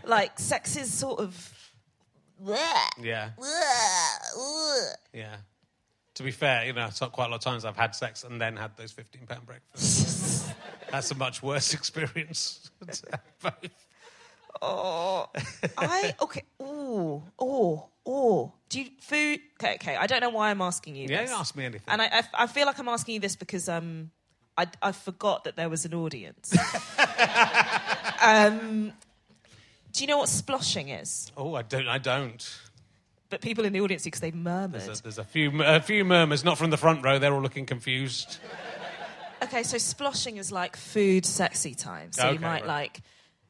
like 0.04 0.40
sex 0.40 0.76
is 0.76 0.92
sort 0.92 1.20
of. 1.20 1.54
Yeah. 3.00 3.30
Yeah. 5.14 5.36
To 6.16 6.24
be 6.24 6.32
fair, 6.32 6.66
you 6.66 6.74
know, 6.74 6.90
quite 7.12 7.28
a 7.28 7.30
lot 7.30 7.36
of 7.36 7.42
times 7.42 7.66
I've 7.66 7.76
had 7.78 7.94
sex 7.94 8.24
and 8.24 8.42
then 8.42 8.56
had 8.58 8.76
those 8.78 8.92
fifteen 8.92 9.28
pound 9.28 9.46
breakfasts. 9.46 10.17
That's 10.92 11.12
a 11.12 11.16
much 11.16 11.44
worse 11.44 11.74
experience. 11.80 12.72
Both. 13.42 13.54
Oh, 14.60 15.30
I 15.78 16.16
okay. 16.20 16.42
Oh, 16.60 17.22
oh, 17.38 17.90
oh. 18.08 18.54
Do 18.70 18.82
you 18.82 18.90
food? 19.00 19.40
Okay, 19.62 19.76
okay. 19.76 19.96
I 19.96 20.08
don't 20.08 20.22
know 20.22 20.32
why 20.32 20.50
I'm 20.50 20.62
asking 20.62 20.96
you. 20.96 21.08
Yeah, 21.08 21.22
this. 21.22 21.32
ask 21.32 21.56
me 21.56 21.66
anything. 21.66 21.84
And 21.88 22.02
I, 22.02 22.06
I, 22.06 22.24
I 22.34 22.48
feel 22.48 22.66
like 22.66 22.80
I'm 22.80 22.88
asking 22.88 23.14
you 23.14 23.20
this 23.20 23.36
because 23.36 23.70
um, 23.70 24.10
I, 24.58 24.66
I 24.82 24.92
forgot 24.94 25.44
that 25.44 25.56
there 25.56 25.70
was 25.70 25.86
an 25.86 25.94
audience. 25.94 26.58
um, 28.22 28.94
do 29.94 30.04
you 30.04 30.08
know 30.08 30.18
what 30.18 30.30
sploshing 30.30 31.02
is? 31.02 31.32
oh, 31.38 31.54
I 31.54 31.62
don't. 31.62 31.88
I 31.88 32.00
don't. 32.00 32.60
But 33.30 33.42
people 33.42 33.66
in 33.66 33.74
the 33.74 33.82
audience, 33.82 34.06
because 34.06 34.22
they 34.22 34.32
murmured. 34.32 34.82
There's 34.82 35.00
a, 35.00 35.04
there's 35.04 35.18
a 35.18 35.24
few 35.24 35.62
a 35.62 35.82
few 35.82 36.06
murmurs, 36.06 36.44
not 36.44 36.58
from 36.58 36.70
the 36.70 36.78
front 36.78 37.04
row. 37.04 37.20
They're 37.20 37.34
all 37.34 37.42
looking 37.42 37.66
confused. 37.66 38.40
Okay, 39.44 39.64
so 39.64 39.78
sploshing 39.78 40.38
is 40.38 40.52
like 40.52 40.76
food 40.76 41.26
sexy 41.26 41.76
time. 41.76 42.12
So 42.12 42.24
you 42.24 42.30
Okay, 42.36 42.38
might 42.40 42.62
right. 42.62 42.68
like 42.68 43.02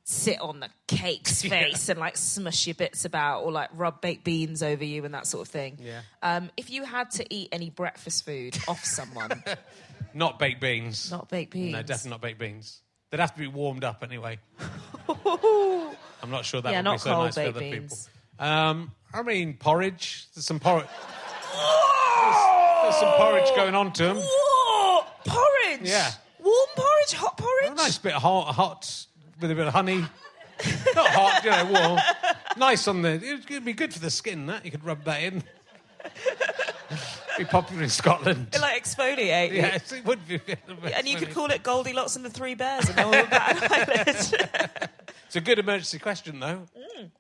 sit 0.04 0.40
on 0.42 0.60
the 0.60 0.70
cake's 0.88 1.42
face 1.44 1.90
and 1.90 2.00
like 2.00 2.16
smush 2.18 2.68
your 2.68 2.76
bits 2.76 3.06
about 3.06 3.44
or 3.44 3.52
like 3.52 3.70
rub 3.74 4.00
baked 4.02 4.24
beans 4.24 4.64
over 4.64 4.84
you 4.84 5.04
and 5.06 5.14
that 5.14 5.28
sort 5.28 5.46
of 5.48 5.52
thing. 5.52 5.78
Yeah. 5.82 6.02
Um, 6.22 6.50
if 6.58 6.70
you 6.70 6.84
had 6.84 7.12
to 7.12 7.26
eat 7.34 7.50
any 7.52 7.70
breakfast 7.70 8.26
food 8.26 8.58
off 8.68 8.84
someone, 8.86 9.44
Not 10.14 10.40
baked 10.40 10.62
beans. 10.62 11.12
not 11.12 11.30
baked 11.30 11.52
beans. 11.54 11.74
No, 11.74 11.82
definitely 11.82 12.10
not 12.12 12.22
baked 12.22 12.40
beans. 12.40 12.82
They'd 13.12 13.20
have 13.20 13.34
to 13.34 13.40
be 13.40 13.48
warmed 13.48 13.84
up 13.84 14.04
anyway. 14.04 14.40
I'm 15.10 16.32
not 16.32 16.44
sure 16.46 16.62
that 16.62 16.72
Yeah, 16.72 16.80
would 16.80 16.84
not 16.86 16.94
be 16.96 17.00
so 17.00 17.12
cold 17.12 17.26
nice 17.26 17.34
for 17.36 17.40
baked 17.42 17.50
other 17.56 17.60
beans. 17.60 18.10
people. 18.38 18.48
Um, 18.48 18.92
I 19.14 19.22
mean, 19.24 19.54
porridge. 19.56 20.28
There's 20.34 20.46
some 20.46 20.60
porridge. 20.60 20.88
there's, 20.88 22.36
there's 22.84 22.96
some 22.98 23.14
porridge 23.18 23.50
going 23.56 23.76
on 23.76 23.94
to 23.94 24.04
them. 24.04 24.18
Porridge! 25.78 25.90
Yeah. 25.90 26.12
Warm 26.40 26.68
porridge, 26.76 27.14
hot 27.14 27.38
porridge? 27.38 27.72
A 27.72 27.76
nice 27.76 27.98
bit 27.98 28.14
of 28.14 28.22
hot, 28.22 28.54
hot 28.54 29.06
with 29.40 29.52
a 29.52 29.56
bit 29.56 29.68
of 29.68 29.74
honey. 29.74 30.06
Not 30.96 31.08
hot, 31.10 31.44
you 31.44 31.52
know, 31.52 31.66
warm. 31.72 32.00
Nice 32.58 32.88
on 32.88 33.02
the. 33.02 33.14
It'd 33.14 33.66
be 33.66 33.74
good 33.74 33.94
for 33.94 34.00
the 34.00 34.10
skin. 34.10 34.48
That 34.48 34.66
you 34.66 34.72
could 34.72 34.84
rub 34.84 35.04
that 35.04 35.22
in. 35.22 35.44
be 37.38 37.46
popular 37.46 37.84
in 37.84 37.90
Scotland. 37.90 38.48
It 38.54 38.62
like 38.62 38.82
exfoliate. 38.84 39.54
Yes, 39.54 39.92
it 39.92 40.06
would 40.06 40.28
be. 40.28 40.40
And 40.96 41.08
you 41.08 41.18
could 41.18 41.32
call 41.32 41.52
it 41.52 41.64
Goldilocks 41.64 42.16
and 42.16 42.26
the 42.26 42.30
Three 42.30 42.56
Bears 42.56 42.88
and 42.88 42.98
no 42.98 43.10
one 43.10 43.20
would 43.20 43.30
bat 43.30 43.64
an 43.64 43.72
eyelid. 43.72 44.90
It's 45.28 45.36
a 45.36 45.42
good 45.42 45.60
emergency 45.60 46.00
question, 46.00 46.40
though. 46.40 46.62
Mm. 46.98 47.12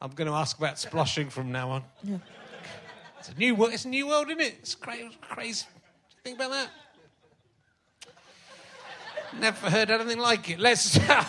I'm 0.00 0.10
going 0.12 0.28
to 0.28 0.34
ask 0.34 0.56
about 0.56 0.76
sploshing 0.76 1.30
from 1.30 1.52
now 1.52 1.70
on. 1.70 1.84
It's 3.18 3.28
a 3.28 3.34
new 3.34 3.54
world. 3.54 3.74
It's 3.74 3.84
a 3.84 3.88
new 3.88 4.08
world, 4.08 4.28
isn't 4.28 4.40
it? 4.40 4.56
It's 4.60 4.74
crazy. 4.74 5.10
crazy. 5.20 5.66
Think 6.24 6.36
about 6.36 6.52
that. 6.52 6.70
Never 9.38 9.70
heard 9.70 9.90
anything 9.90 10.18
like 10.18 10.50
it. 10.50 10.58
Let's. 10.58 10.96
um, 11.10 11.26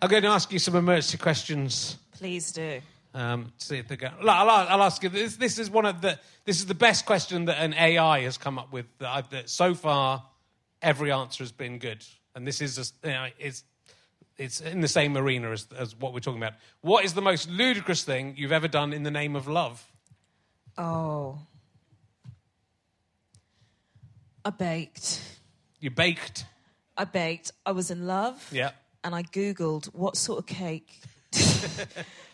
I'm 0.00 0.08
going 0.08 0.22
to 0.22 0.28
ask 0.28 0.52
you 0.52 0.58
some 0.58 0.76
emergency 0.76 1.18
questions. 1.18 1.96
Please 2.18 2.52
do. 2.52 2.80
Um, 3.14 3.52
see 3.58 3.78
if 3.78 3.88
they 3.88 3.96
go. 3.96 4.10
Look, 4.20 4.28
I'll, 4.28 4.50
I'll 4.50 4.82
ask 4.82 5.02
you. 5.02 5.08
This, 5.08 5.36
this 5.36 5.58
is 5.58 5.70
one 5.70 5.86
of 5.86 6.00
the. 6.00 6.18
This 6.44 6.58
is 6.58 6.66
the 6.66 6.74
best 6.74 7.06
question 7.06 7.46
that 7.46 7.58
an 7.58 7.74
AI 7.74 8.20
has 8.20 8.38
come 8.38 8.58
up 8.58 8.72
with. 8.72 8.86
That, 8.98 9.08
I've, 9.08 9.30
that 9.30 9.48
so 9.48 9.74
far, 9.74 10.24
every 10.82 11.10
answer 11.10 11.42
has 11.42 11.52
been 11.52 11.78
good, 11.78 12.04
and 12.34 12.46
this 12.46 12.60
is 12.60 12.76
just, 12.76 12.94
you 13.02 13.10
know, 13.10 13.28
it's 13.38 13.64
it's 14.36 14.60
in 14.60 14.80
the 14.80 14.88
same 14.88 15.16
arena 15.16 15.50
as, 15.50 15.66
as 15.76 15.94
what 15.96 16.12
we're 16.12 16.20
talking 16.20 16.42
about. 16.42 16.54
What 16.80 17.04
is 17.04 17.14
the 17.14 17.22
most 17.22 17.48
ludicrous 17.48 18.02
thing 18.02 18.34
you've 18.36 18.52
ever 18.52 18.68
done 18.68 18.92
in 18.92 19.04
the 19.04 19.10
name 19.10 19.36
of 19.36 19.46
love? 19.46 19.86
Oh. 20.76 21.38
I 24.44 24.50
baked. 24.50 25.22
You 25.84 25.90
baked. 25.90 26.46
I 26.96 27.04
baked. 27.04 27.52
I 27.66 27.72
was 27.72 27.90
in 27.90 28.06
love. 28.06 28.42
Yeah. 28.50 28.70
And 29.04 29.14
I 29.14 29.22
Googled 29.22 29.94
what 29.94 30.16
sort 30.16 30.38
of 30.38 30.46
cake 30.46 30.98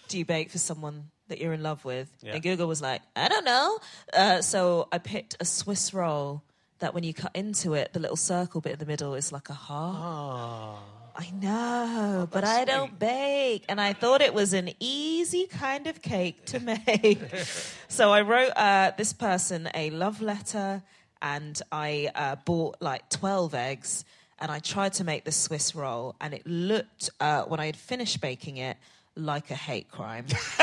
do 0.06 0.18
you 0.18 0.24
bake 0.24 0.50
for 0.50 0.58
someone 0.58 1.10
that 1.26 1.40
you're 1.40 1.52
in 1.52 1.60
love 1.60 1.84
with? 1.84 2.08
Yeah. 2.22 2.34
And 2.34 2.44
Google 2.44 2.68
was 2.68 2.80
like, 2.80 3.02
I 3.16 3.26
don't 3.26 3.44
know. 3.44 3.78
Uh, 4.12 4.40
so 4.40 4.86
I 4.92 4.98
picked 4.98 5.36
a 5.40 5.44
Swiss 5.44 5.92
roll 5.92 6.44
that 6.78 6.94
when 6.94 7.02
you 7.02 7.12
cut 7.12 7.32
into 7.34 7.74
it, 7.74 7.92
the 7.92 7.98
little 7.98 8.16
circle 8.16 8.60
bit 8.60 8.74
in 8.74 8.78
the 8.78 8.86
middle 8.86 9.14
is 9.16 9.32
like 9.32 9.48
a 9.48 9.54
heart. 9.54 9.96
Ah. 9.98 10.78
I 11.16 11.30
know, 11.32 12.28
but 12.30 12.44
I 12.44 12.58
sweet. 12.58 12.66
don't 12.68 12.98
bake. 13.00 13.64
And 13.68 13.80
I 13.80 13.94
thought 13.94 14.22
it 14.22 14.32
was 14.32 14.52
an 14.52 14.70
easy 14.78 15.46
kind 15.48 15.88
of 15.88 16.00
cake 16.02 16.46
to 16.46 16.60
make. 16.86 17.18
so 17.88 18.12
I 18.12 18.20
wrote 18.20 18.52
uh, 18.54 18.92
this 18.96 19.12
person 19.12 19.68
a 19.74 19.90
love 19.90 20.22
letter 20.22 20.84
and 21.22 21.60
I 21.70 22.10
uh, 22.14 22.36
bought 22.44 22.76
like 22.80 23.08
12 23.10 23.54
eggs 23.54 24.04
and 24.38 24.50
I 24.50 24.58
tried 24.58 24.94
to 24.94 25.04
make 25.04 25.24
the 25.24 25.32
Swiss 25.32 25.74
roll. 25.74 26.16
And 26.20 26.32
it 26.32 26.46
looked, 26.46 27.10
uh, 27.20 27.42
when 27.42 27.60
I 27.60 27.66
had 27.66 27.76
finished 27.76 28.20
baking 28.20 28.56
it, 28.56 28.76
like 29.16 29.50
a 29.50 29.54
hate 29.54 29.90
crime. 29.90 30.24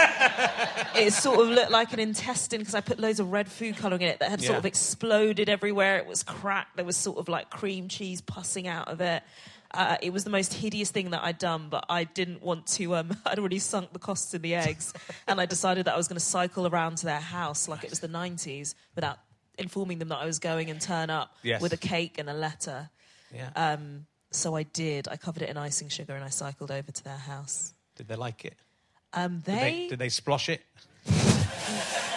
it 0.95 1.13
sort 1.13 1.39
of 1.39 1.49
looked 1.49 1.71
like 1.71 1.93
an 1.93 1.99
intestine 1.99 2.59
because 2.59 2.75
I 2.75 2.81
put 2.81 2.99
loads 2.99 3.19
of 3.19 3.31
red 3.31 3.47
food 3.47 3.77
colouring 3.77 4.01
in 4.01 4.07
it 4.09 4.19
that 4.19 4.29
had 4.29 4.41
sort 4.41 4.57
of 4.57 4.65
exploded 4.65 5.49
everywhere. 5.49 5.97
It 5.97 6.07
was 6.07 6.23
cracked. 6.23 6.77
There 6.77 6.85
was 6.85 6.97
sort 6.97 7.17
of 7.17 7.27
like 7.27 7.49
cream 7.49 7.87
cheese 7.87 8.21
pussing 8.21 8.67
out 8.67 8.87
of 8.87 9.01
it. 9.01 9.21
Uh, 9.73 9.97
it 10.01 10.13
was 10.13 10.23
the 10.23 10.29
most 10.29 10.53
hideous 10.53 10.91
thing 10.91 11.09
that 11.11 11.23
I'd 11.23 11.37
done, 11.37 11.67
but 11.69 11.85
I 11.89 12.05
didn't 12.05 12.41
want 12.41 12.67
to. 12.67 12.95
Um, 12.95 13.17
I'd 13.25 13.37
already 13.37 13.59
sunk 13.59 13.91
the 13.93 13.99
costs 13.99 14.33
in 14.33 14.41
the 14.41 14.55
eggs, 14.55 14.93
and 15.27 15.41
I 15.41 15.45
decided 15.45 15.85
that 15.85 15.93
I 15.93 15.97
was 15.97 16.07
going 16.07 16.17
to 16.17 16.25
cycle 16.25 16.67
around 16.67 16.97
to 16.99 17.05
their 17.05 17.19
house 17.19 17.67
like 17.67 17.83
it 17.83 17.89
was 17.89 17.99
the 17.99 18.07
90s 18.07 18.75
without 18.95 19.19
informing 19.57 19.99
them 19.99 20.09
that 20.09 20.17
I 20.17 20.25
was 20.25 20.39
going 20.39 20.69
and 20.69 20.79
turn 20.81 21.09
up 21.09 21.35
Yes. 21.43 21.61
with 21.61 21.73
a 21.73 21.77
cake 21.77 22.17
and 22.17 22.29
a 22.29 22.33
letter. 22.33 22.89
Yeah. 23.33 23.49
Um, 23.55 24.05
so 24.31 24.55
I 24.55 24.63
did. 24.63 25.07
I 25.07 25.17
covered 25.17 25.43
it 25.43 25.49
in 25.49 25.57
icing 25.57 25.89
sugar 25.89 26.13
and 26.15 26.23
I 26.23 26.29
cycled 26.29 26.71
over 26.71 26.91
to 26.91 27.03
their 27.03 27.17
house. 27.17 27.73
Did 27.95 28.07
they 28.07 28.15
like 28.15 28.45
it? 28.45 28.55
Um, 29.13 29.35
Did 29.39 29.45
they, 29.45 29.53
they, 29.55 29.87
did 29.87 29.99
they 29.99 30.07
splosh 30.09 30.49
it? 30.49 30.61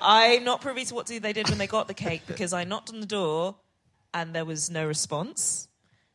I'm 0.00 0.42
not 0.44 0.60
privy 0.60 0.84
to 0.84 0.94
what 0.94 1.06
they 1.06 1.32
did 1.32 1.48
when 1.48 1.58
they 1.58 1.66
got 1.66 1.86
the 1.88 1.94
cake 1.94 2.22
because 2.26 2.52
I 2.52 2.64
knocked 2.64 2.90
on 2.92 3.00
the 3.00 3.06
door 3.06 3.54
and 4.12 4.34
there 4.34 4.44
was 4.44 4.68
no 4.70 4.86
response. 4.86 5.68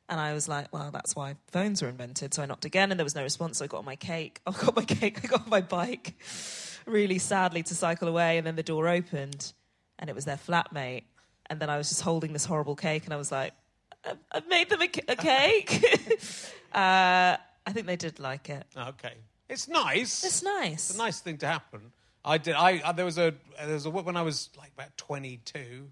And 0.10 0.20
I 0.20 0.34
was 0.34 0.48
like, 0.48 0.72
well, 0.74 0.90
that's 0.92 1.16
why 1.16 1.36
phones 1.52 1.82
were 1.82 1.90
invented. 1.90 2.34
So 2.34 2.44
I 2.44 2.46
knocked 2.46 2.66
again 2.66 2.92
and 2.92 3.00
there 3.00 3.04
was 3.06 3.16
no 3.16 3.24
response. 3.24 3.58
So 3.58 3.66
I 3.66 3.68
got 3.68 3.80
on 3.80 3.86
my 3.86 3.96
cake. 3.96 4.40
I 4.48 4.52
got 4.52 4.76
my 4.76 4.84
cake. 4.86 5.20
I 5.24 5.28
got 5.28 5.44
on 5.44 5.50
my 5.50 5.62
bike 5.62 6.14
really 6.86 7.18
sadly 7.20 7.64
to 7.64 7.76
cycle 7.76 8.08
away. 8.08 8.38
And 8.38 8.46
then 8.48 8.56
the 8.56 8.64
door 8.64 8.88
opened 8.88 9.54
and 10.00 10.10
it 10.10 10.16
was 10.16 10.26
their 10.26 10.38
flatmate. 10.38 11.04
And 11.50 11.60
then 11.60 11.70
I 11.70 11.78
was 11.78 11.90
just 11.90 12.02
holding 12.02 12.34
this 12.34 12.46
horrible 12.46 12.76
cake 12.76 13.06
and 13.06 13.14
I 13.14 13.18
was 13.18 13.32
like, 13.32 13.54
I've, 14.06 14.18
I've 14.32 14.48
made 14.48 14.70
them 14.70 14.82
a, 14.82 14.90
a 15.08 15.16
cake. 15.16 15.84
uh, 16.74 17.38
I 17.68 17.72
think 17.72 17.88
they 17.88 17.96
did 17.96 18.20
like 18.20 18.50
it. 18.50 18.66
Okay. 18.76 19.14
It's 19.50 19.68
nice. 19.68 20.24
It's 20.24 20.44
nice. 20.44 20.90
It's 20.90 20.96
a 20.96 20.98
nice 20.98 21.20
thing 21.20 21.38
to 21.40 21.48
happen. 21.48 21.92
I 22.24 22.38
did. 22.38 22.56
I, 22.56 22.82
I 22.84 22.92
there 22.92 23.06
was 23.06 23.18
a 23.18 23.34
there 23.58 23.74
was 23.74 23.86
a 23.86 23.90
when 23.90 24.18
I 24.18 24.22
was 24.22 24.50
like 24.58 24.72
about 24.74 24.96
twenty 24.98 25.38
two. 25.46 25.90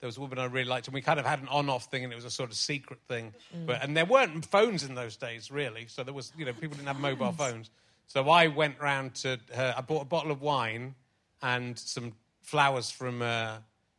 There 0.00 0.06
was 0.06 0.18
a 0.18 0.20
woman 0.20 0.38
I 0.38 0.44
really 0.44 0.68
liked, 0.68 0.86
and 0.86 0.92
we 0.92 1.00
kind 1.00 1.18
of 1.18 1.24
had 1.24 1.40
an 1.40 1.48
on-off 1.48 1.86
thing, 1.86 2.04
and 2.04 2.12
it 2.12 2.16
was 2.16 2.26
a 2.26 2.30
sort 2.30 2.50
of 2.50 2.56
secret 2.56 2.98
thing. 3.08 3.32
But 3.64 3.82
and 3.82 3.96
there 3.96 4.04
weren't 4.04 4.44
phones 4.44 4.82
in 4.84 4.94
those 4.94 5.16
days, 5.16 5.50
really. 5.50 5.86
So 5.86 6.04
there 6.04 6.12
was, 6.12 6.30
you 6.36 6.44
know, 6.44 6.52
people 6.52 6.76
didn't 6.76 6.88
have 6.88 7.00
mobile 7.00 7.32
phones. 7.38 7.70
So 8.06 8.28
I 8.28 8.48
went 8.48 8.78
round 8.80 9.14
to 9.16 9.40
her. 9.54 9.74
I 9.74 9.80
bought 9.80 10.02
a 10.02 10.04
bottle 10.04 10.30
of 10.30 10.42
wine 10.42 10.94
and 11.40 11.78
some 11.78 12.12
flowers 12.44 12.90
from 12.90 13.22
uh, 13.22 13.56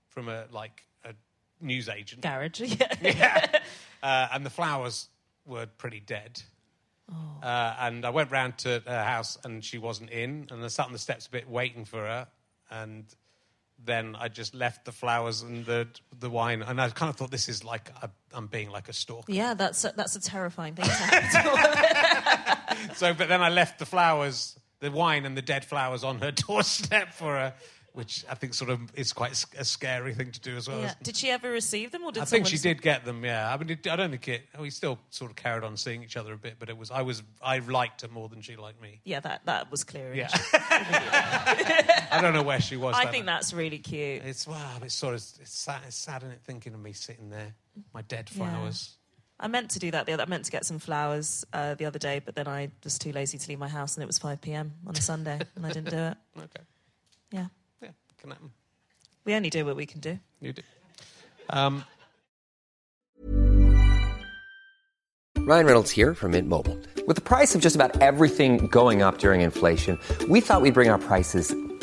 from 0.10 0.30
a 0.30 0.46
like 0.52 0.84
a 1.04 1.14
news 1.62 1.90
agent. 1.90 2.22
Garage. 2.22 2.62
Yeah. 3.02 3.60
Uh, 4.02 4.28
and 4.34 4.46
the 4.46 4.50
flowers 4.50 5.10
were 5.46 5.66
pretty 5.66 6.00
dead. 6.00 6.42
Uh, 7.44 7.76
and 7.80 8.06
I 8.06 8.10
went 8.10 8.32
round 8.32 8.58
to 8.60 8.82
her 8.88 9.04
house 9.04 9.38
and 9.44 9.64
she 9.64 9.78
wasn't 9.78 10.10
in. 10.10 10.48
And 10.50 10.64
I 10.64 10.68
sat 10.68 10.88
on 10.88 10.92
the 10.92 11.00
steps 11.00 11.28
a 11.28 11.30
bit 11.30 11.50
waiting 11.50 11.86
for 11.86 12.00
her. 12.00 12.28
And 12.72 13.06
then 13.84 14.16
I 14.16 14.28
just 14.28 14.56
left 14.56 14.86
the 14.86 14.92
flowers 14.92 15.42
and 15.42 15.66
the 15.66 15.88
the 16.20 16.30
wine. 16.30 16.64
And 16.64 16.82
I 16.82 16.90
kind 16.90 17.10
of 17.10 17.16
thought, 17.16 17.32
this 17.32 17.50
is 17.50 17.64
like, 17.64 17.92
i 18.02 18.10
I'm 18.34 18.48
being 18.48 18.70
like 18.70 18.90
a 18.90 18.94
stalker. 18.94 19.32
Yeah, 19.32 19.54
that's 19.54 19.84
a, 19.86 19.94
that's 19.96 20.16
a 20.16 20.22
terrifying 20.22 20.76
thing 20.76 20.86
to 20.86 20.92
happen. 20.92 22.96
So, 22.96 23.14
but 23.14 23.28
then 23.28 23.42
I 23.42 23.50
left 23.50 23.80
the 23.80 23.86
flowers, 23.86 24.58
the 24.80 24.92
wine 24.92 25.26
and 25.26 25.38
the 25.38 25.42
dead 25.42 25.66
flowers 25.66 26.04
on 26.04 26.20
her 26.20 26.32
doorstep 26.32 27.14
for 27.14 27.36
her, 27.36 27.54
which 27.96 28.24
I 28.30 28.36
think 28.36 28.54
sort 28.54 28.70
of 28.70 28.80
is 28.96 29.14
quite 29.14 29.32
a 29.58 29.66
scary 29.66 30.14
thing 30.14 30.32
to 30.32 30.40
do 30.40 30.56
as 30.58 30.68
well. 30.68 30.80
yeah. 30.82 30.94
Did 31.02 31.16
she 31.18 31.30
ever 31.30 31.50
receive 31.50 31.92
them, 31.92 32.04
or 32.04 32.12
did 32.12 32.22
I 32.22 32.26
think 32.26 32.46
she 32.48 32.58
did 32.58 32.82
get 32.82 33.06
them. 33.06 33.24
Yeah, 33.26 33.52
I 33.52 33.58
mean, 33.58 33.70
it, 33.70 33.88
I 33.88 33.96
don't 33.96 34.12
think 34.12 34.28
it. 34.28 34.42
We 34.60 34.70
still 34.70 35.00
sort 35.10 35.32
of 35.32 35.38
carried 35.38 35.64
on 35.64 35.78
seeing 35.78 36.04
each 36.04 36.18
other 36.18 36.34
a 36.34 36.38
bit, 36.38 36.56
but 36.60 36.70
it 36.70 36.78
was 36.78 36.92
I 36.92 37.02
was 37.02 37.24
I 37.42 37.60
liked 37.60 38.02
her 38.02 38.08
more 38.10 38.30
than 38.30 38.42
she 38.42 38.56
liked 38.56 38.82
me. 38.82 39.00
Yeah, 39.04 39.20
that 39.22 39.46
that 39.46 39.72
was 39.72 39.84
clear. 39.84 40.14
Yeah, 40.14 40.28
I 41.02 42.20
don't 42.22 42.34
know 42.34 42.44
where 42.44 42.62
she 42.62 42.78
was. 42.78 42.96
I 42.96 43.06
that 43.06 43.12
think 43.12 43.26
night. 43.26 43.34
that's 43.34 43.54
really 43.54 43.80
cute. 43.80 44.24
it's 44.26 44.48
wow. 44.48 44.78
It's 44.82 44.94
sort 44.96 45.16
of 45.16 45.22
it's 45.40 45.58
sad. 45.58 45.82
It's 45.88 45.96
sad, 45.96 46.24
isn't 46.24 46.32
it? 46.34 46.42
Thinking 46.44 46.74
of 46.74 46.80
me 46.80 46.94
sitting 46.94 47.30
there, 47.30 47.54
my 47.94 48.02
dead 48.04 48.30
flowers. 48.30 48.96
I 49.40 49.48
meant 49.50 49.72
to 49.72 49.80
do 49.80 49.92
that 49.92 50.06
the 50.06 50.14
other. 50.14 50.24
I 50.24 50.28
meant 50.28 50.46
to 50.46 50.52
get 50.52 50.66
some 50.66 50.80
flowers 50.80 51.44
uh, 51.52 51.76
the 51.76 51.86
other 51.86 52.00
day, 52.00 52.22
but 52.24 52.36
then 52.36 52.48
I 52.48 52.70
was 52.84 52.98
too 52.98 53.12
lazy 53.12 53.38
to 53.38 53.50
leave 53.50 53.60
my 53.60 53.68
house, 53.68 53.96
and 53.96 54.04
it 54.04 54.08
was 54.08 54.18
five 54.18 54.40
p.m. 54.42 54.74
on 54.88 54.96
a 54.96 55.02
Sunday, 55.02 55.40
and 55.56 55.66
I 55.66 55.72
didn't 55.72 55.90
do 55.90 55.98
it. 55.98 56.18
Okay, 56.38 56.64
Yeah. 57.32 57.48
Yeah, 58.30 58.34
can 58.34 58.44
happen. 58.44 58.52
We 59.26 59.34
only 59.34 59.50
do 59.50 59.66
what 59.66 59.76
we 59.76 59.86
can 59.86 60.00
do. 60.02 60.20
You 60.40 60.54
do. 60.54 60.62
Um, 61.50 61.84
Ryan 65.40 65.66
Reynolds 65.66 65.92
here 65.92 66.16
from 66.16 66.32
Mint 66.32 66.50
Mobile. 66.50 66.78
With 67.08 67.18
the 67.18 67.22
price 67.22 67.54
of 67.54 67.62
just 67.62 67.76
about 67.76 68.02
everything 68.02 68.66
going 68.68 69.04
up 69.04 69.20
during 69.20 69.42
inflation, 69.42 70.00
we 70.28 70.42
thought 70.42 70.62
we'd 70.62 70.74
bring 70.74 70.90
our 70.90 70.98
prices 70.98 71.56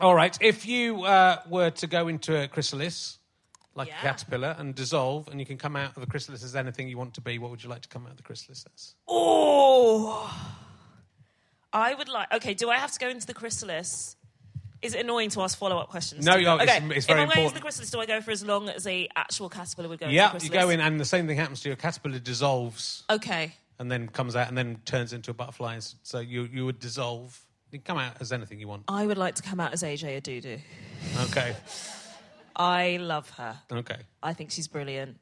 All 0.00 0.14
right. 0.14 0.36
If 0.40 0.66
you 0.66 1.02
uh, 1.04 1.40
were 1.48 1.70
to 1.70 1.86
go 1.86 2.08
into 2.08 2.40
a 2.42 2.48
chrysalis, 2.48 3.18
like 3.74 3.88
Yeah. 3.88 3.98
a 3.98 4.02
caterpillar, 4.02 4.54
and 4.58 4.74
dissolve, 4.74 5.28
and 5.28 5.38
you 5.40 5.46
can 5.46 5.58
come 5.58 5.76
out 5.76 5.96
of 5.96 6.00
the 6.00 6.06
chrysalis 6.06 6.42
as 6.42 6.54
anything 6.56 6.88
you 6.88 6.98
want 6.98 7.14
to 7.14 7.20
be, 7.20 7.38
what 7.38 7.50
would 7.50 7.62
you 7.62 7.68
like 7.70 7.82
to 7.82 7.88
come 7.88 8.04
out 8.06 8.12
of 8.12 8.16
the 8.16 8.22
chrysalis 8.22 8.64
as? 8.74 8.94
Oh, 9.08 10.30
I 11.72 11.94
would 11.94 12.08
like. 12.08 12.32
Okay, 12.34 12.54
do 12.54 12.70
I 12.70 12.76
have 12.76 12.92
to 12.92 12.98
go 12.98 13.08
into 13.08 13.26
the 13.26 13.34
chrysalis? 13.34 14.16
Is 14.82 14.94
it 14.94 15.00
annoying 15.00 15.30
to 15.30 15.40
ask 15.42 15.58
follow 15.58 15.78
up 15.78 15.88
questions? 15.88 16.24
No, 16.24 16.34
to 16.34 16.40
you're- 16.40 16.54
you? 16.54 16.60
it's- 16.60 16.76
okay. 16.82 16.94
it's 16.96 17.06
very 17.06 17.22
if 17.22 17.28
I'm 17.28 17.28
going 17.28 17.28
into 17.28 17.32
important. 17.40 17.54
the 17.54 17.60
chrysalis, 17.60 17.90
do 17.90 18.00
I 18.00 18.06
go 18.06 18.20
for 18.20 18.30
as 18.30 18.44
long 18.44 18.68
as 18.68 18.86
a 18.86 19.08
actual 19.16 19.48
caterpillar 19.48 19.88
would 19.88 19.98
go? 19.98 20.08
yeah, 20.08 20.32
the 20.36 20.44
you 20.44 20.50
go 20.50 20.68
in, 20.70 20.80
and 20.80 21.00
the 21.00 21.04
same 21.04 21.26
thing 21.26 21.36
happens 21.38 21.60
to 21.62 21.68
you. 21.70 21.72
A 21.72 21.76
caterpillar 21.76 22.18
dissolves 22.18 23.02
Okay. 23.10 23.54
and 23.78 23.90
then 23.90 24.08
comes 24.08 24.36
out 24.36 24.48
and 24.48 24.56
then 24.56 24.80
turns 24.84 25.12
into 25.12 25.30
a 25.30 25.34
butterfly. 25.34 25.72
and 25.74 25.78
s- 25.82 25.96
So 26.02 26.20
you, 26.20 26.44
you 26.44 26.64
would 26.66 26.78
dissolve. 26.78 27.40
You 27.70 27.78
can 27.78 27.84
come 27.84 27.98
out 27.98 28.16
as 28.20 28.32
anything 28.32 28.60
you 28.60 28.68
want. 28.68 28.84
I 28.88 29.06
would 29.06 29.18
like 29.18 29.34
to 29.36 29.42
come 29.42 29.60
out 29.60 29.72
as 29.72 29.82
AJ 29.82 30.20
Odudu. 30.22 30.60
Okay. 31.30 31.56
I 32.54 32.96
love 33.00 33.28
her. 33.30 33.56
Okay. 33.70 33.98
I 34.22 34.32
think 34.32 34.50
she's 34.50 34.68
brilliant. 34.68 35.18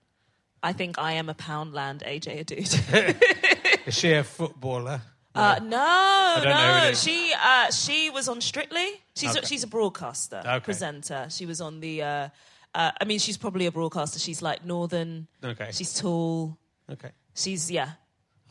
I 0.62 0.72
think 0.72 0.98
I 0.98 1.12
am 1.12 1.28
a 1.28 1.34
Poundland 1.34 2.02
AJ 2.06 2.44
Odudu. 2.44 3.86
Is 3.86 3.94
she 3.94 4.12
a 4.12 4.24
footballer? 4.24 5.00
Uh, 5.34 5.58
no, 5.62 6.34
don't 6.36 6.44
know 6.44 6.78
who 6.78 6.88
no. 6.88 6.92
She 6.94 7.34
uh, 7.42 7.70
she 7.72 8.08
was 8.10 8.28
on 8.28 8.40
Strictly. 8.40 8.86
She's 9.16 9.34
a, 9.34 9.38
Okay. 9.38 9.46
she's 9.48 9.64
a 9.64 9.66
broadcaster, 9.66 10.40
Okay. 10.46 10.60
presenter. 10.60 11.26
She 11.30 11.44
was 11.44 11.60
on 11.60 11.80
the. 11.80 12.02
Uh, 12.02 12.28
uh, 12.74 12.92
I 13.00 13.04
mean, 13.04 13.18
she's 13.18 13.36
probably 13.36 13.66
a 13.66 13.72
broadcaster. 13.72 14.18
She's 14.20 14.42
like 14.42 14.64
northern. 14.64 15.26
Okay. 15.42 15.70
She's 15.72 15.92
tall. 15.98 16.56
Okay. 16.90 17.10
She's 17.34 17.68
yeah. 17.70 17.90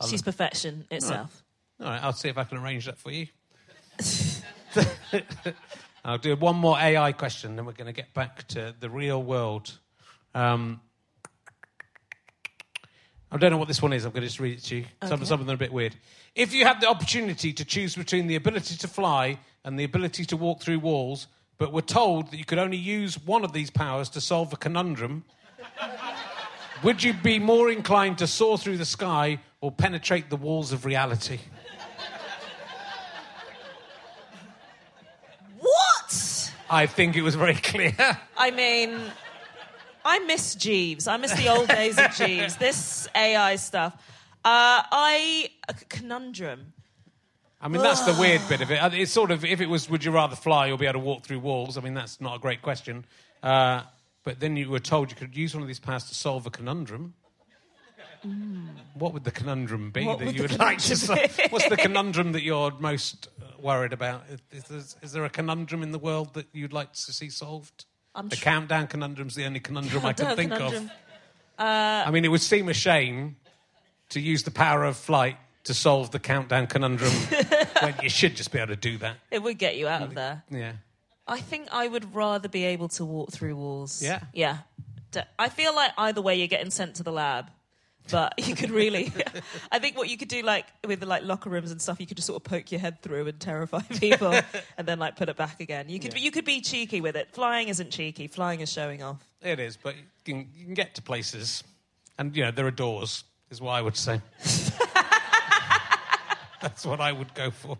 she's 0.08 0.20
perfection 0.20 0.84
itself. 0.90 1.42
All 1.80 1.86
right, 1.86 2.02
I'll 2.02 2.12
see 2.12 2.28
if 2.28 2.36
I 2.36 2.44
can 2.44 2.58
arrange 2.58 2.84
that 2.86 2.98
for 2.98 3.10
you. 3.10 3.26
I'll 6.04 6.18
do 6.18 6.36
one 6.36 6.56
more 6.56 6.78
AI 6.78 7.12
question, 7.12 7.56
then 7.56 7.64
we're 7.64 7.72
going 7.72 7.86
to 7.86 7.92
get 7.92 8.12
back 8.14 8.46
to 8.48 8.74
the 8.78 8.90
real 8.90 9.22
world. 9.22 9.78
Um, 10.34 10.80
I 13.34 13.36
don't 13.36 13.50
know 13.50 13.56
what 13.56 13.68
this 13.68 13.82
one 13.82 13.92
is. 13.92 14.04
I'm 14.04 14.12
going 14.12 14.22
to 14.22 14.28
just 14.28 14.38
read 14.38 14.58
it 14.58 14.64
to 14.64 14.76
you. 14.76 14.84
Some, 15.04 15.24
some 15.24 15.40
of 15.40 15.46
them 15.46 15.54
are 15.54 15.56
a 15.56 15.58
bit 15.58 15.72
weird. 15.72 15.96
If 16.34 16.54
you 16.54 16.64
had 16.64 16.80
the 16.80 16.88
opportunity 16.88 17.52
to 17.52 17.64
choose 17.64 17.96
between 17.96 18.26
the 18.26 18.36
ability 18.36 18.76
to 18.76 18.86
fly 18.88 19.38
and 19.64 19.78
the 19.78 19.84
ability 19.84 20.24
to 20.26 20.36
walk 20.36 20.60
through 20.60 20.78
walls, 20.78 21.26
but 21.58 21.72
were 21.72 21.82
told 21.82 22.30
that 22.30 22.36
you 22.36 22.44
could 22.44 22.58
only 22.58 22.76
use 22.76 23.18
one 23.18 23.44
of 23.44 23.52
these 23.52 23.70
powers 23.70 24.08
to 24.10 24.20
solve 24.20 24.52
a 24.52 24.56
conundrum, 24.56 25.24
would 26.84 27.02
you 27.02 27.12
be 27.12 27.38
more 27.38 27.70
inclined 27.70 28.18
to 28.18 28.26
soar 28.26 28.58
through 28.58 28.76
the 28.76 28.84
sky 28.84 29.40
or 29.60 29.72
penetrate 29.72 30.30
the 30.30 30.36
walls 30.36 30.72
of 30.72 30.84
reality? 30.84 31.38
What? 35.58 36.52
I 36.74 36.86
think 36.86 37.14
it 37.14 37.22
was 37.22 37.36
very 37.36 37.54
clear. 37.72 37.94
I 38.36 38.50
mean, 38.50 39.00
I 40.04 40.18
miss 40.20 40.56
Jeeves. 40.56 41.06
I 41.06 41.16
miss 41.16 41.32
the 41.32 41.48
old 41.48 41.68
days 41.68 41.96
of 41.98 42.10
Jeeves. 42.16 42.56
This 42.56 43.06
AI 43.14 43.54
stuff. 43.56 43.94
Uh, 44.44 44.82
I 44.90 45.50
a 45.68 45.74
conundrum. 45.88 46.72
I 47.60 47.68
mean, 47.68 47.80
that's 47.80 48.02
the 48.04 48.20
weird 48.20 48.42
bit 48.48 48.60
of 48.60 48.70
it. 48.72 48.76
Uh, 48.82 48.90
It's 48.92 49.12
sort 49.12 49.30
of 49.30 49.44
if 49.44 49.60
it 49.60 49.68
was, 49.68 49.88
would 49.88 50.04
you 50.04 50.10
rather 50.10 50.34
fly 50.34 50.70
or 50.70 50.76
be 50.76 50.84
able 50.86 50.94
to 50.94 51.06
walk 51.06 51.22
through 51.22 51.38
walls? 51.38 51.78
I 51.78 51.80
mean, 51.80 51.94
that's 51.94 52.20
not 52.20 52.36
a 52.36 52.38
great 52.40 52.60
question. 52.60 53.04
Uh, 53.42 53.82
but 54.24 54.40
then 54.40 54.56
you 54.56 54.68
were 54.68 54.80
told 54.80 55.10
you 55.10 55.16
could 55.16 55.36
use 55.36 55.54
one 55.54 55.62
of 55.62 55.68
these 55.68 55.78
powers 55.80 56.04
to 56.08 56.14
solve 56.14 56.44
a 56.44 56.50
conundrum. 56.50 57.14
What 58.94 59.12
would 59.12 59.24
the 59.24 59.30
conundrum 59.30 59.90
be 59.90 60.04
What 60.04 60.18
that 60.20 60.34
you 60.34 60.42
would 60.42 60.58
like 60.58 60.78
to 60.78 60.96
solve? 60.96 61.18
What's 61.50 61.68
the 61.68 61.76
conundrum 61.88 62.32
that 62.32 62.42
you're 62.42 62.72
most 62.78 63.28
uh, 63.40 63.46
worried 63.60 63.92
about? 63.92 64.24
Is, 64.50 64.70
is, 64.70 64.96
is 65.02 65.12
there 65.12 65.24
a 65.24 65.30
conundrum 65.30 65.82
in 65.82 65.92
the 65.92 65.98
world 65.98 66.34
that 66.34 66.46
you'd 66.52 66.72
like 66.72 66.92
to 66.92 67.12
see 67.12 67.28
solved? 67.28 67.86
I'm 68.14 68.28
the 68.28 68.36
tr- 68.36 68.44
countdown 68.44 68.86
conundrum's 68.86 69.34
the 69.34 69.44
only 69.44 69.60
conundrum 69.60 70.04
I 70.04 70.12
can 70.14 70.36
think 70.36 70.52
conundrum. 70.52 70.84
of. 70.84 70.92
I 71.58 72.10
mean, 72.10 72.24
it 72.24 72.28
would 72.28 72.42
seem 72.42 72.68
a 72.68 72.74
shame 72.74 73.36
to 74.10 74.20
use 74.20 74.42
the 74.44 74.50
power 74.50 74.84
of 74.84 74.96
flight 74.96 75.36
to 75.64 75.74
solve 75.74 76.10
the 76.10 76.18
countdown 76.18 76.66
conundrum 76.66 77.10
when 77.80 77.94
you 78.02 78.08
should 78.08 78.36
just 78.36 78.52
be 78.52 78.58
able 78.58 78.68
to 78.68 78.76
do 78.76 78.98
that. 78.98 79.16
It 79.30 79.42
would 79.42 79.58
get 79.58 79.76
you 79.76 79.88
out 79.88 80.02
of 80.02 80.14
there. 80.14 80.42
Yeah. 80.50 80.72
I 81.26 81.40
think 81.40 81.68
I 81.72 81.88
would 81.88 82.14
rather 82.14 82.48
be 82.48 82.64
able 82.64 82.88
to 82.88 83.04
walk 83.04 83.32
through 83.32 83.56
walls. 83.56 84.02
Yeah. 84.02 84.20
Yeah. 84.32 84.58
I 85.38 85.48
feel 85.48 85.74
like 85.74 85.92
either 85.96 86.20
way 86.20 86.36
you're 86.36 86.48
getting 86.48 86.70
sent 86.70 86.96
to 86.96 87.02
the 87.02 87.12
lab. 87.12 87.50
But 88.10 88.34
you 88.46 88.54
could 88.54 88.70
really, 88.70 89.12
I 89.72 89.78
think 89.78 89.96
what 89.96 90.08
you 90.08 90.16
could 90.16 90.28
do, 90.28 90.42
like 90.42 90.66
with 90.86 91.00
the 91.00 91.06
like 91.06 91.22
locker 91.22 91.50
rooms 91.50 91.70
and 91.70 91.80
stuff, 91.80 92.00
you 92.00 92.06
could 92.06 92.16
just 92.16 92.26
sort 92.26 92.36
of 92.36 92.44
poke 92.44 92.70
your 92.70 92.80
head 92.80 93.00
through 93.02 93.26
and 93.26 93.40
terrify 93.40 93.80
people, 93.98 94.34
and 94.78 94.86
then 94.86 94.98
like 94.98 95.16
put 95.16 95.28
it 95.28 95.36
back 95.36 95.60
again. 95.60 95.88
You 95.88 95.98
could, 96.00 96.18
you 96.18 96.30
could 96.30 96.44
be 96.44 96.60
cheeky 96.60 97.00
with 97.00 97.16
it. 97.16 97.30
Flying 97.32 97.68
isn't 97.68 97.90
cheeky. 97.90 98.26
Flying 98.26 98.60
is 98.60 98.70
showing 98.70 99.02
off. 99.02 99.26
It 99.42 99.58
is, 99.58 99.76
but 99.76 99.94
you 99.96 100.02
can, 100.24 100.48
you 100.54 100.64
can 100.66 100.74
get 100.74 100.94
to 100.96 101.02
places. 101.02 101.64
And, 102.18 102.36
you 102.36 102.44
know, 102.44 102.50
there 102.50 102.66
are 102.66 102.70
doors, 102.70 103.24
is 103.50 103.60
what 103.60 103.72
I 103.72 103.82
would 103.82 103.96
say. 103.96 104.20
That's 106.60 106.86
what 106.86 107.00
I 107.00 107.12
would 107.12 107.34
go 107.34 107.50
for. 107.50 107.76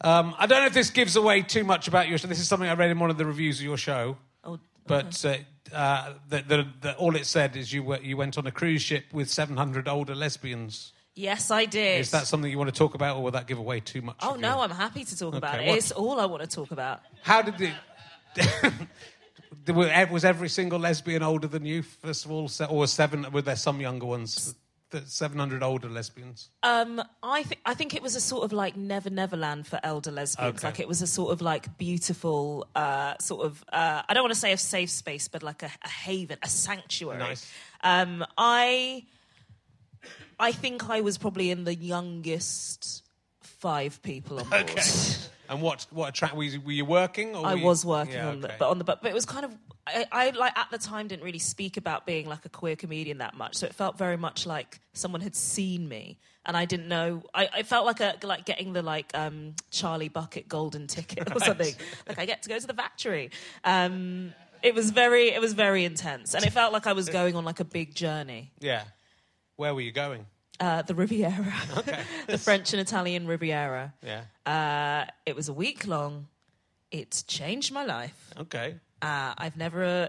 Um, 0.00 0.34
I 0.38 0.46
don't 0.46 0.60
know 0.60 0.66
if 0.66 0.74
this 0.74 0.90
gives 0.90 1.16
away 1.16 1.42
too 1.42 1.64
much 1.64 1.88
about 1.88 2.08
your 2.08 2.16
show. 2.18 2.28
This 2.28 2.40
is 2.40 2.48
something 2.48 2.68
I 2.68 2.74
read 2.74 2.90
in 2.90 2.98
one 2.98 3.10
of 3.10 3.18
the 3.18 3.26
reviews 3.26 3.58
of 3.58 3.64
your 3.64 3.76
show. 3.76 4.16
Oh, 4.42 4.58
But 4.86 5.24
uh, 5.24 5.36
uh, 5.72 6.12
the, 6.28 6.42
the, 6.42 6.66
the, 6.80 6.96
all 6.96 7.16
it 7.16 7.26
said 7.26 7.56
is 7.56 7.72
you, 7.72 7.82
were, 7.82 8.00
you 8.00 8.16
went 8.16 8.36
on 8.38 8.46
a 8.46 8.50
cruise 8.52 8.82
ship 8.82 9.04
with 9.12 9.30
700 9.30 9.88
older 9.88 10.14
lesbians. 10.14 10.92
yes, 11.14 11.50
I 11.50 11.64
did. 11.66 12.00
Is 12.00 12.10
that 12.10 12.26
something 12.26 12.50
you 12.50 12.58
want 12.58 12.72
to 12.72 12.78
talk 12.78 12.94
about, 12.94 13.16
or 13.16 13.22
will 13.22 13.30
that 13.32 13.46
give 13.46 13.58
away 13.58 13.80
too 13.80 14.02
much? 14.02 14.16
Oh 14.22 14.34
no, 14.34 14.54
your- 14.56 14.64
I'm 14.64 14.70
happy 14.70 15.04
to 15.04 15.16
talk 15.18 15.34
about 15.34 15.60
it. 15.60 15.68
what- 15.68 15.78
It's 15.78 15.92
all 15.92 16.20
I 16.20 16.26
want 16.26 16.42
to 16.42 16.48
talk 16.48 16.70
about. 16.70 17.00
How 17.22 17.42
did 17.42 17.54
it? 17.60 17.72
Was 20.10 20.24
every 20.24 20.48
single 20.48 20.78
lesbian 20.78 21.22
older 21.22 21.46
than 21.48 21.64
you? 21.64 21.82
First 21.82 22.24
of 22.26 22.30
all, 22.32 22.50
or 22.68 22.86
seven? 22.86 23.30
Were 23.32 23.40
there 23.42 23.56
some 23.56 23.80
younger 23.80 24.04
ones? 24.06 24.54
The 24.94 25.06
700 25.06 25.62
older 25.62 25.88
lesbians? 25.88 26.50
Um, 26.62 27.02
I 27.22 27.42
think 27.42 27.60
I 27.66 27.74
think 27.74 27.94
it 27.94 28.02
was 28.02 28.16
a 28.16 28.20
sort 28.20 28.44
of 28.44 28.52
like 28.52 28.76
Never 28.76 29.10
Neverland 29.10 29.66
for 29.66 29.78
elder 29.82 30.10
lesbians. 30.10 30.58
Okay. 30.58 30.68
Like 30.68 30.80
it 30.80 30.88
was 30.88 31.02
a 31.02 31.06
sort 31.06 31.32
of 31.32 31.40
like 31.42 31.76
beautiful, 31.78 32.66
uh, 32.74 33.14
sort 33.20 33.44
of 33.46 33.64
uh, 33.72 34.02
I 34.08 34.14
don't 34.14 34.22
want 34.22 34.34
to 34.34 34.40
say 34.40 34.52
a 34.52 34.56
safe 34.56 34.90
space, 34.90 35.28
but 35.28 35.42
like 35.42 35.62
a, 35.62 35.70
a 35.82 35.88
haven, 35.88 36.38
a 36.42 36.48
sanctuary. 36.48 37.18
Nice. 37.18 37.50
Um, 37.82 38.24
I 38.38 39.04
I 40.38 40.52
think 40.52 40.88
I 40.88 41.00
was 41.00 41.18
probably 41.18 41.50
in 41.50 41.64
the 41.64 41.74
youngest 41.74 43.02
five 43.40 44.02
people 44.02 44.38
on 44.40 44.48
board. 44.48 44.62
Okay. 44.70 44.82
And 45.48 45.60
what 45.60 45.86
what 45.90 46.08
attract 46.08 46.34
were 46.36 46.42
you, 46.44 46.60
were 46.60 46.72
you 46.72 46.84
working? 46.84 47.36
Or 47.36 47.46
I 47.46 47.54
you- 47.54 47.64
was 47.64 47.84
working 47.84 48.14
Yeah, 48.14 48.28
on 48.28 48.40
the, 48.40 48.50
but 48.58 48.68
on 48.70 48.78
the 48.78 48.84
but, 48.84 49.02
but 49.02 49.10
it 49.10 49.14
was 49.14 49.26
kind 49.26 49.44
of 49.44 49.52
I, 49.86 50.06
I 50.12 50.30
like 50.30 50.56
at 50.58 50.70
the 50.70 50.78
time 50.78 51.08
didn't 51.08 51.24
really 51.24 51.38
speak 51.38 51.76
about 51.76 52.06
being 52.06 52.26
like 52.26 52.44
a 52.44 52.48
queer 52.48 52.76
comedian 52.76 53.18
that 53.18 53.34
much, 53.36 53.56
so 53.56 53.66
it 53.66 53.74
felt 53.74 53.98
very 53.98 54.16
much 54.16 54.46
like 54.46 54.80
someone 54.92 55.20
had 55.20 55.34
seen 55.36 55.88
me, 55.88 56.18
and 56.46 56.56
I 56.56 56.64
didn't 56.64 56.88
know. 56.88 57.22
I, 57.34 57.48
I 57.52 57.62
felt 57.62 57.84
like 57.86 58.00
a 58.00 58.14
like 58.22 58.44
getting 58.44 58.72
the 58.72 58.82
like 58.82 59.10
um, 59.14 59.54
Charlie 59.70 60.08
Bucket 60.08 60.48
golden 60.48 60.86
ticket 60.86 61.28
or 61.30 61.34
Right. 61.34 61.42
something. 61.46 61.74
Like 62.08 62.18
I 62.18 62.26
get 62.26 62.42
to 62.42 62.48
go 62.48 62.58
to 62.58 62.66
the 62.66 62.74
factory. 62.74 63.30
Um, 63.64 64.32
it 64.62 64.74
was 64.74 64.90
very 64.90 65.28
it 65.28 65.40
was 65.40 65.52
very 65.52 65.84
intense, 65.84 66.34
and 66.34 66.44
it 66.44 66.50
felt 66.50 66.72
like 66.72 66.86
I 66.86 66.92
was 66.94 67.08
going 67.08 67.36
on 67.36 67.44
like 67.44 67.60
a 67.60 67.64
big 67.64 67.94
journey. 67.94 68.52
Yeah. 68.60 68.84
Where 69.56 69.74
were 69.74 69.82
you 69.82 69.92
going? 69.92 70.26
Uh, 70.60 70.82
the 70.82 70.94
Riviera, 70.94 71.52
okay. 71.78 72.00
the 72.26 72.38
French 72.38 72.72
and 72.72 72.80
Italian 72.80 73.26
Riviera. 73.26 73.92
Yeah. 74.02 74.22
Uh, 74.50 75.10
it 75.26 75.36
was 75.36 75.48
a 75.48 75.52
week 75.52 75.86
long. 75.86 76.28
It's 76.90 77.22
changed 77.24 77.72
my 77.72 77.84
life. 77.84 78.32
Okay. 78.38 78.76
Uh, 79.04 79.34
I've 79.36 79.56
never, 79.56 80.08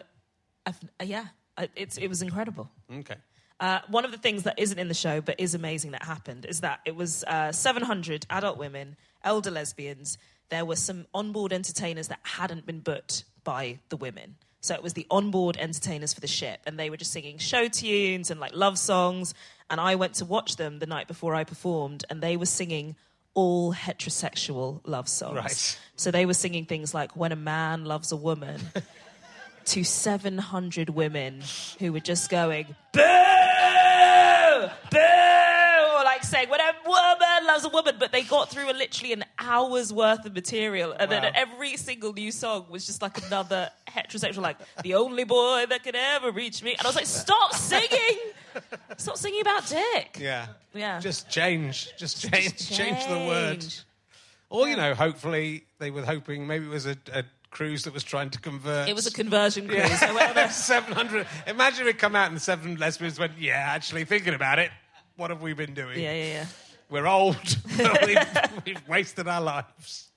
I've, 0.66 0.80
uh, 1.02 1.04
yeah, 1.04 1.26
it's, 1.76 1.98
it 1.98 2.08
was 2.08 2.22
incredible. 2.22 2.70
Okay. 2.92 3.16
Uh, 3.60 3.80
one 3.90 4.06
of 4.06 4.12
the 4.12 4.18
things 4.18 4.44
that 4.44 4.58
isn't 4.58 4.80
in 4.80 4.88
the 4.88 4.94
show 4.94 5.20
but 5.20 5.40
is 5.40 5.54
amazing 5.54 5.92
that 5.92 6.04
happened 6.04 6.46
is 6.46 6.62
that 6.62 6.80
it 6.86 6.96
was 6.96 7.24
uh, 7.26 7.52
700 7.52 8.26
adult 8.30 8.58
women, 8.58 8.96
elder 9.24 9.52
lesbians. 9.52 10.18
There 10.50 10.64
were 10.64 10.78
some 10.78 11.08
onboard 11.14 11.52
entertainers 11.52 12.08
that 12.08 12.20
hadn't 12.24 12.66
been 12.66 12.80
booked 12.80 13.26
by 13.44 13.80
the 13.90 13.98
women. 13.98 14.36
So 14.62 14.74
it 14.76 14.82
was 14.82 14.94
the 14.94 15.06
onboard 15.12 15.58
entertainers 15.58 16.14
for 16.14 16.22
the 16.22 16.28
ship, 16.28 16.62
and 16.66 16.80
they 16.80 16.90
were 16.90 16.98
just 16.98 17.12
singing 17.12 17.38
show 17.38 17.68
tunes 17.68 18.32
and 18.32 18.40
like 18.40 18.56
love 18.56 18.80
songs. 18.80 19.34
And 19.70 19.80
I 19.80 19.96
went 19.96 20.16
to 20.16 20.26
watch 20.26 20.56
them 20.56 20.80
the 20.80 20.88
night 20.88 21.08
before 21.08 21.36
I 21.36 21.44
performed, 21.44 22.06
and 22.10 22.22
they 22.22 22.38
were 22.38 22.46
singing 22.46 22.96
all 23.36 23.74
heterosexual 23.74 24.82
love 24.86 25.08
songs. 25.08 25.36
Right. 25.36 25.80
So 25.98 26.10
they 26.12 26.26
were 26.26 26.34
singing 26.34 26.66
things 26.66 26.94
like 26.94 27.16
"When 27.16 27.32
a 27.32 27.36
Man 27.36 27.86
Loves 27.86 28.12
a 28.12 28.16
Woman" 28.18 28.60
to 29.66 29.84
700 29.84 30.90
women 30.90 31.42
who 31.80 31.94
were 31.94 32.00
just 32.00 32.30
going 32.30 32.66
boo, 32.92 33.02
boo, 34.92 34.98
or 35.00 36.04
like 36.04 36.24
saying 36.24 36.50
"When 36.50 36.60
a 36.60 36.72
woman 36.86 37.48
loves 37.48 37.66
a 37.66 37.70
woman," 37.70 37.96
but 38.00 38.12
they 38.12 38.24
got 38.24 38.50
through 38.50 38.70
a, 38.70 38.74
literally 38.74 39.14
an 39.14 39.26
hour's 39.40 39.92
worth 39.94 40.26
of 40.26 40.34
material, 40.34 40.92
and 40.92 41.10
Wow. 41.12 41.22
then 41.22 41.32
every 41.36 41.78
single 41.78 42.14
new 42.14 42.32
song 42.32 42.66
was 42.70 42.86
just 42.86 43.02
like 43.02 43.26
another 43.28 43.70
heterosexual, 43.88 44.42
like 44.42 44.58
"The 44.84 44.96
only 44.96 45.24
boy 45.24 45.66
that 45.70 45.84
could 45.84 45.96
ever 45.96 46.32
reach 46.32 46.62
me," 46.64 46.74
and 46.74 46.82
I 46.82 46.88
was 46.88 46.96
like, 46.96 47.06
"Stop 47.08 47.54
singing, 47.54 48.20
stop 48.98 49.18
singing 49.18 49.42
about 49.42 49.68
dick." 49.68 50.18
Yeah. 50.20 50.48
Yeah. 50.74 51.00
Just 51.00 51.30
change. 51.30 51.90
Just 51.98 52.22
change. 52.32 52.70
Change, 52.70 53.06
the 53.08 53.18
word. 53.28 53.62
Change. 53.62 53.82
Or 54.50 54.68
you 54.68 54.76
know, 54.76 54.94
hopefully 54.94 55.66
they 55.80 55.92
were 55.92 56.04
hoping 56.06 56.48
maybe 56.48 56.66
it 56.66 56.70
was 56.70 56.86
a, 56.86 56.98
a 57.14 57.24
cruise 57.50 57.84
that 57.84 57.94
was 57.94 58.04
trying 58.04 58.30
to 58.32 58.40
convert. 58.40 58.88
It 58.90 58.96
was 58.96 59.08
a 59.08 59.12
conversion 59.12 59.68
cruise. 59.68 59.80
Yeah. 59.80 59.96
So 59.96 60.14
whatever. 60.14 60.48
Seven 60.52 60.94
hundred. 60.94 61.28
Imagine 61.48 61.88
it 61.88 61.98
come 61.98 62.16
out 62.16 62.30
and 62.32 62.42
seven 62.42 62.76
lesbians 62.78 63.18
went, 63.20 63.34
"Yeah, 63.40 63.54
actually 63.56 64.06
thinking 64.06 64.34
about 64.34 64.60
it, 64.60 64.72
what 65.16 65.30
have 65.30 65.42
we 65.42 65.54
been 65.54 65.74
doing? 65.74 66.00
Yeah, 66.00 66.14
yeah, 66.14 66.26
yeah. 66.26 66.46
We're 66.90 67.08
old. 67.08 67.38
we've, 68.06 68.18
we've 68.66 68.88
wasted 68.88 69.28
our 69.28 69.42
lives." 69.42 70.10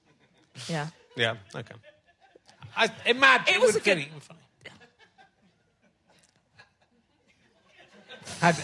Yeah. 0.68 0.89
Yeah. 1.16 1.36
Okay. 1.55 1.74
I 2.76 2.91
imagine 3.07 3.55
It 3.55 3.61
was 3.61 3.74
would 3.74 3.82
a 3.82 3.95
good- 3.95 4.07
Had, 8.40 8.56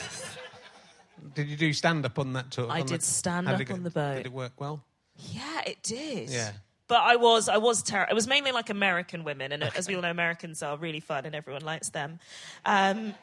did 1.35 1.49
you 1.49 1.57
do 1.57 1.73
stand 1.73 2.05
up 2.05 2.19
on 2.19 2.33
that 2.35 2.51
tour? 2.51 2.69
I 2.71 2.83
did 2.83 3.03
stand 3.03 3.49
up 3.49 3.71
on 3.71 3.83
the 3.83 3.91
boat. 3.91 4.17
Did 4.17 4.27
it 4.27 4.33
work 4.33 4.53
well? 4.59 4.85
Yeah, 5.17 5.63
it 5.67 5.83
did. 5.83 6.31
Yeah. 6.31 6.53
But 6.87 7.01
I 7.01 7.17
was, 7.17 7.49
I 7.49 7.57
was 7.57 7.83
terrible. 7.83 8.11
It 8.11 8.15
was 8.15 8.27
mainly 8.27 8.53
like 8.53 8.69
American 8.69 9.25
women, 9.25 9.53
and 9.53 9.63
as 9.63 9.89
we 9.89 9.95
all 9.95 10.03
know, 10.03 10.11
Americans 10.11 10.63
are 10.63 10.77
really 10.77 11.01
fun, 11.01 11.25
and 11.25 11.35
everyone 11.35 11.65
likes 11.65 11.89
them. 11.89 12.19
Um, 12.67 13.15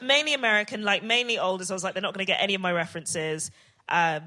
mainly 0.00 0.34
American, 0.34 0.82
like 0.82 1.02
mainly 1.02 1.38
older. 1.38 1.64
So 1.64 1.74
I 1.74 1.76
was 1.76 1.84
like, 1.84 1.94
they're 1.94 2.02
not 2.02 2.14
going 2.14 2.26
to 2.26 2.30
get 2.30 2.42
any 2.42 2.54
of 2.54 2.60
my 2.60 2.72
references. 2.72 3.50
Um, 3.88 4.22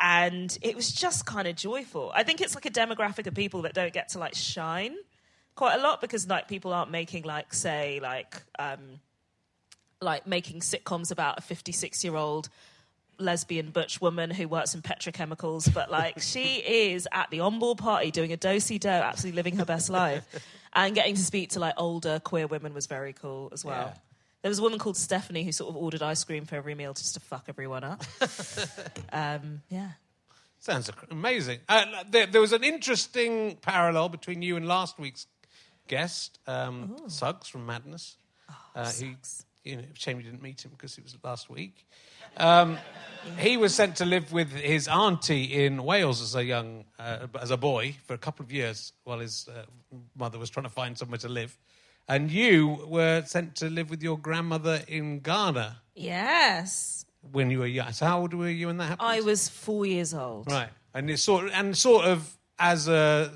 and 0.00 0.56
it 0.62 0.74
was 0.74 0.90
just 0.90 1.26
kind 1.26 1.46
of 1.46 1.56
joyful. 1.56 2.12
I 2.14 2.22
think 2.22 2.40
it's 2.40 2.54
like 2.54 2.66
a 2.66 2.70
demographic 2.70 3.26
of 3.26 3.34
people 3.34 3.62
that 3.62 3.74
don't 3.74 3.92
get 3.92 4.10
to 4.10 4.18
like 4.18 4.34
shine 4.34 4.96
quite 5.54 5.78
a 5.78 5.82
lot 5.82 6.00
because 6.00 6.26
like 6.28 6.48
people 6.48 6.72
aren't 6.72 6.90
making 6.90 7.24
like 7.24 7.52
say 7.54 8.00
like 8.02 8.42
um, 8.58 9.00
like 10.02 10.26
making 10.26 10.60
sitcoms 10.60 11.10
about 11.10 11.38
a 11.38 11.42
56 11.42 12.04
year 12.04 12.16
old 12.16 12.48
lesbian 13.18 13.70
butch 13.70 14.00
woman 14.00 14.30
who 14.30 14.48
works 14.48 14.74
in 14.74 14.82
petrochemicals, 14.82 15.72
but 15.72 15.90
like 15.90 16.20
she 16.20 16.56
is 16.56 17.08
at 17.12 17.30
the 17.30 17.40
onboard 17.40 17.78
party 17.78 18.10
doing 18.10 18.32
a 18.32 18.36
do-si 18.36 18.78
do, 18.78 18.88
absolutely 18.88 19.36
living 19.36 19.56
her 19.56 19.64
best 19.64 19.90
life, 19.90 20.24
and 20.72 20.94
getting 20.94 21.14
to 21.14 21.22
speak 21.22 21.50
to 21.50 21.60
like 21.60 21.74
older 21.76 22.20
queer 22.20 22.46
women 22.46 22.74
was 22.74 22.86
very 22.86 23.12
cool 23.12 23.48
as 23.52 23.64
well. 23.64 23.92
Yeah. 23.92 23.98
There 24.42 24.48
was 24.48 24.58
a 24.58 24.62
woman 24.62 24.80
called 24.80 24.96
Stephanie 24.96 25.44
who 25.44 25.52
sort 25.52 25.70
of 25.70 25.76
ordered 25.76 26.02
ice 26.02 26.24
cream 26.24 26.46
for 26.46 26.56
every 26.56 26.74
meal 26.74 26.94
just 26.94 27.14
to 27.14 27.20
fuck 27.20 27.44
everyone 27.48 27.84
up. 27.84 28.02
um, 29.12 29.62
yeah. 29.68 29.90
Sounds 30.58 30.90
amazing. 31.10 31.60
Uh, 31.68 31.84
there, 32.10 32.26
there 32.26 32.40
was 32.40 32.52
an 32.52 32.64
interesting 32.64 33.56
parallel 33.62 34.08
between 34.08 34.42
you 34.42 34.56
and 34.56 34.66
last 34.66 34.98
week's 34.98 35.26
guest, 35.86 36.40
um, 36.46 36.96
Suggs 37.08 37.48
from 37.48 37.66
Madness. 37.66 38.16
uh, 38.74 38.90
who, 38.90 39.14
you 39.64 39.76
know, 39.76 39.82
shame 39.94 40.18
you 40.18 40.24
didn't 40.24 40.42
meet 40.42 40.64
him 40.64 40.70
because 40.72 40.96
it 40.98 41.04
was 41.04 41.16
last 41.22 41.48
week. 41.50 41.86
Um, 42.36 42.78
he 43.38 43.56
was 43.56 43.74
sent 43.74 43.96
to 43.96 44.04
live 44.04 44.32
with 44.32 44.50
his 44.52 44.88
auntie 44.88 45.64
in 45.64 45.84
Wales 45.84 46.20
as 46.22 46.34
a 46.34 46.44
young, 46.44 46.84
uh, 46.98 47.26
as 47.40 47.50
a 47.50 47.56
boy 47.56 47.96
for 48.06 48.14
a 48.14 48.18
couple 48.18 48.44
of 48.44 48.50
years 48.52 48.92
while 49.04 49.18
his 49.20 49.48
uh, 49.48 49.62
mother 50.16 50.38
was 50.38 50.50
trying 50.50 50.64
to 50.64 50.70
find 50.70 50.96
somewhere 50.98 51.18
to 51.18 51.28
live. 51.28 51.56
And 52.08 52.30
you 52.30 52.84
were 52.88 53.22
sent 53.26 53.54
to 53.56 53.70
live 53.70 53.88
with 53.90 54.02
your 54.02 54.18
grandmother 54.18 54.80
in 54.88 55.20
Ghana 55.20 55.76
Yes. 55.94 57.04
when 57.30 57.50
you 57.50 57.60
were 57.60 57.66
young. 57.66 57.92
So 57.92 58.06
how 58.06 58.20
old 58.22 58.34
were 58.34 58.48
you 58.48 58.66
when 58.66 58.78
that 58.78 58.84
happened? 58.86 59.08
I 59.08 59.20
was 59.20 59.48
four 59.48 59.86
years 59.86 60.12
old. 60.12 60.50
Right, 60.50 60.70
and 60.94 61.08
it's 61.10 61.22
sort 61.22 61.50
and 61.52 61.76
sort 61.76 62.06
of 62.06 62.36
as 62.58 62.88
a 62.88 63.30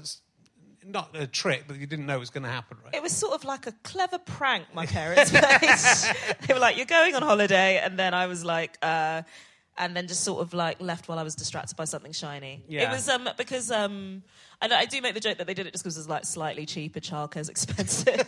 not 0.86 1.14
a 1.14 1.26
trick, 1.26 1.64
but 1.66 1.78
you 1.78 1.86
didn't 1.86 2.06
know 2.06 2.16
it 2.16 2.20
was 2.20 2.30
going 2.30 2.44
to 2.44 2.50
happen, 2.50 2.76
right? 2.84 2.94
It 2.94 3.02
was 3.02 3.12
sort 3.12 3.34
of 3.34 3.44
like 3.44 3.66
a 3.66 3.72
clever 3.82 4.18
prank 4.18 4.66
my 4.74 4.86
parents 4.86 5.30
played. 5.30 6.36
they 6.46 6.54
were 6.54 6.60
like, 6.60 6.76
"You're 6.76 6.86
going 6.86 7.14
on 7.14 7.22
holiday," 7.22 7.78
and 7.78 7.98
then 7.98 8.14
I 8.14 8.26
was 8.26 8.44
like, 8.44 8.78
uh, 8.82 9.22
and 9.78 9.94
then 9.96 10.06
just 10.06 10.22
sort 10.24 10.40
of 10.40 10.54
like 10.54 10.80
left 10.80 11.08
while 11.08 11.18
I 11.18 11.22
was 11.22 11.34
distracted 11.34 11.76
by 11.76 11.84
something 11.84 12.12
shiny. 12.12 12.64
Yeah. 12.68 12.88
It 12.88 12.92
was 12.92 13.08
um 13.08 13.28
because 13.36 13.70
um. 13.70 14.22
I, 14.62 14.68
know, 14.68 14.76
I 14.76 14.86
do 14.86 15.02
make 15.02 15.12
the 15.12 15.20
joke 15.20 15.36
that 15.36 15.46
they 15.46 15.52
did 15.52 15.66
it 15.66 15.72
just 15.72 15.84
because 15.84 15.98
it 15.98 16.00
was 16.00 16.08
like 16.08 16.24
slightly 16.24 16.64
cheaper. 16.64 16.98
Childcare's 16.98 17.48
expensive, 17.56 18.26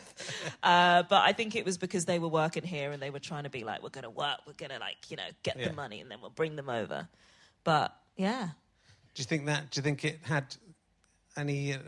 uh, 0.62 1.02
but 1.08 1.22
I 1.22 1.32
think 1.32 1.56
it 1.56 1.64
was 1.64 1.78
because 1.78 2.04
they 2.04 2.18
were 2.18 2.28
working 2.28 2.64
here 2.64 2.90
and 2.90 3.00
they 3.02 3.08
were 3.08 3.18
trying 3.18 3.44
to 3.44 3.50
be 3.50 3.64
like, 3.64 3.82
"We're 3.82 3.88
going 3.88 4.04
to 4.04 4.10
work. 4.10 4.40
We're 4.46 4.52
going 4.52 4.72
to 4.72 4.78
like 4.78 4.96
you 5.08 5.16
know 5.16 5.22
get 5.42 5.58
Yeah. 5.58 5.68
the 5.68 5.74
money 5.74 6.02
and 6.02 6.10
then 6.10 6.20
we'll 6.20 6.28
bring 6.28 6.54
them 6.56 6.68
over." 6.68 7.08
But 7.64 7.96
yeah, 8.16 8.48
Do 9.14 9.22
you 9.22 9.24
think 9.24 9.46
that? 9.46 9.70
Do 9.70 9.78
you 9.78 9.82
think 9.82 10.04
it 10.04 10.18
had 10.22 10.54
any 11.38 11.72
uh, 11.72 11.78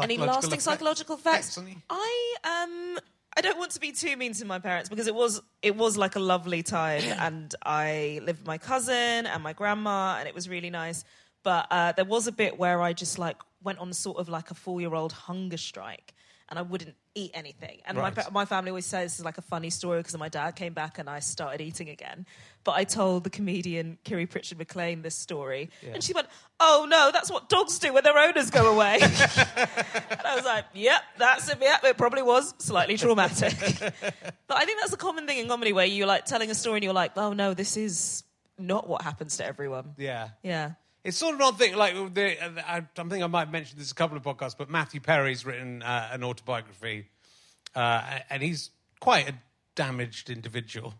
any 0.00 0.16
lasting 0.16 0.48
effect- 0.48 0.62
psychological 0.62 1.16
effects? 1.16 1.58
I 1.88 2.34
um 2.44 2.98
I 3.36 3.40
don't 3.42 3.58
want 3.58 3.70
to 3.72 3.80
be 3.80 3.92
too 3.92 4.16
mean 4.16 4.32
to 4.34 4.44
my 4.44 4.58
parents 4.58 4.88
because 4.88 5.06
it 5.06 5.14
was 5.14 5.40
it 5.62 5.76
was 5.76 5.96
like 5.96 6.16
a 6.16 6.20
lovely 6.20 6.62
time 6.62 7.02
and 7.20 7.54
I 7.64 8.20
lived 8.22 8.40
with 8.40 8.46
my 8.46 8.58
cousin 8.58 9.26
and 9.26 9.42
my 9.42 9.52
grandma 9.52 10.16
and 10.18 10.28
it 10.28 10.34
was 10.34 10.48
really 10.48 10.70
nice. 10.70 11.04
But 11.42 11.66
uh, 11.70 11.92
there 11.92 12.04
was 12.04 12.26
a 12.26 12.32
bit 12.32 12.58
where 12.58 12.82
I 12.82 12.92
just 12.92 13.18
like 13.18 13.36
went 13.62 13.78
on 13.78 13.92
sort 13.92 14.18
of 14.18 14.28
like 14.28 14.50
a 14.50 14.54
four 14.54 14.80
year 14.80 14.94
old 14.94 15.12
hunger 15.12 15.56
strike 15.56 16.12
and 16.50 16.58
I 16.58 16.62
wouldn't 16.62 16.96
eat 17.14 17.30
anything. 17.32 17.78
And 17.86 17.96
my, 17.96 18.04
Right. 18.04 18.14
pa- 18.16 18.28
my 18.32 18.44
family 18.44 18.70
always 18.70 18.86
says 18.86 19.12
this 19.12 19.18
is 19.20 19.24
like 19.24 19.38
a 19.38 19.42
funny 19.42 19.70
story 19.70 20.00
because 20.00 20.16
my 20.18 20.28
dad 20.28 20.56
came 20.56 20.72
back 20.74 20.98
and 20.98 21.08
I 21.08 21.20
started 21.20 21.60
eating 21.60 21.88
again. 21.88 22.26
But 22.64 22.72
I 22.72 22.84
told 22.84 23.24
the 23.24 23.30
comedian 23.30 23.98
Kiri 24.04 24.26
Pritchard 24.26 24.58
McLean 24.58 25.02
this 25.02 25.14
story 25.14 25.70
and 25.92 26.02
she 26.02 26.12
went, 26.12 26.26
Oh 26.58 26.86
no, 26.88 27.10
that's 27.12 27.30
what 27.30 27.48
dogs 27.48 27.78
do 27.78 27.92
when 27.92 28.04
their 28.04 28.18
owners 28.18 28.50
go 28.50 28.72
away. 28.72 28.98
And 30.10 30.26
I 30.26 30.34
was 30.36 30.44
like, 30.44 30.64
yep, 30.74 31.02
that's 31.18 31.48
it. 31.48 31.58
Yep, 31.60 31.84
it 31.84 31.96
probably 31.96 32.22
was 32.22 32.52
slightly 32.58 32.96
traumatic. 32.96 33.54
but 34.46 34.56
I 34.56 34.64
think 34.64 34.80
that's 34.80 34.92
a 34.92 34.96
common 34.98 35.26
thing 35.26 35.38
in 35.38 35.48
comedy 35.48 35.72
where 35.72 35.86
you're 35.86 36.06
like 36.06 36.24
telling 36.26 36.50
a 36.50 36.54
story 36.54 36.76
and 36.78 36.84
you're 36.84 36.92
like, 36.92 37.12
oh 37.16 37.32
no, 37.32 37.54
this 37.54 37.76
is 37.76 38.24
not 38.58 38.88
what 38.88 39.02
happens 39.02 39.36
to 39.38 39.44
everyone. 39.46 39.94
Yeah. 39.96 40.28
Yeah. 40.42 40.72
It's 41.02 41.16
sort 41.16 41.34
of 41.34 41.40
an 41.40 41.46
odd 41.46 41.58
thing. 41.58 41.76
Like, 41.76 41.94
the, 42.14 42.70
I, 42.70 42.76
I 42.78 42.80
think 43.08 43.22
I 43.22 43.26
might 43.26 43.40
have 43.40 43.52
mentioned 43.52 43.80
this 43.80 43.90
a 43.90 43.94
couple 43.94 44.16
of 44.16 44.22
podcasts, 44.22 44.56
but 44.56 44.68
Matthew 44.68 45.00
Perry's 45.00 45.46
written 45.46 45.82
uh, 45.82 46.10
an 46.12 46.22
autobiography, 46.22 47.06
uh, 47.74 48.18
and 48.28 48.42
he's 48.42 48.70
quite 49.00 49.28
a 49.28 49.34
damaged 49.74 50.28
individual. 50.30 50.94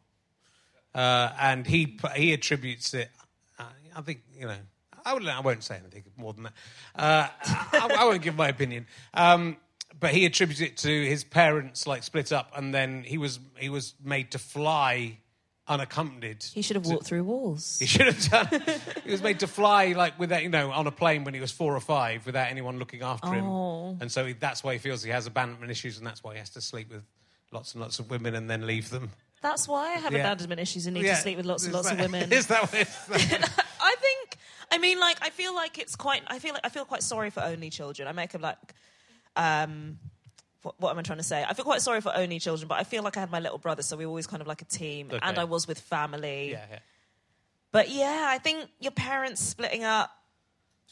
uh, 0.95 1.31
and 1.41 1.67
he 1.67 1.99
he 2.17 2.33
attributes 2.33 2.95
it. 2.95 3.11
Uh, 3.59 3.65
I 3.97 4.01
think 4.03 4.23
you 4.39 4.47
know. 4.47 4.57
I, 5.03 5.15
would, 5.15 5.27
I 5.27 5.41
won't 5.41 5.65
say 5.65 5.77
anything 5.77 6.05
more 6.19 6.35
than 6.35 6.43
that. 6.43 6.53
Uh, 6.95 7.29
I, 7.73 7.97
I 8.01 8.05
won't 8.05 8.21
give 8.21 8.37
my 8.37 8.49
opinion. 8.49 8.87
Um, 9.15 9.57
but 9.99 10.11
he 10.11 10.27
attributes 10.27 10.61
it 10.61 10.77
to 10.79 10.89
his 11.07 11.25
parents 11.25 11.87
like 11.87 12.03
split 12.03 12.33
up, 12.33 12.53
and 12.55 12.75
then 12.75 13.03
he 13.05 13.17
was 13.17 13.41
he 13.59 13.71
was 13.71 13.95
made 14.05 14.33
to 14.33 14.39
fly 14.39 15.19
unaccompanied. 15.71 16.43
He 16.53 16.61
should 16.61 16.77
have 16.77 16.85
walked 16.85 17.07
through 17.07 17.25
walls. 17.25 17.79
He 17.79 17.87
should 17.87 18.07
have 18.07 18.29
done. 18.29 18.62
he 19.05 19.11
was 19.11 19.23
made 19.23 19.41
to 19.41 19.47
fly 19.47 19.93
like 19.93 20.18
without, 20.18 20.43
you 20.43 20.49
know, 20.51 20.71
on 20.71 20.87
a 20.87 20.91
plane 20.91 21.25
when 21.25 21.33
he 21.33 21.41
was 21.41 21.51
four 21.53 21.75
or 21.75 21.81
five, 21.81 22.27
without 22.27 22.51
anyone 22.51 22.79
looking 22.79 23.03
after 23.03 23.29
Oh. 23.29 23.91
him. 23.93 23.99
And 24.03 24.12
so 24.12 24.27
he, 24.27 24.33
that's 24.35 24.62
why 24.62 24.73
he 24.75 24.79
feels 24.79 25.03
he 25.03 25.11
has 25.11 25.27
abandonment 25.27 25.71
issues, 25.71 25.97
and 25.97 26.07
that's 26.07 26.23
why 26.23 26.33
he 26.35 26.39
has 26.41 26.51
to 26.51 26.61
sleep 26.61 26.91
with 26.91 27.03
lots 27.53 27.73
and 27.75 27.81
lots 27.81 27.99
of 27.99 28.11
women 28.11 28.35
and 28.35 28.51
then 28.51 28.66
leave 28.66 28.91
them. 28.91 29.11
That's 29.43 29.66
why 29.66 29.95
I 29.95 29.99
have 29.99 30.12
Yeah. 30.12 30.18
abandonment 30.21 30.61
issues 30.61 30.87
and 30.87 30.95
need 30.95 31.05
Yeah. 31.07 31.14
to 31.14 31.21
sleep 31.23 31.37
with 31.39 31.47
lots 31.47 31.64
and 31.64 31.71
Is 31.71 31.75
lots 31.75 31.91
of 31.91 31.99
women. 31.99 32.31
Is 32.41 32.47
that 32.49 32.62
what 32.62 32.75
it's? 32.75 32.97
I 33.81 33.95
think. 34.01 34.37
I 34.73 34.79
mean, 34.79 35.01
like, 35.01 35.16
I 35.23 35.31
feel 35.31 35.55
like 35.55 35.79
it's 35.79 35.97
quite. 35.97 36.23
I 36.27 36.39
feel 36.41 36.53
like 36.53 36.64
I 36.64 36.68
feel 36.68 36.85
quite 36.85 37.03
sorry 37.03 37.31
for 37.31 37.41
only 37.43 37.71
children. 37.71 38.07
I 38.09 38.12
make 38.12 38.31
them 38.33 38.43
like. 38.43 38.59
Um, 39.37 39.99
what, 40.63 40.81
what 40.81 40.91
am 40.91 40.99
I 40.99 41.03
trying 41.03 41.19
to 41.19 41.25
say? 41.25 41.45
I 41.49 41.55
feel 41.55 41.65
quite 41.65 41.81
sorry 41.83 42.01
for 42.01 42.15
only 42.15 42.39
children, 42.39 42.69
but 42.69 42.79
I 42.79 42.85
feel 42.85 43.03
like 43.03 43.17
I 43.17 43.21
had 43.21 43.31
my 43.31 43.41
little 43.41 43.59
brother, 43.59 43.83
so 43.83 43.97
we 43.97 44.05
were 44.07 44.11
always 44.11 44.27
kind 44.27 44.41
of 44.43 44.47
like 44.47 44.63
a 44.63 44.67
team, 44.67 45.09
Okay. 45.13 45.19
and 45.23 45.39
I 45.39 45.45
was 45.45 45.67
with 45.67 45.81
family. 45.81 46.51
yeah, 46.53 46.65
yeah. 46.71 46.79
But 47.73 47.89
yeah, 47.91 48.27
I 48.29 48.39
think 48.39 48.69
your 48.81 48.91
parents 48.93 49.41
splitting 49.41 49.85
up. 49.85 50.11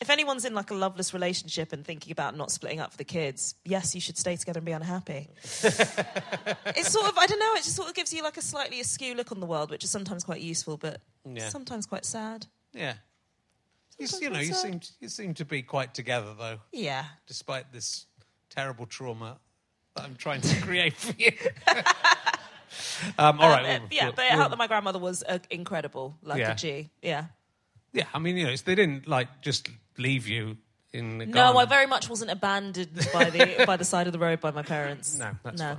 If 0.01 0.11
anyone's 0.11 0.45
in 0.45 0.55
like 0.55 0.71
a 0.71 0.75
loveless 0.75 1.12
relationship 1.12 1.73
and 1.73 1.85
thinking 1.85 2.12
about 2.12 2.37
not 2.37 2.53
splitting 2.53 2.79
up 2.79 2.93
for 2.93 2.97
the 2.99 3.05
kids, 3.05 3.57
yes, 3.64 3.97
you 3.97 4.01
should 4.01 4.16
stay 4.16 4.37
together 4.37 4.59
and 4.59 4.64
be 4.64 4.71
unhappy. 4.71 5.29
it's 5.43 6.91
sort 6.93 7.09
of 7.09 7.19
I 7.19 7.27
don't 7.27 7.41
know. 7.41 7.55
It 7.55 7.64
just 7.64 7.75
sort 7.75 7.89
of 7.89 7.95
gives 7.97 8.12
you 8.12 8.23
like 8.23 8.37
a 8.37 8.43
slightly 8.43 8.79
askew 8.81 9.14
look 9.16 9.33
on 9.33 9.41
the 9.41 9.47
world, 9.47 9.71
which 9.71 9.83
is 9.83 9.91
sometimes 9.91 10.23
quite 10.23 10.41
useful, 10.41 10.77
but 10.77 11.01
Yeah. 11.29 11.49
sometimes 11.49 11.87
quite 11.87 12.05
sad. 12.05 12.47
yeah. 12.73 12.95
You, 13.99 14.07
Sometimes 14.07 14.23
you 14.23 14.31
know, 14.31 14.39
you 14.41 14.55
seem 14.55 14.81
you 15.01 15.09
seem 15.09 15.35
to 15.35 15.45
be 15.45 15.62
quite 15.62 15.93
together 15.95 16.33
though, 16.39 16.59
Yeah. 16.73 17.05
despite 17.27 17.73
this 17.73 18.07
terrible 18.51 18.87
trauma 18.87 19.39
that 19.99 20.05
I'm 20.07 20.16
trying 20.16 20.40
to 20.40 20.61
create 20.62 20.96
for 20.96 21.14
you. 21.18 21.32
um, 23.18 23.40
all 23.40 23.49
right. 23.51 23.64
Um, 23.76 23.82
well, 23.82 23.88
yeah, 23.90 24.05
well, 24.05 24.12
but 24.16 24.24
it 24.24 24.28
well, 24.30 24.38
helped 24.38 24.51
that 24.51 24.59
my 24.59 24.66
grandmother 24.66 24.99
was 24.99 25.22
uh, 25.28 25.38
incredible, 25.51 26.16
like 26.22 26.40
Yeah. 26.40 26.53
a 26.53 26.55
G. 26.55 26.90
Yeah. 27.03 27.24
Yeah, 27.92 28.05
I 28.12 28.18
mean, 28.18 28.36
you 28.36 28.46
know, 28.46 28.53
it's, 28.53 28.62
they 28.62 28.74
didn't 28.74 29.09
like 29.09 29.40
just 29.40 29.68
leave 29.96 30.28
you 30.28 30.57
in 30.92 31.18
the 31.18 31.26
No, 31.26 31.32
garden. 31.32 31.62
I 31.62 31.64
very 31.64 31.86
much 31.86 32.09
wasn't 32.09 32.30
abandoned 32.30 33.09
by 33.12 33.30
the 33.30 33.64
by 33.66 33.76
the 33.76 33.84
side 33.84 34.07
of 34.07 34.12
the 34.12 34.18
road 34.18 34.40
by 34.40 34.51
my 34.51 34.62
parents. 34.62 35.16
No, 35.18 35.30
that's 35.42 35.61
no. 35.61 35.78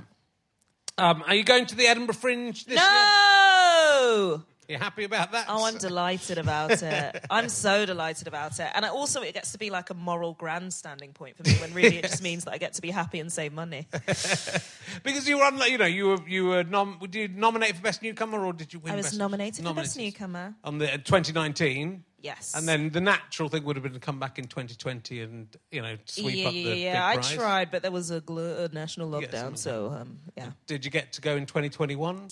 Um, 0.98 1.22
are 1.26 1.34
you 1.34 1.44
going 1.44 1.66
to 1.66 1.74
the 1.76 1.86
Edinburgh 1.86 2.16
Fringe 2.16 2.64
this 2.64 2.76
year? 2.76 2.76
No. 2.76 4.42
You 4.70 4.78
happy 4.78 5.02
about 5.02 5.32
that? 5.32 5.46
Oh, 5.48 5.66
I'm 5.66 5.78
delighted 5.78 6.38
about 6.38 6.80
it. 6.80 7.24
I'm 7.30 7.48
so 7.48 7.84
delighted 7.84 8.28
about 8.28 8.60
it. 8.60 8.68
And 8.72 8.86
I 8.86 8.90
also, 8.90 9.20
it 9.20 9.34
gets 9.34 9.50
to 9.50 9.58
be 9.58 9.68
like 9.68 9.90
a 9.90 9.94
moral 9.94 10.34
grandstanding 10.34 11.12
point 11.12 11.36
for 11.36 11.42
me 11.42 11.54
when 11.54 11.74
really 11.74 11.96
it 11.96 12.02
just 12.02 12.22
means 12.28 12.44
that 12.44 12.54
I 12.54 12.58
get 12.58 12.74
to 12.74 12.82
be 12.82 12.92
happy 12.92 13.18
and 13.18 13.32
save 13.32 13.52
money. 13.52 13.88
because 15.02 15.28
you 15.28 15.38
were 15.38 15.44
on, 15.44 15.58
you 15.62 15.76
know, 15.76 15.86
you 15.86 16.06
were 16.06 16.28
you 16.28 16.46
were 16.46 16.62
nom- 16.62 16.98
did 17.00 17.14
you 17.16 17.28
nominate 17.28 17.74
for 17.74 17.82
best 17.82 18.00
newcomer 18.00 18.46
or 18.46 18.52
did 18.52 18.72
you 18.72 18.78
win? 18.78 18.92
I 18.92 18.96
was 18.96 19.06
best 19.06 19.18
nominated 19.18 19.66
for 19.66 19.74
Best 19.74 19.96
Newcomer. 19.96 20.54
on 20.62 20.78
the 20.78 20.94
uh, 20.94 20.98
2019. 20.98 22.04
Yes. 22.22 22.54
And 22.54 22.68
then 22.68 22.90
the 22.90 23.00
natural 23.00 23.48
thing 23.48 23.64
would 23.64 23.74
have 23.74 23.82
been 23.82 23.94
to 23.94 23.98
come 23.98 24.20
back 24.20 24.38
in 24.38 24.44
2020 24.44 25.22
and 25.22 25.48
you 25.72 25.82
know 25.82 25.96
sweep 26.04 26.36
yeah, 26.36 26.48
up 26.48 26.54
yeah, 26.54 26.62
the 26.62 26.76
yeah. 26.76 27.06
I 27.08 27.14
prize. 27.14 27.32
tried, 27.32 27.70
but 27.72 27.82
there 27.82 27.90
was 27.90 28.12
a, 28.12 28.20
gl- 28.20 28.72
national 28.72 29.10
lockdown, 29.10 29.58
so 29.58 29.90
um, 29.90 30.18
yeah. 30.36 30.50
Did 30.68 30.84
you 30.84 30.92
get 30.92 31.14
to 31.14 31.20
go 31.20 31.34
in 31.34 31.46
2021? 31.46 32.28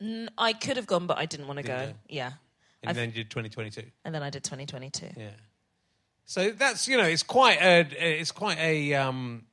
N- 0.00 0.30
I 0.38 0.52
could 0.52 0.76
have 0.76 0.86
gone, 0.86 1.06
but 1.06 1.18
I 1.18 1.26
didn't 1.26 1.46
want 1.46 1.58
to 1.58 1.62
go. 1.62 1.76
Didn't 1.78 1.92
go. 1.92 1.98
Yeah. 2.08 2.32
And 2.82 2.90
I've- 2.90 2.98
then 2.98 3.08
you 3.10 3.14
did 3.16 3.30
2022. 3.30 3.82
And 4.04 4.14
then 4.14 4.22
I 4.22 4.30
did 4.30 4.42
2022. 4.44 5.08
Yeah. 5.16 5.28
So 6.24 6.50
that's 6.50 6.86
you 6.86 6.96
know 6.96 7.04
it's 7.04 7.22
quite 7.24 7.60
a 7.60 7.80
it's 8.18 8.30
quite 8.30 8.58
a 8.58 8.94
um 8.94 9.44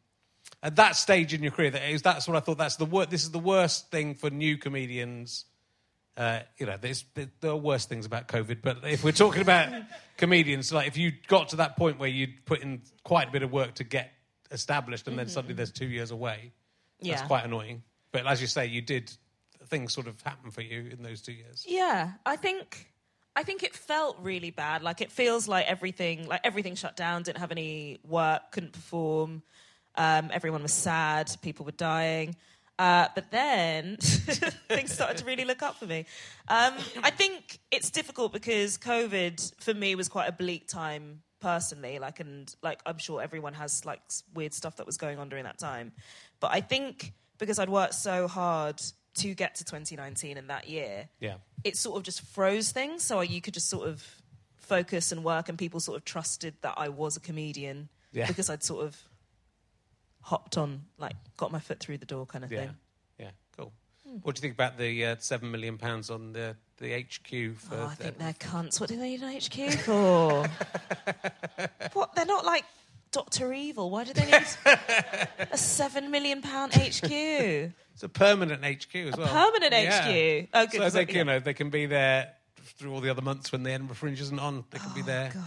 at 0.61 0.75
that 0.75 0.95
stage 0.95 1.33
in 1.33 1.41
your 1.41 1.51
career 1.51 1.71
that 1.71 1.89
is 1.89 2.01
that's 2.03 2.27
what 2.27 2.37
I 2.37 2.39
thought 2.39 2.57
that's 2.59 2.75
the 2.75 2.85
wor- 2.85 3.05
this 3.07 3.23
is 3.23 3.31
the 3.31 3.39
worst 3.39 3.89
thing 3.91 4.13
for 4.15 4.29
new 4.29 4.57
comedians. 4.57 5.45
Uh, 6.15 6.39
you 6.57 6.65
know, 6.65 6.77
there's 6.79 7.03
there 7.15 7.29
are 7.51 7.55
worse 7.55 7.85
things 7.85 8.05
about 8.05 8.27
COVID, 8.27 8.61
but 8.63 8.77
if 8.83 9.03
we're 9.03 9.11
talking 9.11 9.41
about 9.41 9.71
comedians, 10.17 10.71
like 10.73 10.87
if 10.87 10.97
you 10.97 11.11
got 11.27 11.49
to 11.49 11.57
that 11.57 11.77
point 11.77 11.99
where 11.99 12.09
you'd 12.09 12.43
put 12.45 12.61
in 12.61 12.81
quite 13.03 13.29
a 13.29 13.31
bit 13.31 13.43
of 13.43 13.51
work 13.51 13.75
to 13.75 13.83
get 13.83 14.11
established, 14.51 15.07
and 15.07 15.17
then 15.17 15.27
suddenly 15.29 15.53
there's 15.53 15.71
two 15.71 15.85
years 15.85 16.09
away, 16.09 16.53
that's 16.99 17.21
Yeah. 17.21 17.27
quite 17.27 17.45
annoying. 17.45 17.83
But 18.11 18.25
as 18.25 18.41
you 18.41 18.47
say, 18.47 18.65
you 18.65 18.81
did 18.81 19.11
things 19.67 19.93
sort 19.93 20.07
of 20.07 20.21
happen 20.21 20.51
for 20.51 20.61
you 20.61 20.89
in 20.91 21.03
those 21.03 21.21
two 21.21 21.33
years. 21.33 21.65
Yeah, 21.67 22.13
I 22.25 22.35
think 22.35 22.91
I 23.35 23.43
think 23.43 23.63
it 23.63 23.75
felt 23.75 24.17
really 24.19 24.49
bad. 24.49 24.81
Like 24.81 25.01
it 25.01 25.11
feels 25.11 25.47
like 25.47 25.67
everything 25.67 26.27
like 26.27 26.41
everything 26.43 26.75
shut 26.75 26.95
down, 26.95 27.23
didn't 27.23 27.39
have 27.39 27.51
any 27.51 27.99
work, 28.03 28.51
couldn't 28.51 28.73
perform. 28.73 29.43
Um, 29.95 30.29
everyone 30.31 30.63
was 30.63 30.73
sad, 30.73 31.35
people 31.41 31.65
were 31.65 31.71
dying. 31.71 32.35
Uh, 32.79 33.07
but 33.15 33.31
then 33.31 33.97
things 33.97 34.93
started 34.93 35.17
to 35.17 35.25
really 35.25 35.45
look 35.45 35.63
up 35.63 35.75
for 35.77 35.87
me. 35.87 36.05
Um, 36.47 36.73
I 37.01 37.09
think 37.09 37.59
it's 37.71 37.89
difficult 37.89 38.31
because 38.31 38.77
COVID 38.77 39.61
for 39.61 39.73
me 39.73 39.95
was 39.95 40.07
quite 40.07 40.29
a 40.29 40.31
bleak 40.31 40.67
time 40.67 41.21
personally. 41.39 41.97
Like, 41.99 42.19
and 42.19 42.53
like 42.61 42.81
I'm 42.85 42.99
sure 42.99 43.21
everyone 43.21 43.53
has 43.53 43.85
like 43.85 44.01
weird 44.33 44.53
stuff 44.53 44.77
that 44.77 44.85
was 44.85 44.97
going 44.97 45.17
on 45.17 45.29
during 45.29 45.45
that 45.45 45.57
time. 45.57 45.91
But 46.39 46.51
I 46.53 46.61
think 46.61 47.13
because 47.39 47.59
I'd 47.59 47.69
worked 47.69 47.95
so 47.95 48.27
hard 48.27 48.81
to 49.17 49.33
get 49.35 49.55
to 49.55 49.63
2019 49.63 50.37
and 50.37 50.49
that 50.49 50.67
year, 50.69 51.09
Yeah. 51.19 51.35
it 51.63 51.77
sort 51.77 51.97
of 51.97 52.03
just 52.03 52.21
froze 52.21 52.71
things. 52.71 53.03
So 53.03 53.21
you 53.21 53.41
could 53.41 53.53
just 53.53 53.69
sort 53.69 53.87
of 53.87 54.05
focus 54.57 55.11
and 55.11 55.23
work, 55.23 55.47
and 55.49 55.57
people 55.57 55.79
sort 55.79 55.97
of 55.97 56.03
trusted 56.05 56.55
that 56.61 56.73
I 56.77 56.89
was 56.89 57.15
a 57.17 57.19
comedian 57.19 57.89
Yeah. 58.11 58.27
because 58.27 58.49
I'd 58.49 58.63
sort 58.63 58.85
of 58.85 58.97
hopped 60.21 60.57
on, 60.57 60.83
like, 60.97 61.15
got 61.37 61.51
my 61.51 61.59
foot 61.59 61.79
through 61.79 61.97
the 61.99 62.05
door 62.05 62.25
kind 62.25 62.43
of 62.43 62.51
Yeah, 62.51 62.59
thing. 62.65 62.75
yeah, 63.17 63.31
cool. 63.55 63.71
What 64.23 64.35
do 64.35 64.39
you 64.39 64.41
think 64.41 64.53
about 64.55 64.77
the 64.77 65.05
uh, 65.05 65.15
seven 65.19 65.51
million 65.51 65.77
pounds 65.77 66.09
on 66.09 66.33
the 66.33 66.55
the 66.79 66.93
HQ 66.93 67.55
for? 67.57 67.75
Oh, 67.75 67.85
I 67.87 67.95
the- 67.95 68.03
think 68.03 68.17
they're 68.19 68.33
cunts. 68.33 68.79
What 68.79 68.89
do 68.89 68.97
they 68.97 69.17
need 69.17 69.21
an 69.23 69.33
HQ 69.39 69.79
for? 69.79 70.47
what? 71.93 72.13
They're 72.15 72.25
not 72.25 72.45
like 72.45 72.65
Doctor 73.11 73.53
Evil. 73.53 73.89
Why 73.89 74.03
do 74.03 74.13
they 74.13 74.25
need 74.25 74.45
a 75.51 75.57
seven 75.57 76.11
million 76.11 76.41
pound 76.41 76.73
HQ? 76.73 77.03
it's 77.11 78.03
a 78.03 78.09
permanent 78.09 78.63
HQ 78.63 78.95
as 78.95 79.17
well. 79.17 79.27
permanent 79.27 79.71
Yeah. 79.73 80.01
HQ? 80.43 80.49
Oh, 80.53 80.65
good, 80.65 80.71
So 80.73 80.79
'cause 80.79 80.93
they, 80.93 81.01
I- 81.01 81.05
can, 81.05 81.15
you 81.15 81.23
know, 81.23 81.39
they 81.39 81.53
can 81.53 81.69
be 81.69 81.85
there 81.85 82.33
through 82.77 82.93
all 82.93 83.01
the 83.01 83.09
other 83.09 83.21
months 83.21 83.51
when 83.51 83.63
the 83.63 83.71
Edinburgh 83.71 83.95
Fringe 83.95 84.19
isn't 84.21 84.39
on. 84.39 84.65
They 84.71 84.79
can 84.79 84.93
be 84.93 85.01
oh, 85.01 85.05
there 85.05 85.31
God, 85.33 85.43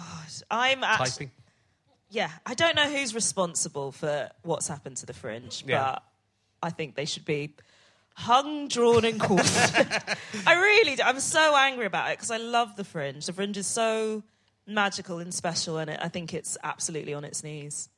I'm 0.51 0.83
actually. 0.83 1.11
typing. 1.27 1.31
Yeah, 2.11 2.31
I 2.45 2.55
don't 2.55 2.75
know 2.75 2.91
who's 2.91 3.15
responsible 3.15 3.93
for 3.93 4.31
what's 4.43 4.67
happened 4.67 4.97
to 4.97 5.07
the 5.07 5.13
fringe, 5.13 5.63
Yeah. 5.67 5.93
but 5.93 6.03
I 6.61 6.71
think 6.71 6.97
they 6.97 7.05
should 7.05 7.25
be 7.25 7.55
hung, 8.17 8.67
drawn, 8.67 9.05
and 9.05 9.21
quartered. 9.21 9.47
I 10.47 10.55
really 10.61 10.97
do. 10.97 11.03
I'm 11.05 11.21
so 11.21 11.55
angry 11.57 11.87
about 11.87 12.11
it 12.11 12.17
because 12.19 12.33
I 12.33 12.39
love 12.39 12.75
the 12.75 12.83
fringe. 12.85 13.27
The 13.27 13.33
fringe 13.33 13.57
is 13.57 13.69
so 13.69 14.25
magical 14.71 15.19
and 15.19 15.33
special, 15.33 15.79
and 15.79 15.91
I 15.91 16.09
think 16.09 16.35
it's 16.35 16.57
absolutely 16.63 17.15
on 17.15 17.25
its 17.25 17.43
knees. 17.43 17.89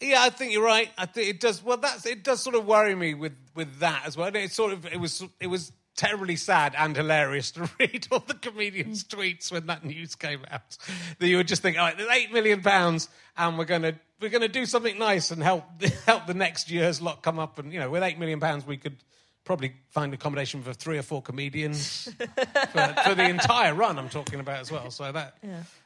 Yeah, 0.00 0.22
I 0.22 0.30
think 0.30 0.52
you're 0.52 0.64
right. 0.64 0.90
I 0.98 1.06
think 1.06 1.28
it 1.28 1.40
does. 1.40 1.62
Well, 1.62 1.76
that's 1.76 2.04
it. 2.06 2.24
Does 2.24 2.42
sort 2.42 2.56
of 2.56 2.66
worry 2.66 2.94
me 2.94 3.14
with 3.14 3.36
with 3.54 3.78
that 3.78 4.02
as 4.04 4.16
well. 4.16 4.34
It 4.34 4.50
sort 4.50 4.72
of 4.72 4.86
it 4.86 4.98
was 4.98 5.24
it 5.40 5.46
was 5.46 5.72
terribly 5.96 6.36
sad 6.36 6.74
and 6.76 6.96
hilarious 6.96 7.50
to 7.52 7.70
read 7.80 8.08
all 8.10 8.20
the 8.20 8.34
comedians' 8.34 9.04
mm. 9.04 9.16
tweets 9.16 9.52
when 9.52 9.66
that 9.66 9.84
news 9.84 10.14
came 10.14 10.44
out. 10.50 10.76
That 11.18 11.28
you 11.28 11.36
would 11.36 11.48
just 11.48 11.62
think, 11.62 11.78
all 11.78 11.84
right, 11.84 11.96
there's 11.96 12.10
eight 12.10 12.32
million 12.32 12.62
pounds, 12.62 13.08
and 13.36 13.58
we're 13.58 13.64
gonna 13.64 13.94
we're 14.20 14.30
gonna 14.30 14.48
do 14.48 14.66
something 14.66 14.98
nice 14.98 15.30
and 15.30 15.42
help 15.42 15.64
help 16.06 16.26
the 16.26 16.34
next 16.34 16.70
year's 16.70 17.00
lot 17.00 17.22
come 17.22 17.38
up. 17.38 17.58
And 17.58 17.72
you 17.72 17.80
know, 17.80 17.90
with 17.90 18.02
eight 18.02 18.18
million 18.18 18.40
pounds, 18.40 18.66
we 18.66 18.76
could 18.76 18.96
probably 19.44 19.74
find 19.90 20.14
accommodation 20.14 20.62
for 20.62 20.72
three 20.72 20.98
or 20.98 21.02
four 21.02 21.20
comedians 21.22 22.04
for, 22.14 22.94
for 23.04 23.14
the 23.14 23.28
entire 23.28 23.74
run. 23.74 23.98
I'm 23.98 24.08
talking 24.08 24.40
about 24.40 24.60
as 24.60 24.70
well. 24.70 24.90
So 24.90 25.10
that, 25.10 25.36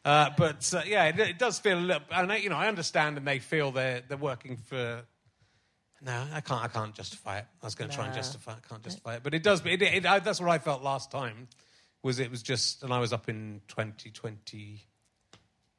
uh, 0.05 0.31
but 0.37 0.73
uh, 0.75 0.83
yeah, 0.87 1.07
it, 1.07 1.19
it 1.19 1.39
does 1.39 1.59
feel 1.59 1.79
a 1.79 1.81
little. 1.81 2.03
And 2.11 2.33
I, 2.33 2.37
you 2.37 2.51
know, 2.51 2.57
I 2.57 2.69
understand, 2.69 3.17
and 3.17 3.27
they 3.27 3.39
feel 3.39 3.73
they're 3.73 4.03
they're 4.07 4.17
working 4.17 4.57
for. 4.57 5.03
No, 6.03 6.25
I 6.33 6.41
can't. 6.41 6.63
I 6.63 6.69
can't 6.69 6.95
justify 6.95 7.39
it. 7.39 7.47
I 7.63 7.67
was 7.67 7.75
going 7.75 7.91
to 7.91 7.97
try 7.97 8.07
and 8.07 8.15
justify. 8.15 8.53
it. 8.53 8.59
I 8.65 8.69
can't 8.69 8.83
justify 8.83 9.15
it, 9.17 9.23
but 9.23 9.33
it 9.35 9.43
does. 9.43 9.65
It, 9.65 9.81
it, 9.81 10.07
I, 10.07 10.19
that's 10.19 10.41
what 10.41 10.51
I 10.51 10.59
felt 10.59 10.83
last 10.83 11.11
time. 11.11 11.49
Was 12.03 12.19
it 12.21 12.31
was 12.31 12.43
just, 12.43 12.83
and 12.85 12.93
I 12.93 12.99
was 13.01 13.13
up 13.13 13.29
in 13.29 13.63
2022. 13.69 14.79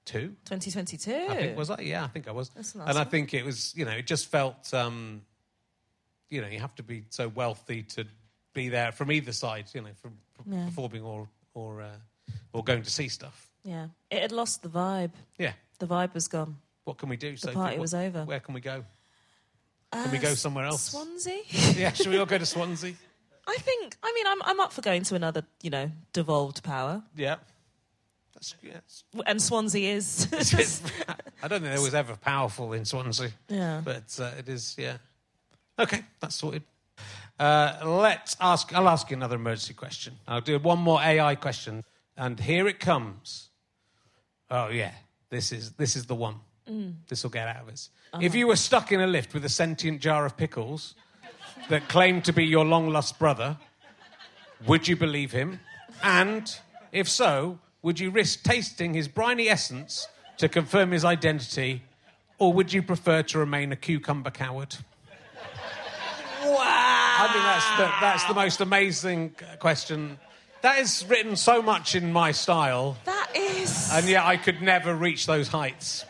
2022. 0.06 1.12
I 1.12 1.36
think 1.36 1.58
was 1.58 1.70
I? 1.70 1.82
Yeah, 1.82 2.04
I 2.04 2.08
think 2.08 2.28
I 2.28 2.32
was. 2.32 2.50
And 2.74 2.98
I 2.98 3.04
think 3.04 3.34
it 3.34 3.46
was. 3.46 3.74
You 3.78 3.86
know, 3.86 3.92
it 3.92 4.08
just 4.08 4.26
felt. 4.28 4.74
Um, 4.74 5.22
you 6.30 6.42
know, 6.42 6.48
you 6.48 6.60
have 6.60 6.76
to 6.76 6.84
be 6.84 7.06
so 7.10 7.28
wealthy 7.30 7.84
to 7.84 8.06
be 8.54 8.70
there 8.70 8.92
from 8.92 9.12
either 9.12 9.32
side. 9.32 9.66
You 9.74 9.82
know, 9.82 9.90
from, 10.02 10.18
Yeah. 10.50 10.66
performing 10.66 11.04
or 11.04 11.28
or 11.54 11.82
uh, 11.82 11.90
or 12.54 12.64
going 12.64 12.84
to 12.84 12.90
see 12.92 13.08
stuff. 13.10 13.50
Yeah, 13.64 13.88
it 14.10 14.22
had 14.22 14.32
lost 14.32 14.62
the 14.62 14.70
vibe. 14.70 15.12
Yeah. 15.38 15.54
The 15.80 15.88
vibe 15.88 16.14
was 16.14 16.28
gone. 16.28 16.58
What 16.86 16.98
can 16.98 17.10
we 17.10 17.18
do? 17.18 17.36
Sophie? 17.38 17.54
party 17.56 17.76
What- 17.78 17.82
was 17.82 17.94
over. 17.94 18.24
Where 18.24 18.40
can 18.40 18.54
we 18.54 18.62
go? 18.62 18.86
Can 19.92 20.12
we 20.12 20.18
Uh, 20.18 20.22
go 20.22 20.34
somewhere 20.36 20.66
else? 20.66 20.92
Swansea. 20.92 21.40
yeah, 21.76 21.94
should 21.94 22.08
we 22.08 22.18
all 22.18 22.26
go 22.26 22.38
to 22.38 22.46
Swansea? 22.56 22.94
I 23.48 23.56
think. 23.58 23.96
I 24.04 24.12
mean, 24.14 24.26
I'm 24.28 24.42
I'm 24.44 24.60
up 24.60 24.74
for 24.74 24.82
going 24.82 25.04
to 25.04 25.16
another, 25.16 25.44
you 25.62 25.70
know, 25.70 25.92
devolved 26.14 26.62
power. 26.64 27.04
Yeah. 27.16 27.38
That's, 28.34 28.56
it's- 28.62 29.04
And 29.26 29.42
Swansea 29.42 29.96
is. 29.96 30.28
I 31.44 31.48
don't 31.48 31.62
think 31.62 31.74
it 31.76 31.82
was 31.82 31.94
ever 31.96 32.16
powerful 32.18 32.74
in 32.74 32.86
Swansea. 32.86 33.32
Yeah. 33.50 33.82
But 33.84 34.18
uh, 34.20 34.32
it 34.38 34.48
is, 34.50 34.76
yeah. 34.78 34.98
Okay, 35.80 36.04
that's 36.20 36.36
sorted. 36.36 36.64
Uh, 37.40 37.78
let's 37.84 38.36
ask, 38.42 38.74
I'll 38.74 38.90
ask 38.90 39.12
you 39.12 39.18
another 39.18 39.36
emergency 39.36 39.74
question. 39.74 40.16
I'll 40.28 40.42
do 40.42 40.58
one 40.58 40.80
more 40.80 41.00
AI 41.02 41.36
question. 41.36 41.84
And 42.18 42.40
here 42.40 42.68
it 42.68 42.80
comes. 42.80 43.50
Oh, 44.50 44.70
yeah. 44.70 44.94
This 45.30 45.52
is, 45.52 45.74
this 45.74 45.96
is 45.96 46.06
the 46.06 46.16
one. 46.16 46.36
This 47.08 47.24
will 47.24 47.30
get 47.30 47.48
out 47.48 47.62
of 47.62 47.70
us. 47.70 47.90
If 48.20 48.36
you 48.36 48.48
were 48.48 48.56
stuck 48.56 48.92
in 48.92 49.00
a 49.00 49.08
lift 49.08 49.34
with 49.34 49.46
a 49.46 49.50
sentient 49.50 50.02
jar 50.02 50.26
of 50.26 50.36
pickles 50.36 50.96
that 51.70 51.88
claimed 51.88 52.26
to 52.26 52.34
be 52.34 52.46
your 52.46 52.66
long 52.66 52.90
lost 52.90 53.20
brother, 53.20 53.58
would 54.66 54.88
you 54.88 54.96
believe 54.96 55.32
him? 55.32 55.60
And 56.04 56.54
if 56.92 57.08
so, 57.08 57.60
would 57.84 58.00
you 58.00 58.10
risk 58.10 58.44
tasting 58.44 58.94
his 58.94 59.08
briny 59.08 59.48
essence 59.48 60.08
to 60.38 60.50
confirm 60.50 60.92
his 60.92 61.06
identity, 61.06 61.84
or 62.38 62.52
would 62.54 62.74
you 62.74 62.82
prefer 62.82 63.24
to 63.24 63.40
remain 63.40 63.72
a 63.72 63.76
cucumber 63.76 64.32
coward? 64.32 64.76
I 67.20 67.28
think 67.32 67.44
that's 67.44 67.78
the, 67.78 67.92
that's 68.02 68.24
the 68.26 68.34
most 68.34 68.62
amazing 68.62 69.36
question. 69.60 70.20
That 70.62 70.80
is 70.80 71.06
written 71.08 71.36
so 71.36 71.62
much 71.62 71.96
in 71.96 72.12
my 72.12 72.32
style, 72.32 72.98
That 73.06 73.30
is. 73.36 73.90
and 73.94 74.08
yet 74.08 74.26
I 74.26 74.38
could 74.38 74.62
never 74.62 74.96
reach 74.96 75.26
those 75.26 75.48
heights. 75.48 76.06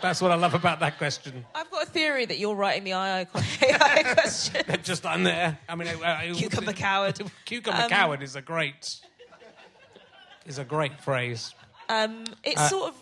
That's 0.00 0.22
what 0.22 0.30
I 0.30 0.36
love 0.36 0.54
about 0.54 0.78
that 0.80 0.96
question. 0.98 1.44
I've 1.54 1.68
got 1.72 1.82
a 1.82 1.90
theory 1.90 2.24
that 2.24 2.38
you're 2.38 2.54
writing 2.54 2.84
the 2.84 2.92
AI, 2.92 3.24
question. 4.14 4.64
Just 4.84 5.04
on 5.04 5.24
there. 5.24 5.58
I 5.68 5.74
mean, 5.74 5.88
uh, 5.88 5.98
uh, 6.06 6.34
Cucumber 6.34 6.72
coward. 6.88 7.20
Cucumber 7.44 7.82
Um, 7.82 7.88
coward 7.90 8.22
is 8.22 8.36
a 8.36 8.40
great 8.42 9.00
is 10.46 10.58
a 10.58 10.64
great 10.64 10.98
phrase. 11.00 11.52
Um, 11.88 12.24
it 12.44 12.56
Uh, 12.56 12.68
sort 12.68 12.88
of 12.88 12.94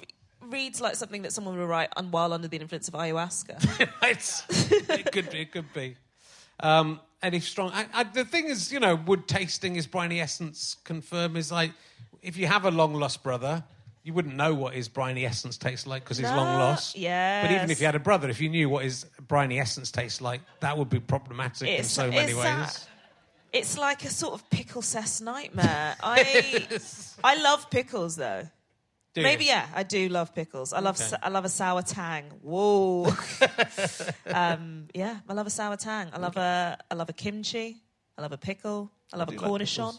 reads 0.50 0.80
like 0.80 0.96
something 0.96 1.22
that 1.22 1.32
someone 1.32 1.56
would 1.58 1.68
write 1.68 1.90
while 2.10 2.32
under 2.32 2.48
the 2.48 2.56
influence 2.56 2.88
of 2.88 2.94
ayahuasca. 2.94 3.88
it 4.98 5.12
could 5.12 5.30
be. 5.30 5.40
It 5.40 5.52
could 5.52 5.72
be. 5.72 5.96
Um, 6.60 7.00
Eddie 7.22 7.40
Strong. 7.40 7.72
I, 7.72 7.86
I, 7.92 8.04
the 8.04 8.24
thing 8.24 8.46
is, 8.46 8.72
you 8.72 8.80
know, 8.80 8.94
would 8.94 9.26
tasting 9.26 9.74
his 9.74 9.86
briny 9.86 10.20
essence 10.20 10.76
confirm 10.84 11.36
is 11.36 11.50
like 11.50 11.72
if 12.22 12.36
you 12.36 12.46
have 12.46 12.64
a 12.64 12.70
long 12.70 12.94
lost 12.94 13.22
brother, 13.22 13.64
you 14.02 14.12
wouldn't 14.12 14.36
know 14.36 14.54
what 14.54 14.74
his 14.74 14.88
briny 14.88 15.24
essence 15.26 15.56
tastes 15.56 15.86
like 15.86 16.04
because 16.04 16.18
he's 16.18 16.30
long 16.30 16.58
lost. 16.58 16.96
lost. 16.96 17.42
But 17.42 17.50
even 17.50 17.70
if 17.70 17.80
you 17.80 17.86
had 17.86 17.94
a 17.94 18.00
brother, 18.00 18.28
if 18.28 18.40
you 18.40 18.48
knew 18.48 18.68
what 18.68 18.84
his 18.84 19.04
briny 19.26 19.58
essence 19.58 19.90
tastes 19.90 20.20
like, 20.20 20.40
that 20.60 20.78
would 20.78 20.88
be 20.88 21.00
problematic 21.00 21.62
in 21.68 21.74
It's- 21.74 21.90
so 21.90 22.10
many 22.10 22.32
it's 22.32 22.36
ways. 22.36 22.86
It's 23.52 23.78
like 23.78 24.04
a 24.04 24.10
sort 24.10 24.34
of 24.34 24.48
pickle 24.50 24.82
cess 24.82 25.20
nightmare. 25.20 25.96
I 26.02 26.66
I 27.24 27.42
love 27.42 27.70
pickles 27.70 28.16
though. 28.16 28.48
Do 29.16 29.22
you? 29.22 29.28
Maybe 29.28 29.46
yeah, 29.46 29.66
I 29.74 29.82
do 29.82 30.10
love 30.10 30.34
pickles. 30.34 30.74
I 30.74 30.80
love 30.80 31.00
Okay. 31.00 31.16
I 31.22 31.30
love 31.30 31.46
a 31.46 31.48
sour 31.48 31.80
tang. 31.80 32.24
Whoa. 32.42 33.06
um, 34.26 34.88
yeah, 34.92 35.20
I 35.26 35.32
love 35.32 35.46
a 35.46 35.50
sour 35.50 35.78
tang. 35.78 36.10
I 36.12 36.18
love 36.18 36.36
a 36.36 36.76
I 36.90 36.94
love 36.94 37.08
a 37.08 37.14
kimchi. 37.14 37.78
I 38.18 38.20
love 38.20 38.32
a 38.32 38.36
pickle. 38.36 38.90
I 39.14 39.16
love 39.16 39.28
do 39.28 39.36
a 39.36 39.40
like 39.40 39.50
cornichon. 39.50 39.98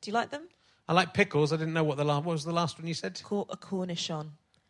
do 0.00 0.10
you 0.10 0.14
like 0.14 0.30
them? 0.30 0.42
I 0.88 0.92
like 0.92 1.14
pickles. 1.14 1.52
I 1.52 1.56
didn't 1.56 1.74
know 1.74 1.82
what 1.82 1.96
the 1.96 2.04
last. 2.04 2.24
What 2.24 2.32
was 2.34 2.44
the 2.44 2.52
last 2.52 2.78
one 2.78 2.86
you 2.86 2.94
said? 2.94 3.20
Cor- 3.24 3.46
a 3.50 3.56
cornichon. 3.56 4.28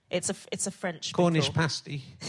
It's 0.09 0.31
a 0.31 0.35
it's 0.51 0.67
a 0.67 0.71
French 0.71 1.13
Cornish 1.13 1.49
pickle. 1.49 1.63
pasty. 1.63 2.05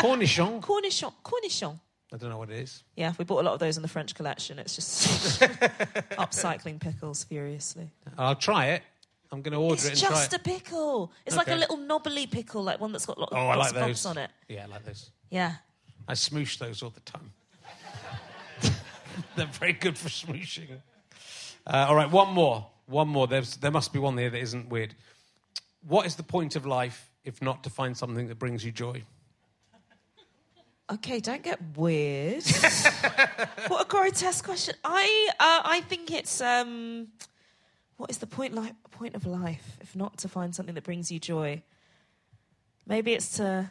Cornichon. 0.00 0.62
Cornichon. 0.62 1.12
Cornichon. 1.22 1.78
I 2.10 2.16
don't 2.16 2.30
know 2.30 2.38
what 2.38 2.48
it 2.50 2.58
is. 2.60 2.84
Yeah, 2.96 3.12
we 3.18 3.26
bought 3.26 3.40
a 3.40 3.42
lot 3.42 3.52
of 3.52 3.58
those 3.60 3.76
in 3.76 3.82
the 3.82 3.88
French 3.88 4.14
collection. 4.14 4.58
It's 4.58 4.76
just 4.76 5.40
upcycling 5.40 6.80
pickles 6.80 7.24
furiously. 7.24 7.90
I'll 8.16 8.34
try 8.36 8.68
it. 8.68 8.82
I'm 9.32 9.42
going 9.42 9.52
to 9.52 9.58
order 9.58 9.74
It's 9.74 9.86
it 9.86 9.98
try 9.98 10.10
just 10.10 10.32
a 10.34 10.38
pickle. 10.38 11.12
It's 11.24 11.36
like 11.36 11.48
a 11.48 11.54
little 11.54 11.76
knobbly 11.76 12.26
pickle, 12.26 12.62
like 12.62 12.80
one 12.80 12.92
that's 12.92 13.06
got 13.06 13.18
lot, 13.18 13.30
oh, 13.32 13.36
I 13.36 13.56
lots 13.56 13.72
like 13.72 13.82
of 13.82 13.88
those 13.88 14.04
bumps 14.04 14.06
on 14.06 14.18
it. 14.18 14.30
Yeah, 14.48 14.64
I 14.64 14.66
like 14.66 14.84
those. 14.84 15.10
Yeah. 15.30 15.54
I 16.08 16.14
smoosh 16.14 16.58
those 16.58 16.82
all 16.82 16.90
the 16.90 17.00
time. 17.00 17.32
They're 19.36 19.46
very 19.46 19.72
good 19.72 19.98
for 19.98 20.08
smooshing. 20.08 20.80
Uh, 21.66 21.86
all 21.88 21.96
right, 21.96 22.10
one 22.10 22.32
more. 22.32 22.66
One 22.86 23.08
more. 23.08 23.26
There's, 23.26 23.56
there 23.56 23.72
must 23.72 23.92
be 23.92 23.98
one 23.98 24.14
there 24.14 24.30
that 24.30 24.38
isn't 24.38 24.68
weird. 24.68 24.94
What 25.86 26.06
is 26.06 26.14
the 26.14 26.22
point 26.22 26.54
of 26.54 26.64
life 26.64 27.10
if 27.24 27.42
not 27.42 27.64
to 27.64 27.70
find 27.70 27.96
something 27.96 28.28
that 28.28 28.38
brings 28.38 28.64
you 28.64 28.70
joy? 28.70 29.02
Okay, 30.88 31.18
don't 31.18 31.42
get 31.42 31.58
weird. 31.76 32.44
what 33.66 33.86
a 33.86 33.88
grotesque 33.88 34.44
question. 34.44 34.76
I 34.84 35.28
uh, 35.40 35.62
I 35.64 35.80
think 35.88 36.12
it's 36.12 36.40
um, 36.40 37.08
what 37.96 38.10
is 38.10 38.18
the 38.18 38.26
point 38.26 38.54
li- 38.54 38.72
point 38.90 39.14
of 39.14 39.26
life 39.26 39.78
if 39.80 39.94
not 39.96 40.18
to 40.18 40.28
find 40.28 40.54
something 40.54 40.74
that 40.74 40.84
brings 40.84 41.10
you 41.10 41.18
joy? 41.18 41.62
Maybe 42.86 43.12
it's 43.12 43.36
to. 43.38 43.70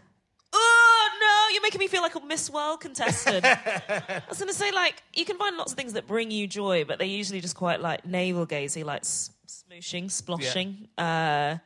Oh 0.54 1.10
no! 1.22 1.54
You're 1.54 1.62
making 1.62 1.80
me 1.80 1.88
feel 1.88 2.02
like 2.02 2.16
a 2.16 2.20
Miss 2.22 2.50
World 2.50 2.82
contestant. 2.82 3.46
I 3.46 4.22
was 4.30 4.38
going 4.40 4.48
to 4.50 4.54
say 4.54 4.72
like 4.72 5.02
you 5.14 5.26
can 5.26 5.38
find 5.38 5.56
lots 5.58 5.72
of 5.72 5.78
things 5.78 5.94
that 5.94 6.08
bring 6.08 6.32
you 6.32 6.48
joy, 6.48 6.84
but 6.86 6.98
they're 7.00 7.08
usually 7.08 7.42
just 7.42 7.56
quite 7.56 7.82
like 7.82 8.06
navel 8.06 8.46
gazing, 8.46 8.86
like 8.86 9.02
s- 9.02 9.32
smooshing, 9.48 10.06
sploshing, 10.06 10.88
uh, 10.98 11.58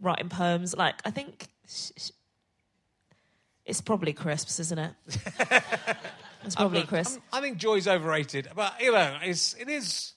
writing 0.00 0.28
poems. 0.28 0.76
Like 0.76 0.96
I 1.04 1.10
think. 1.10 1.46
Sh- 1.68 1.90
sh- 1.96 2.10
it's 3.66 3.82
probably 3.82 4.14
crisps, 4.14 4.58
isn't 4.60 4.78
it? 4.78 4.92
it's 6.44 6.54
probably 6.56 6.84
crisps. 6.84 7.16
I'm- 7.16 7.22
I 7.34 7.40
think 7.42 7.58
joy's 7.58 7.86
overrated, 7.86 8.48
but 8.56 8.80
you 8.80 8.92
know, 8.92 9.18
it's, 9.22 9.52
it 9.54 9.68
is. 9.68 10.14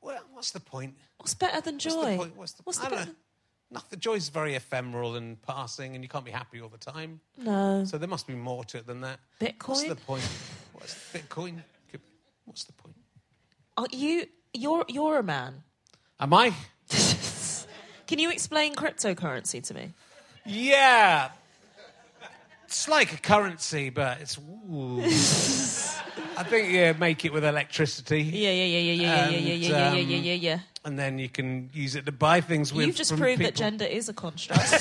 Well, 0.00 0.18
what's 0.32 0.50
the 0.50 0.58
point? 0.58 0.94
What's 1.20 1.34
better 1.34 1.60
than 1.60 1.74
What's 1.74 1.84
joy? 1.84 2.10
the 2.12 2.16
point? 2.16 2.36
What's 2.36 2.52
the, 2.52 2.62
What's 2.64 2.80
I 2.80 2.84
the 2.84 2.90
don't 2.90 2.98
better? 3.00 3.16
Nothing. 3.72 4.00
Joy's 4.00 4.30
very 4.30 4.54
ephemeral 4.54 5.16
and 5.16 5.40
passing, 5.42 5.94
and 5.94 6.02
you 6.02 6.08
can't 6.08 6.24
be 6.24 6.30
happy 6.30 6.60
all 6.60 6.70
the 6.70 6.78
time. 6.78 7.20
No. 7.36 7.84
So 7.84 7.98
there 7.98 8.08
must 8.08 8.26
be 8.26 8.34
more 8.34 8.64
to 8.64 8.78
it 8.78 8.86
than 8.86 9.02
that. 9.02 9.20
Bitcoin. 9.40 9.68
What's 9.68 9.84
the 9.84 9.96
point? 9.96 10.28
What's 10.72 10.94
Bitcoin? 11.12 11.62
What's 12.46 12.64
the 12.64 12.72
point? 12.72 12.96
Are 13.76 13.86
you 13.92 14.26
you're 14.54 14.84
you're 14.88 15.18
a 15.18 15.22
man. 15.22 15.62
Am 16.18 16.34
I? 16.34 16.52
Can 18.08 18.18
you 18.18 18.30
explain 18.30 18.74
cryptocurrency 18.74 19.62
to 19.62 19.74
me? 19.74 19.92
Yeah. 20.44 21.30
It's 22.64 22.88
like 22.88 23.12
a 23.12 23.18
currency, 23.18 23.90
but 23.90 24.20
it's. 24.20 24.36
I 26.40 26.44
think 26.44 26.72
you 26.72 26.94
make 26.98 27.26
it 27.26 27.34
with 27.34 27.44
electricity. 27.44 28.22
Yeah, 28.22 28.50
yeah, 28.50 28.64
yeah, 28.64 28.78
yeah, 28.78 28.92
yeah, 28.92 29.28
yeah, 29.28 29.28
yeah, 29.28 29.38
yeah, 29.38 29.54
yeah, 29.54 29.92
yeah, 29.92 30.00
yeah, 30.00 30.16
yeah, 30.16 30.32
yeah. 30.32 30.58
And 30.86 30.98
then 30.98 31.18
you 31.18 31.28
can 31.28 31.68
use 31.74 31.96
it 31.96 32.06
to 32.06 32.12
buy 32.12 32.40
things 32.40 32.72
with. 32.72 32.86
You've 32.86 32.96
just 32.96 33.14
proved 33.14 33.42
that 33.42 33.54
gender 33.54 33.84
is 33.84 34.08
a 34.08 34.14
construct. 34.14 34.72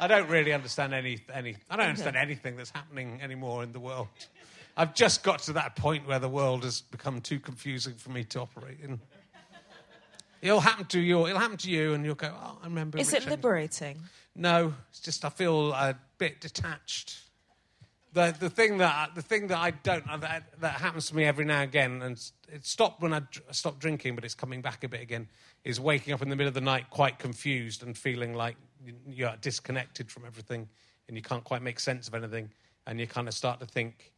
I 0.00 0.06
don't 0.08 0.30
really 0.30 0.54
understand 0.54 0.94
any. 0.94 1.18
any 1.34 1.56
I 1.68 1.76
don't 1.76 1.88
understand 1.88 2.16
anything 2.16 2.56
that's 2.56 2.70
happening 2.70 3.20
anymore 3.20 3.62
in 3.62 3.72
the 3.72 3.80
world. 3.80 4.08
I've 4.74 4.94
just 4.94 5.22
got 5.22 5.40
to 5.40 5.52
that 5.52 5.76
point 5.76 6.08
where 6.08 6.18
the 6.18 6.30
world 6.30 6.64
has 6.64 6.80
become 6.80 7.20
too 7.20 7.38
confusing 7.38 7.92
for 7.94 8.08
me 8.08 8.24
to 8.24 8.40
operate 8.40 8.78
in. 8.82 9.00
It'll 10.40 10.60
happen 10.60 10.86
to 10.86 11.00
you. 11.00 11.26
It'll 11.26 11.38
happen 11.38 11.58
to 11.58 11.70
you, 11.70 11.92
and 11.92 12.06
you'll 12.06 12.14
go. 12.14 12.34
Oh, 12.34 12.58
I 12.62 12.64
remember. 12.64 12.96
is 12.96 13.12
it 13.12 13.16
Engel." 13.16 13.32
liberating? 13.32 14.00
No, 14.34 14.72
it's 14.88 15.00
just 15.00 15.26
I 15.26 15.28
feel 15.28 15.72
a 15.72 15.94
bit 16.16 16.40
detached. 16.40 17.18
The 18.12 18.34
the 18.38 18.50
thing 18.50 18.78
that 18.78 19.14
the 19.14 19.22
thing 19.22 19.46
that 19.48 19.58
I 19.58 19.70
don't 19.70 20.08
uh, 20.08 20.16
that, 20.18 20.60
that 20.60 20.74
happens 20.74 21.08
to 21.08 21.16
me 21.16 21.24
every 21.24 21.44
now 21.44 21.60
and 21.60 21.68
again, 21.68 22.02
and 22.02 22.20
it 22.52 22.66
stopped 22.66 23.00
when 23.00 23.14
I 23.14 23.22
stopped 23.52 23.78
drinking, 23.78 24.16
but 24.16 24.24
it's 24.24 24.34
coming 24.34 24.62
back 24.62 24.82
a 24.82 24.88
bit 24.88 25.00
again. 25.00 25.28
Is 25.64 25.78
waking 25.78 26.12
up 26.12 26.22
in 26.22 26.28
the 26.28 26.36
middle 26.36 26.48
of 26.48 26.54
the 26.54 26.60
night 26.60 26.90
quite 26.90 27.18
confused 27.18 27.84
and 27.84 27.96
feeling 27.96 28.34
like 28.34 28.56
you're 29.08 29.34
disconnected 29.40 30.10
from 30.10 30.24
everything, 30.24 30.68
and 31.06 31.16
you 31.16 31.22
can't 31.22 31.44
quite 31.44 31.62
make 31.62 31.78
sense 31.78 32.08
of 32.08 32.14
anything, 32.14 32.50
and 32.86 32.98
you 32.98 33.06
kind 33.06 33.28
of 33.28 33.34
start 33.34 33.60
to 33.60 33.66
think. 33.66 34.12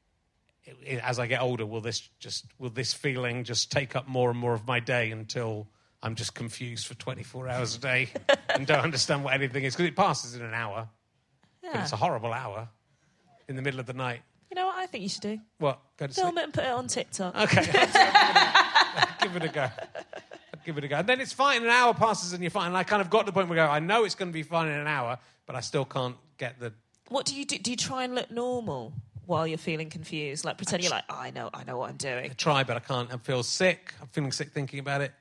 As 1.03 1.18
I 1.18 1.26
get 1.26 1.43
older, 1.43 1.66
will 1.66 1.80
this 1.80 2.09
just 2.18 2.47
will 2.59 2.70
this 2.70 2.95
feeling 2.95 3.45
just 3.45 3.70
take 3.70 3.97
up 3.97 4.09
more 4.09 4.30
and 4.30 4.38
more 4.38 4.55
of 4.55 4.66
my 4.66 4.78
day 4.78 5.11
until 5.11 5.66
I'm 6.03 6.14
just 6.14 6.34
confused 6.34 6.86
for 6.86 6.95
24 6.95 7.49
hours 7.49 7.74
a 7.74 7.80
day 7.80 8.09
and 8.55 8.64
don't 8.66 8.78
understand 8.78 9.24
what 9.24 9.34
anything 9.34 9.64
is 9.64 9.74
because 9.74 9.88
it 9.88 9.97
passes 9.97 10.36
in 10.36 10.43
an 10.43 10.55
hour, 10.55 10.88
but 11.62 11.80
it's 11.80 11.93
a 11.93 11.97
horrible 11.97 12.32
hour 12.32 12.68
in 13.49 13.57
the 13.57 13.62
middle 13.62 13.80
of 13.80 13.86
the 13.86 13.93
night. 13.93 14.22
You 14.51 14.57
know 14.57 14.66
what 14.66 14.76
I 14.76 14.86
think 14.86 15.03
you 15.03 15.09
should 15.09 15.22
do? 15.22 15.38
What? 15.59 15.80
Go 15.97 16.07
to 16.07 16.12
Film 16.12 16.28
sleep? 16.32 16.38
it 16.38 16.45
and 16.45 16.53
put 16.55 16.64
it 16.64 16.70
on 16.70 16.86
TikTok. 16.86 17.34
Okay, 17.36 17.62
give 19.22 19.36
it 19.36 19.45
a 19.45 19.49
go. 19.49 19.62
I'll 19.62 20.61
give 20.64 20.76
it 20.76 20.84
a 20.84 20.88
go. 20.88 20.97
And 20.97 21.09
then 21.09 21.20
it's 21.20 21.32
fine. 21.32 21.62
An 21.62 21.70
hour 21.70 21.95
passes 21.95 22.32
and 22.34 22.43
you're 22.43 22.51
fine. 22.51 22.66
And 22.68 22.76
I 22.76 22.82
kind 22.84 23.01
of 23.01 23.09
got 23.09 23.20
to 23.20 23.26
the 23.26 23.32
point 23.32 23.49
where 23.49 23.59
I 23.61 23.66
go, 23.66 23.72
I 23.72 23.78
know 23.78 24.05
it's 24.05 24.14
going 24.14 24.30
to 24.30 24.32
be 24.32 24.43
fine 24.43 24.68
in 24.68 24.74
an 24.78 24.86
hour, 24.86 25.18
but 25.47 25.57
I 25.57 25.61
still 25.61 25.84
can't 25.86 26.16
get 26.36 26.61
the. 26.61 26.72
What 27.09 27.24
do 27.24 27.34
you 27.34 27.45
do? 27.47 27.59
Do 27.59 27.70
you 27.70 27.76
try 27.76 28.05
and 28.05 28.14
look 28.14 28.30
normal 28.30 28.93
while 29.24 29.47
you're 29.47 29.57
feeling 29.59 29.88
confused? 29.88 30.45
Like 30.45 30.59
pretend 30.59 30.82
you're 30.82 30.90
like, 30.90 31.05
oh, 31.09 31.16
I 31.16 31.30
know, 31.30 31.49
I 31.55 31.64
know 31.64 31.78
what 31.78 31.88
I'm 31.88 31.97
doing. 31.97 32.30
I 32.30 32.34
try, 32.34 32.62
but 32.62 32.76
I 32.76 32.80
can't. 32.80 33.12
I 33.12 33.16
feel 33.16 33.43
sick. 33.43 33.95
I'm 34.03 34.09
feeling 34.09 34.32
sick 34.32 34.51
thinking 34.51 34.80
about 34.80 35.01
it, 35.01 35.12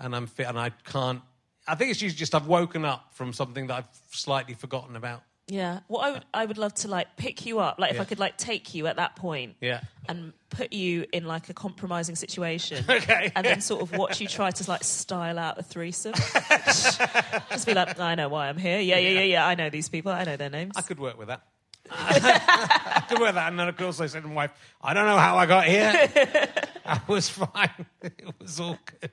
and 0.00 0.16
I'm 0.16 0.26
fit, 0.26 0.46
and 0.46 0.58
I 0.58 0.70
can't. 0.70 1.20
I 1.66 1.74
think 1.74 1.90
it's 1.90 2.00
usually 2.00 2.16
just 2.16 2.34
I've 2.34 2.46
woken 2.46 2.86
up 2.86 3.12
from 3.12 3.34
something 3.34 3.66
that 3.66 3.74
I've 3.74 3.88
slightly 4.10 4.54
forgotten 4.54 4.96
about, 4.96 5.22
Yeah. 5.48 5.80
Well, 5.88 6.02
I 6.02 6.10
would 6.12 6.24
I 6.34 6.44
would 6.44 6.58
love 6.58 6.74
to 6.74 6.88
like 6.88 7.16
pick 7.16 7.46
you 7.46 7.58
up, 7.58 7.78
like 7.78 7.90
if 7.90 7.96
Yeah. 7.96 8.02
I 8.02 8.04
could 8.04 8.18
like 8.18 8.36
take 8.36 8.74
you 8.74 8.86
at 8.86 8.96
that 8.96 9.16
point 9.16 9.56
Yeah. 9.60 9.80
and 10.08 10.32
put 10.50 10.72
you 10.72 11.06
in 11.12 11.24
like 11.26 11.48
a 11.48 11.54
compromising 11.54 12.16
situation. 12.16 12.84
Okay. 12.88 13.32
And 13.34 13.46
then 13.46 13.60
sort 13.62 13.80
of 13.82 13.92
watch 13.92 14.20
you 14.20 14.28
try 14.28 14.50
to 14.50 14.70
like 14.70 14.84
style 14.84 15.38
out 15.38 15.58
a 15.58 15.62
threesome. 15.62 16.12
Just 17.50 17.66
be 17.66 17.74
like, 17.74 17.98
I 17.98 18.14
know 18.14 18.28
why 18.28 18.48
I'm 18.48 18.58
here. 18.58 18.78
Yeah, 18.80 18.98
yeah, 18.98 19.10
yeah, 19.10 19.20
yeah. 19.22 19.46
I 19.46 19.54
know 19.54 19.70
these 19.70 19.88
people. 19.88 20.12
I 20.12 20.24
know 20.24 20.36
their 20.36 20.50
names. 20.50 20.74
I 20.76 20.82
could 20.82 20.98
work 21.00 21.18
with 21.18 21.28
that. 21.28 21.42
I 21.90 23.06
work 23.10 23.20
with 23.20 23.34
that. 23.34 23.48
And 23.50 23.58
then 23.58 23.68
of 23.68 23.76
course 23.76 24.00
I 24.00 24.06
said 24.06 24.22
to 24.22 24.28
my 24.28 24.34
wife, 24.34 24.50
I 24.82 24.94
don't 24.94 25.06
know 25.06 25.18
how 25.18 25.36
I 25.36 25.46
got 25.46 25.64
here. 25.66 26.08
I 26.86 27.00
was 27.06 27.28
fine. 27.28 27.86
It 28.02 28.34
was 28.40 28.58
all 28.60 28.78
good. 29.00 29.10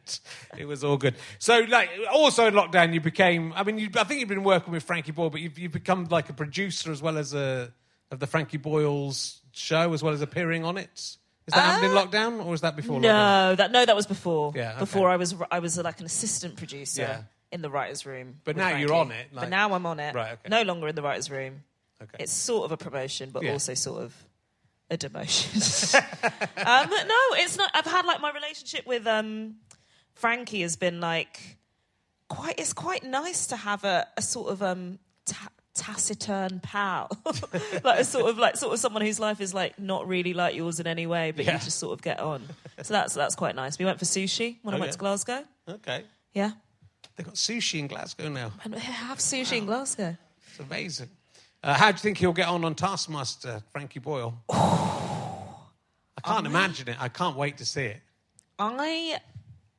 It 0.57 0.65
was 0.65 0.83
all 0.83 0.97
good. 0.97 1.15
So, 1.39 1.59
like, 1.67 1.89
also 2.13 2.47
in 2.47 2.53
lockdown, 2.53 2.93
you 2.93 3.01
became, 3.01 3.51
I 3.53 3.63
mean, 3.63 3.77
you, 3.77 3.89
I 3.95 4.05
think 4.05 4.21
you've 4.21 4.29
been 4.29 4.43
working 4.45 4.71
with 4.71 4.83
Frankie 4.83 5.11
Boyle, 5.11 5.29
but 5.29 5.41
you've, 5.41 5.59
you've 5.59 5.73
become 5.73 6.05
like 6.09 6.29
a 6.29 6.33
producer 6.33 6.91
as 6.91 7.01
well 7.01 7.17
as 7.17 7.33
a, 7.33 7.73
of 8.11 8.19
the 8.19 8.27
Frankie 8.27 8.57
Boyle's 8.57 9.41
show, 9.51 9.91
as 9.93 10.01
well 10.01 10.13
as 10.13 10.21
appearing 10.21 10.63
on 10.63 10.77
it. 10.77 11.17
Is 11.47 11.53
that 11.53 11.59
happened 11.59 11.91
in 11.91 11.97
uh, 11.97 12.05
lockdown, 12.05 12.39
or 12.45 12.51
was 12.51 12.61
that 12.61 12.75
before 12.75 12.97
lockdown? 12.99 13.01
no, 13.01 13.55
that 13.55 13.71
no, 13.71 13.85
that 13.85 13.95
was 13.95 14.07
before. 14.07 14.51
Yeah, 14.55 14.71
okay. 14.71 14.79
Before 14.79 15.09
I 15.09 15.17
was 15.17 15.35
I 15.51 15.59
was 15.59 15.77
like 15.77 15.99
an 15.99 16.05
assistant 16.07 16.55
producer 16.55 17.01
Yeah. 17.01 17.21
in 17.51 17.61
the 17.61 17.69
writers' 17.69 18.03
room. 18.03 18.37
But 18.45 18.57
now 18.57 18.75
you're 18.75 18.93
on 18.93 19.11
it, 19.11 19.27
like- 19.31 19.43
but 19.43 19.49
now 19.49 19.71
I'm 19.73 19.85
on 19.85 19.99
it. 19.99 20.15
Right, 20.15 20.33
okay. 20.33 20.49
No 20.49 20.63
longer 20.63 20.87
in 20.87 20.95
the 20.95 21.03
writers' 21.03 21.29
room. 21.29 21.63
Okay. 22.13 22.23
It's 22.23 22.31
sort 22.33 22.65
of 22.65 22.71
a 22.71 22.77
promotion, 22.77 23.29
but 23.31 23.43
Yeah. 23.43 23.53
also 23.53 23.73
sort 23.73 24.01
of 24.03 24.15
a 24.89 24.97
demotion. 24.97 25.95
um, 26.65 26.89
no, 26.89 27.21
it's 27.43 27.57
not. 27.57 27.71
I've 27.73 27.85
had 27.85 28.05
like 28.05 28.21
my 28.21 28.31
relationship 28.31 28.85
with 28.87 29.05
um, 29.07 29.55
Frankie 30.13 30.61
has 30.61 30.75
been 30.75 30.99
like 31.01 31.57
quite. 32.29 32.55
It's 32.59 32.73
quite 32.73 33.03
nice 33.03 33.47
to 33.47 33.55
have 33.55 33.83
a, 33.83 34.07
a 34.17 34.21
sort 34.21 34.51
of 34.51 34.61
um, 34.63 34.99
ta- 35.25 35.49
taciturn 35.73 36.59
pal, 36.61 37.09
like 37.83 37.99
a 37.99 38.03
sort 38.05 38.29
of 38.29 38.37
like 38.37 38.55
sort 38.57 38.73
of 38.73 38.79
someone 38.79 39.01
whose 39.01 39.19
life 39.19 39.41
is 39.41 39.53
like 39.53 39.77
not 39.79 40.07
really 40.07 40.33
like 40.33 40.55
yours 40.55 40.79
in 40.79 40.87
any 40.87 41.05
way, 41.07 41.31
but 41.31 41.45
Yeah. 41.45 41.53
you 41.53 41.59
just 41.59 41.79
sort 41.79 41.93
of 41.93 42.01
get 42.01 42.19
on. 42.19 42.43
So 42.83 42.93
that's 42.93 43.13
that's 43.13 43.35
quite 43.35 43.55
nice. 43.55 43.77
We 43.79 43.85
went 43.85 43.99
for 43.99 44.05
sushi 44.05 44.57
when 44.61 44.73
I 44.73 44.77
Oh, 44.77 44.79
went 44.79 44.89
yeah. 44.89 44.93
to 44.93 44.97
Glasgow. 44.99 45.43
Okay. 45.67 46.03
Yeah, 46.33 46.51
They've 47.15 47.25
got 47.25 47.35
sushi 47.35 47.79
in 47.79 47.87
Glasgow 47.87 48.27
now. 48.29 48.51
and 48.63 48.75
have 48.75 49.17
sushi 49.19 49.57
in 49.57 49.65
Glasgow. 49.65 50.15
It's 50.49 50.59
amazing. 50.59 51.09
Uh, 51.65 51.73
how 51.73 51.89
do 51.91 51.95
you 51.95 51.99
think 51.99 52.19
he'll 52.19 52.31
get 52.31 52.47
on 52.47 52.63
on 52.63 52.75
Taskmaster, 52.75 53.63
Frankie 53.71 53.99
Boyle? 53.99 54.37
I 54.51 56.21
can't 56.23 56.45
imagine 56.45 56.89
it. 56.89 56.97
I 56.99 57.09
can't 57.09 57.35
wait 57.35 57.57
to 57.57 57.65
see 57.65 57.85
it. 57.85 58.01
I 58.59 59.17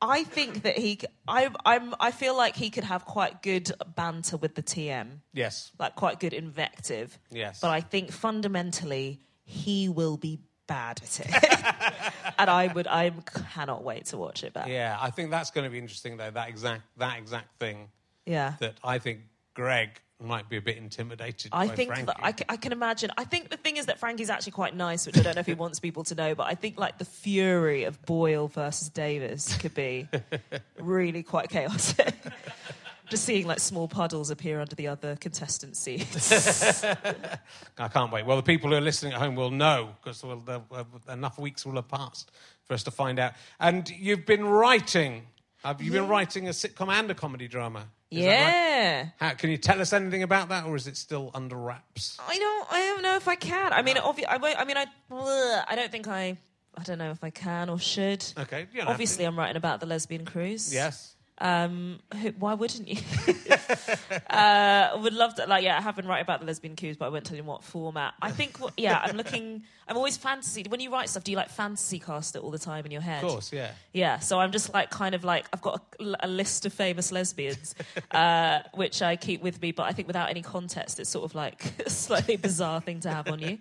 I 0.03 0.25
think 0.25 0.63
that 0.63 0.77
he 0.77 0.99
I 1.29 1.49
I'm 1.65 1.95
I 2.01 2.11
feel 2.11 2.37
like 2.37 2.57
he 2.57 2.71
could 2.71 2.83
have 2.83 3.05
quite 3.05 3.41
good 3.41 3.71
banter 3.95 4.37
with 4.37 4.57
the 4.57 4.65
TM. 4.65 5.21
Yes. 5.33 5.71
Like 5.79 5.95
quite 5.95 6.19
good 6.19 6.33
invective. 6.33 7.17
Yes. 7.31 7.61
But 7.61 7.71
I 7.71 7.81
think 7.83 8.11
fundamentally 8.11 9.21
he 9.45 9.89
will 9.89 10.17
be 10.17 10.41
bad 10.67 11.01
at 11.05 11.21
it. 11.21 12.13
and 12.39 12.51
I 12.51 12.67
would 12.67 12.89
I 12.89 13.13
cannot 13.55 13.85
wait 13.85 14.07
to 14.07 14.17
watch 14.17 14.43
it 14.43 14.53
back. 14.53 14.67
Yeah, 14.67 14.99
I 15.01 15.11
think 15.11 15.31
that's 15.31 15.53
going 15.53 15.65
to 15.65 15.71
be 15.71 15.79
interesting, 15.79 16.17
though. 16.17 16.33
That 16.33 16.49
exact 16.49 16.83
that 16.99 17.17
exact 17.19 17.61
thing 17.61 17.89
Yeah. 18.25 18.55
that 18.59 18.75
I 18.83 18.99
think 18.99 19.21
Greg 19.55 20.01
might 20.21 20.49
be 20.49 20.57
a 20.57 20.63
bit 20.63 20.77
intimidated. 20.77 21.51
I 21.53 21.69
think 21.69 21.89
Frankie. 21.89 22.07
that 22.07 22.45
I, 22.49 22.57
can 22.57 22.73
imagine. 22.73 23.11
I 23.19 23.25
think 23.25 23.51
the 23.51 23.57
thing 23.57 23.77
is 23.77 23.87
that 23.87 23.99
Frankie's 23.99 24.31
actually 24.31 24.53
quite 24.53 24.75
nice, 24.75 25.07
which 25.07 25.19
I 25.19 25.23
don't 25.23 25.35
know 25.35 25.41
if 25.41 25.47
he 25.47 25.55
wants 25.65 25.79
people 25.79 26.05
to 26.05 26.15
know, 26.15 26.35
but 26.35 26.47
I 26.47 26.55
think 26.55 26.79
like 26.79 26.99
the 26.99 27.05
fury 27.05 27.85
of 27.85 28.01
Boyle 28.07 28.49
versus 28.49 28.89
Davies 28.89 29.57
could 29.61 29.75
be 29.75 30.09
really 30.79 31.23
quite 31.23 31.49
chaotic. 31.49 32.15
Just 33.09 33.25
seeing 33.25 33.47
like 33.47 33.61
small 33.61 33.87
puddles 33.87 34.31
appear 34.31 34.61
under 34.61 34.75
the 34.75 34.89
other 34.89 35.15
contestant 35.17 35.77
seats. 35.77 36.83
I 36.83 37.89
can't 37.89 38.11
wait. 38.11 38.27
Well, 38.27 38.37
the 38.37 38.43
people 38.43 38.71
who 38.71 38.77
are 38.77 38.81
listening 38.81 39.13
at 39.13 39.21
home 39.21 39.37
will 39.37 39.53
know 39.53 39.91
because 40.03 40.25
well, 40.25 40.43
uh, 40.49 40.83
enough 41.13 41.39
weeks 41.39 41.65
will 41.65 41.77
have 41.77 41.87
passed 41.87 42.33
for 42.65 42.75
us 42.75 42.83
to 42.83 42.91
find 42.91 43.21
out. 43.21 43.35
And 43.61 43.89
you've 43.91 44.27
been 44.27 44.45
writing. 44.45 45.23
Have 45.65 45.83
you 45.83 45.91
been 45.91 46.07
writing 46.09 46.47
a 46.49 46.51
sitcom 46.53 46.89
and 46.93 47.11
a 47.11 47.15
comedy 47.15 47.49
drama? 47.49 47.87
Is 48.11 48.25
that 48.25 48.31
right? 48.31 48.47
yeah. 48.47 49.09
How, 49.19 49.35
can 49.35 49.51
you 49.51 49.57
tell 49.57 49.81
us 49.81 49.93
anything 49.93 50.23
about 50.23 50.49
that, 50.51 50.65
or 50.65 50.77
is 50.77 50.87
it 50.87 50.97
still 50.97 51.31
under 51.35 51.57
wraps? 51.57 52.17
I 52.29 52.39
don't. 52.39 52.73
I 52.73 52.81
don't 52.87 53.03
know 53.03 53.17
if 53.17 53.27
I 53.27 53.35
can. 53.35 53.73
I 53.73 53.83
mean, 53.83 53.97
obvi- 53.97 54.27
I, 54.29 54.37
won't- 54.37 54.59
I 54.59 54.65
mean, 54.65 54.77
I. 54.77 54.87
bleh, 55.11 55.65
I 55.69 55.75
don't 55.75 55.91
think 55.91 56.07
I. 56.07 56.37
I 56.79 56.83
don't 56.85 56.99
know 56.99 57.11
if 57.11 57.25
I 57.25 57.31
can 57.31 57.69
or 57.71 57.79
should. 57.79 58.25
Okay, 58.39 58.61
you 58.61 58.67
don't 58.67 58.75
have 58.77 58.87
to. 58.87 58.91
Obviously, 58.93 59.25
I'm 59.25 59.37
writing 59.37 59.57
about 59.57 59.81
the 59.81 59.87
lesbian 59.87 60.25
cruise. 60.25 60.73
Yes. 60.73 61.16
Um, 61.39 62.01
who, 62.23 62.31
why 62.39 62.55
wouldn't 62.55 62.89
you? 62.89 62.97
uh, 64.31 64.99
would 65.03 65.13
love 65.13 65.35
to. 65.37 65.47
Like, 65.47 65.65
yeah, 65.65 65.77
I 65.79 65.81
have 65.83 65.97
been 65.97 66.07
writing 66.07 66.23
about 66.23 66.41
the 66.41 66.47
lesbian 66.47 66.77
cruise, 66.77 66.97
but 66.97 67.07
I 67.07 67.09
won't 67.11 67.25
tell 67.25 67.37
you 67.37 67.43
in 67.43 67.47
what 67.47 67.63
format. 67.63 68.15
I 68.23 68.31
think. 68.31 68.59
what- 68.59 68.75
Yeah, 68.77 69.01
I'm 69.03 69.17
looking. 69.17 69.63
I'm 69.89 69.97
always 69.97 70.17
fantasy. 70.17 70.65
When 70.69 70.81
you 70.81 70.91
write 70.91 71.09
stuff, 71.09 71.25
do 71.25 71.31
you 71.31 71.37
like 71.37 71.51
fantasy 71.51 71.99
cast 71.99 72.37
it 72.37 72.43
all 72.43 72.51
the 72.51 72.59
time 72.59 72.85
in 72.87 72.91
your 72.91 73.01
head? 73.03 73.23
Of 73.23 73.31
course, 73.31 73.53
yeah. 73.53 73.71
Yeah, 73.93 74.19
so 74.19 74.41
I'm 74.41 74.51
just 74.53 74.73
like 74.75 74.91
kind 74.91 75.15
of 75.15 75.25
like 75.25 75.47
I've 75.53 75.63
got 75.63 75.83
a, 76.01 76.15
a 76.21 76.29
list 76.29 76.67
of 76.67 76.73
famous 76.73 77.13
lesbians, 77.13 77.75
uh, 78.11 78.61
which 78.75 79.03
I 79.03 79.17
keep 79.17 79.43
with 79.43 79.61
me, 79.61 79.73
but 79.73 79.85
I 79.85 79.93
think 79.93 80.09
without 80.09 80.31
any 80.31 80.43
context, 80.43 80.99
it's 81.01 81.11
sort 81.11 81.25
of 81.25 81.35
like 81.35 81.65
a 81.87 81.91
slightly 81.91 82.37
bizarre 82.37 82.81
thing 82.81 83.01
to 83.01 83.11
have 83.11 83.29
on 83.29 83.41
you. 83.41 83.59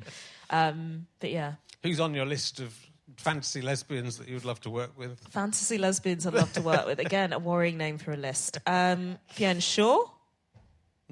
Um, 0.50 1.08
but 1.20 1.32
yeah, 1.32 1.54
Who's 1.84 2.00
on 2.00 2.16
your 2.16 2.26
list 2.26 2.60
of 2.62 2.74
fantasy 3.18 3.61
lesbians 3.61 4.18
that 4.18 4.28
you 4.28 4.34
would 4.36 4.45
love 4.45 4.59
to 4.61 4.70
work 4.70 4.97
with? 4.97 5.20
fantasy 5.30 5.78
lesbians 5.78 6.26
I'd 6.28 6.34
love 6.34 6.51
to 6.53 6.61
work 6.61 6.86
with. 6.86 6.99
Again, 6.99 7.34
a 7.34 7.39
worrying 7.39 7.78
name 7.78 7.97
for 7.97 8.11
a 8.11 8.18
list. 8.18 8.57
Um, 8.68 9.18
Fiona 9.30 9.61
Shaw. 9.61 10.03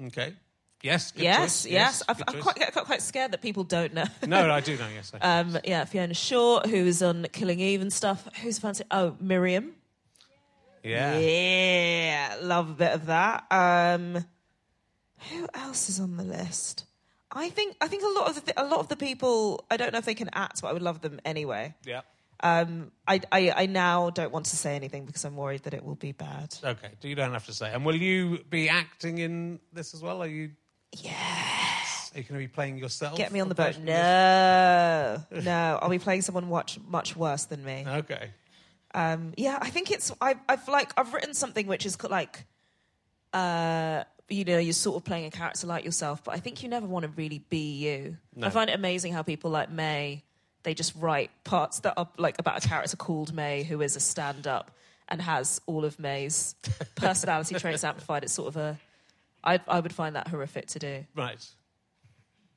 Okay. 0.06 0.32
Yes. 0.82 1.12
good 1.12 1.22
yes, 1.22 1.62
choice, 1.62 1.66
yes. 1.72 2.02
I've, 2.08 2.22
I'm 2.28 2.42
quite, 2.42 2.56
get 2.56 2.74
quite 2.74 3.00
scared 3.00 3.30
that 3.32 3.40
people 3.40 3.64
don't 3.64 3.94
know. 3.94 4.04
No, 4.26 4.50
I 4.50 4.60
do 4.60 4.76
know. 4.76 4.86
Yes. 4.94 5.12
I- 5.18 5.40
Um, 5.40 5.56
yeah, 5.64 5.86
Fiona 5.86 6.12
Shaw, 6.12 6.60
who's 6.66 7.02
on 7.02 7.26
Killing 7.32 7.58
Eve 7.60 7.80
and 7.80 7.90
stuff. 7.92 8.28
Who's 8.42 8.58
fancy? 8.58 8.84
Oh, 8.90 9.16
Miriam. 9.18 9.72
yeah. 10.82 11.16
Yeah, 11.18 12.36
love 12.42 12.68
a 12.68 12.74
bit 12.74 12.92
of 12.92 13.06
that. 13.06 13.44
Um, 13.50 14.26
who 15.30 15.48
else 15.54 15.88
is 15.88 16.00
on 16.00 16.18
the 16.18 16.24
list? 16.24 16.84
I 17.34 17.50
think 17.50 17.76
I 17.80 17.88
think 17.88 18.02
a 18.02 18.18
lot 18.18 18.28
of 18.28 18.34
the 18.36 18.40
th- 18.40 18.54
a 18.56 18.64
lot 18.64 18.80
of 18.80 18.88
the 18.88 18.96
people 18.96 19.64
I 19.70 19.76
don't 19.76 19.92
know 19.92 19.98
if 19.98 20.04
they 20.04 20.14
can 20.14 20.30
act, 20.32 20.62
but 20.62 20.68
I 20.68 20.72
would 20.72 20.82
love 20.82 21.00
them 21.00 21.20
anyway. 21.24 21.74
Yeah. 21.84 22.02
Um, 22.40 22.92
I, 23.08 23.20
I 23.32 23.52
I 23.56 23.66
now 23.66 24.10
don't 24.10 24.32
want 24.32 24.46
to 24.46 24.56
say 24.56 24.76
anything 24.76 25.04
because 25.06 25.24
I'm 25.24 25.36
worried 25.36 25.62
that 25.62 25.74
it 25.74 25.84
will 25.84 25.94
be 25.94 26.12
bad. 26.12 26.54
Okay. 26.62 26.90
Do 27.00 27.08
you 27.08 27.14
don't 27.14 27.32
have 27.32 27.46
to 27.46 27.52
say. 27.52 27.72
And 27.72 27.84
will 27.84 27.96
you 27.96 28.44
be 28.50 28.68
acting 28.68 29.18
in 29.18 29.60
this 29.72 29.94
as 29.94 30.02
well? 30.02 30.22
Are 30.22 30.26
you? 30.26 30.50
Yes. 30.92 32.12
Are 32.14 32.18
you 32.18 32.24
going 32.24 32.40
to 32.40 32.46
be 32.46 32.48
playing 32.48 32.78
yourself? 32.78 33.16
Get 33.16 33.32
me 33.32 33.40
on 33.40 33.48
the 33.48 33.54
boat. 33.56 33.78
No, 33.78 35.24
no. 35.42 35.78
I'll 35.82 35.88
be 35.88 35.98
playing 35.98 36.22
someone 36.22 36.48
much 36.48 36.78
much 36.86 37.16
worse 37.16 37.44
than 37.46 37.64
me. 37.64 37.84
Okay. 37.86 38.30
Um, 38.94 39.32
yeah, 39.36 39.58
I 39.60 39.70
think 39.70 39.90
it's 39.90 40.12
I, 40.20 40.36
I've 40.48 40.68
like 40.68 40.92
I've 40.96 41.12
written 41.12 41.34
something 41.34 41.66
which 41.66 41.84
is 41.84 42.00
like, 42.04 42.46
uh, 43.32 44.04
you 44.28 44.44
know, 44.44 44.58
you're 44.58 44.72
sort 44.72 44.96
of 44.96 45.04
playing 45.04 45.26
a 45.26 45.30
character 45.30 45.66
like 45.66 45.84
yourself, 45.84 46.24
but 46.24 46.34
I 46.34 46.38
think 46.38 46.62
you 46.62 46.68
never 46.68 46.86
want 46.86 47.04
to 47.04 47.10
really 47.10 47.40
be 47.50 47.72
you. 47.74 48.16
No. 48.34 48.46
I 48.46 48.50
find 48.50 48.70
it 48.70 48.74
amazing 48.74 49.12
how 49.12 49.22
people 49.22 49.50
like 49.50 49.70
Mae, 49.70 50.22
they 50.62 50.72
just 50.74 50.94
write 50.96 51.30
parts 51.44 51.80
that 51.80 51.94
are 51.96 52.08
like 52.16 52.38
about 52.38 52.64
a 52.64 52.68
character 52.68 52.96
called 52.96 53.34
Mae 53.34 53.62
who 53.64 53.82
is 53.82 53.96
a 53.96 54.00
stand-up 54.00 54.70
and 55.08 55.20
has 55.20 55.60
all 55.66 55.84
of 55.84 55.98
Mae's 55.98 56.54
personality 56.96 57.54
traits 57.56 57.84
amplified. 57.84 58.24
It's 58.24 58.32
sort 58.32 58.48
of 58.48 58.56
a, 58.56 58.78
I 59.44 59.60
I 59.68 59.80
would 59.80 59.92
find 59.92 60.16
that 60.16 60.28
horrific 60.28 60.68
to 60.68 60.78
do, 60.78 61.04
Right. 61.14 61.46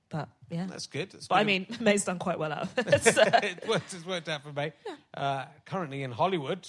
but 0.10 0.30
yeah. 0.50 0.68
That's 0.68 0.88
good. 0.88 1.12
That's 1.12 1.28
but 1.28 1.36
I 1.36 1.44
mean, 1.44 1.68
Mae's 1.82 2.06
done 2.06 2.18
quite 2.20 2.40
well 2.40 2.54
out 2.54 2.62
of 2.78 2.88
it. 2.88 3.04
so- 3.14 3.22
it 3.24 3.68
worked, 3.68 3.94
it's 3.94 4.06
worked 4.06 4.30
out 4.30 4.42
for 4.44 4.54
me. 4.54 4.72
Uh, 5.14 5.44
currently 5.66 6.04
in 6.04 6.12
Hollywood, 6.14 6.66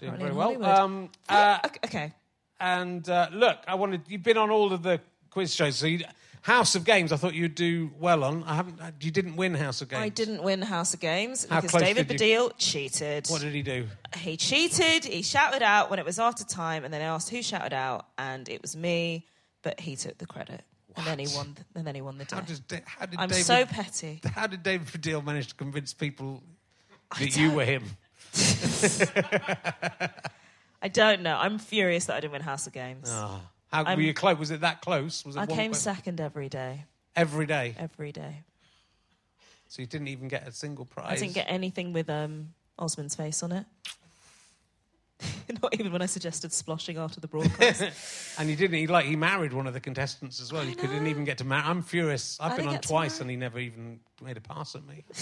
doing 0.00 0.16
very 0.16 0.32
well. 0.32 0.60
Um, 0.64 1.10
uh, 1.28 1.60
okay. 1.86 2.12
And 2.60 3.08
uh, 3.08 3.28
look, 3.32 3.58
I 3.66 3.74
wanted 3.76 4.02
you've 4.08 4.22
been 4.22 4.36
on 4.36 4.50
all 4.50 4.72
of 4.72 4.82
the 4.82 5.00
quiz 5.30 5.54
shows. 5.54 5.76
So 5.76 5.86
you, 5.86 6.04
House 6.42 6.74
of 6.76 6.84
Games, 6.84 7.12
I 7.12 7.16
thought 7.16 7.34
you'd 7.34 7.54
do 7.56 7.90
well 7.98 8.22
on. 8.24 8.44
I 8.44 8.54
haven't. 8.54 8.80
uh, 8.80 8.92
You 9.00 9.10
didn't 9.10 9.36
win 9.36 9.54
House 9.54 9.82
of 9.82 9.88
Games. 9.88 10.02
I 10.02 10.08
didn't 10.08 10.42
win 10.42 10.62
House 10.62 10.94
of 10.94 11.00
Games 11.00 11.46
How 11.50 11.60
because 11.60 11.82
David 11.82 12.08
Baddiel 12.08 12.52
cheated. 12.56 13.26
What 13.28 13.40
did 13.42 13.52
he 13.54 13.62
do? 13.62 13.86
he 14.16 14.36
cheated. 14.36 15.04
He 15.04 15.22
shouted 15.22 15.62
out 15.62 15.90
when 15.90 15.98
it 15.98 16.04
was 16.04 16.18
after 16.18 16.44
time, 16.44 16.84
and 16.84 16.94
then 16.94 17.00
I 17.02 17.06
asked 17.06 17.30
who 17.30 17.42
shouted 17.42 17.74
out, 17.74 18.06
and 18.16 18.48
it 18.48 18.62
was 18.62 18.76
me. 18.76 19.26
But 19.62 19.80
he 19.80 19.96
took 19.96 20.16
the 20.18 20.26
credit, 20.26 20.62
and 20.96 21.04
then 21.06 21.18
he 21.18 21.26
won. 21.36 21.46
th- 21.54 21.66
And 21.74 21.86
then 21.86 21.94
he 21.96 22.00
won 22.00 22.16
the 22.18 22.24
day. 22.24 22.36
How, 22.36 22.42
does 22.42 22.62
how 22.86 23.06
did 23.06 23.18
I'm 23.18 23.28
David, 23.28 23.44
so 23.44 23.66
petty. 23.66 24.20
How 24.34 24.46
did 24.46 24.62
David 24.62 24.86
Baddiel 24.86 25.24
manage 25.24 25.48
to 25.48 25.54
convince 25.56 25.92
people 25.92 26.42
that 27.18 27.36
you 27.36 27.50
were 27.50 27.64
him? 27.64 27.82
I 30.80 30.88
don't 30.88 31.22
know. 31.22 31.36
I'm 31.36 31.58
furious 31.58 32.06
that 32.06 32.16
I 32.16 32.20
didn't 32.20 32.32
win 32.32 32.42
House 32.42 32.66
of 32.66 32.72
Games. 32.72 33.08
Oh. 33.12 33.40
How 33.72 33.84
I'm- 33.84 33.98
were 33.98 34.02
you 34.04 34.14
close? 34.14 34.38
Was 34.38 34.50
it 34.50 34.60
that 34.62 34.80
close? 34.80 35.24
Was 35.24 35.36
it 35.36 35.40
I 35.40 35.46
came 35.46 35.74
second 35.74 36.20
every 36.20 36.48
day. 36.48 36.84
every 37.16 37.46
day? 37.46 37.74
Every 37.78 38.12
day. 38.12 38.44
So 39.68 39.82
you 39.82 39.86
didn't 39.86 40.08
even 40.08 40.28
get 40.28 40.48
a 40.48 40.52
single 40.52 40.86
prize. 40.86 41.10
I 41.10 41.16
didn't 41.16 41.34
get 41.34 41.46
anything 41.48 41.92
with 41.92 42.08
um, 42.08 42.54
Osman's 42.78 43.14
face 43.14 43.42
on 43.42 43.52
it. 43.52 43.66
Not 45.62 45.78
even 45.78 45.92
when 45.92 46.00
I 46.00 46.06
suggested 46.06 46.52
sploshing 46.52 46.96
after 46.96 47.20
the 47.20 47.26
broadcast. 47.26 48.36
and 48.38 48.48
he 48.48 48.54
didn't. 48.54 48.78
He 48.78 48.86
like 48.86 49.04
he 49.04 49.16
married 49.16 49.52
one 49.52 49.66
of 49.66 49.74
the 49.74 49.80
contestants 49.80 50.40
as 50.40 50.52
well. 50.52 50.62
He 50.62 50.74
couldn't 50.74 51.06
even 51.06 51.24
get 51.24 51.38
to 51.38 51.44
marry. 51.44 51.62
I'm 51.64 51.82
furious. 51.82 52.38
I've 52.40 52.52
I 52.52 52.56
been 52.56 52.68
on 52.68 52.78
twice, 52.78 53.20
and 53.20 53.28
he 53.28 53.36
never 53.36 53.58
even 53.58 54.00
made 54.22 54.36
a 54.36 54.40
pass 54.40 54.74
at 54.74 54.86
me. 54.86 55.04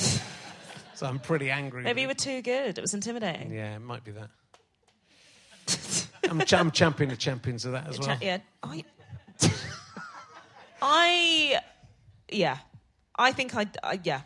so 0.94 1.07
I'm 1.07 1.18
pretty 1.18 1.50
angry. 1.50 1.82
Maybe 1.82 2.02
you 2.02 2.09
were 2.09 2.14
too 2.14 2.42
good. 2.42 2.76
It 2.76 2.80
was 2.80 2.94
intimidating. 2.94 3.52
Yeah, 3.52 3.76
it 3.76 3.80
might 3.80 4.04
be 4.04 4.12
that. 4.12 4.28
I'm, 6.30 6.40
ch- 6.40 6.54
I'm 6.54 6.70
champion 6.70 7.10
of 7.10 7.18
champions 7.18 7.64
of 7.64 7.72
that 7.72 7.88
as 7.88 7.98
well. 7.98 8.18
Yeah. 8.20 8.38
I, 8.62 8.84
I, 10.82 11.60
yeah. 12.30 12.58
I 13.16 13.32
think 13.32 13.54
I, 13.54 13.66
I 13.82 14.00
yeah. 14.02 14.22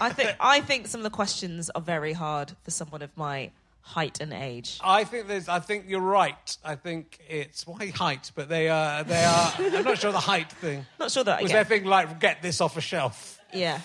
I 0.00 0.10
think 0.10 0.34
I 0.40 0.60
think 0.60 0.88
some 0.88 1.00
of 1.00 1.04
the 1.04 1.10
questions 1.10 1.70
are 1.70 1.80
very 1.80 2.12
hard 2.12 2.56
for 2.62 2.70
someone 2.70 3.02
of 3.02 3.16
my 3.16 3.50
height 3.88 4.20
and 4.20 4.32
age. 4.32 4.78
I 4.82 5.04
think 5.04 5.28
there's. 5.28 5.48
I 5.48 5.60
think 5.60 5.84
you're 5.88 6.00
right. 6.00 6.56
I 6.64 6.74
think 6.74 7.18
it's 7.28 7.66
why 7.66 7.86
height, 7.88 8.32
but 8.34 8.48
they 8.48 8.68
are. 8.68 9.04
They 9.04 9.24
are. 9.24 9.52
I'm 9.58 9.84
not 9.84 9.98
sure 9.98 10.12
the 10.12 10.18
height 10.18 10.52
thing. 10.52 10.84
Not 10.98 11.10
sure 11.10 11.24
that. 11.24 11.42
Was 11.42 11.50
yeah. 11.50 11.58
their 11.58 11.64
thing 11.64 11.84
like 11.84 12.20
get 12.20 12.42
this 12.42 12.60
off 12.60 12.76
a 12.76 12.80
shelf? 12.80 13.40
yeah. 13.52 13.80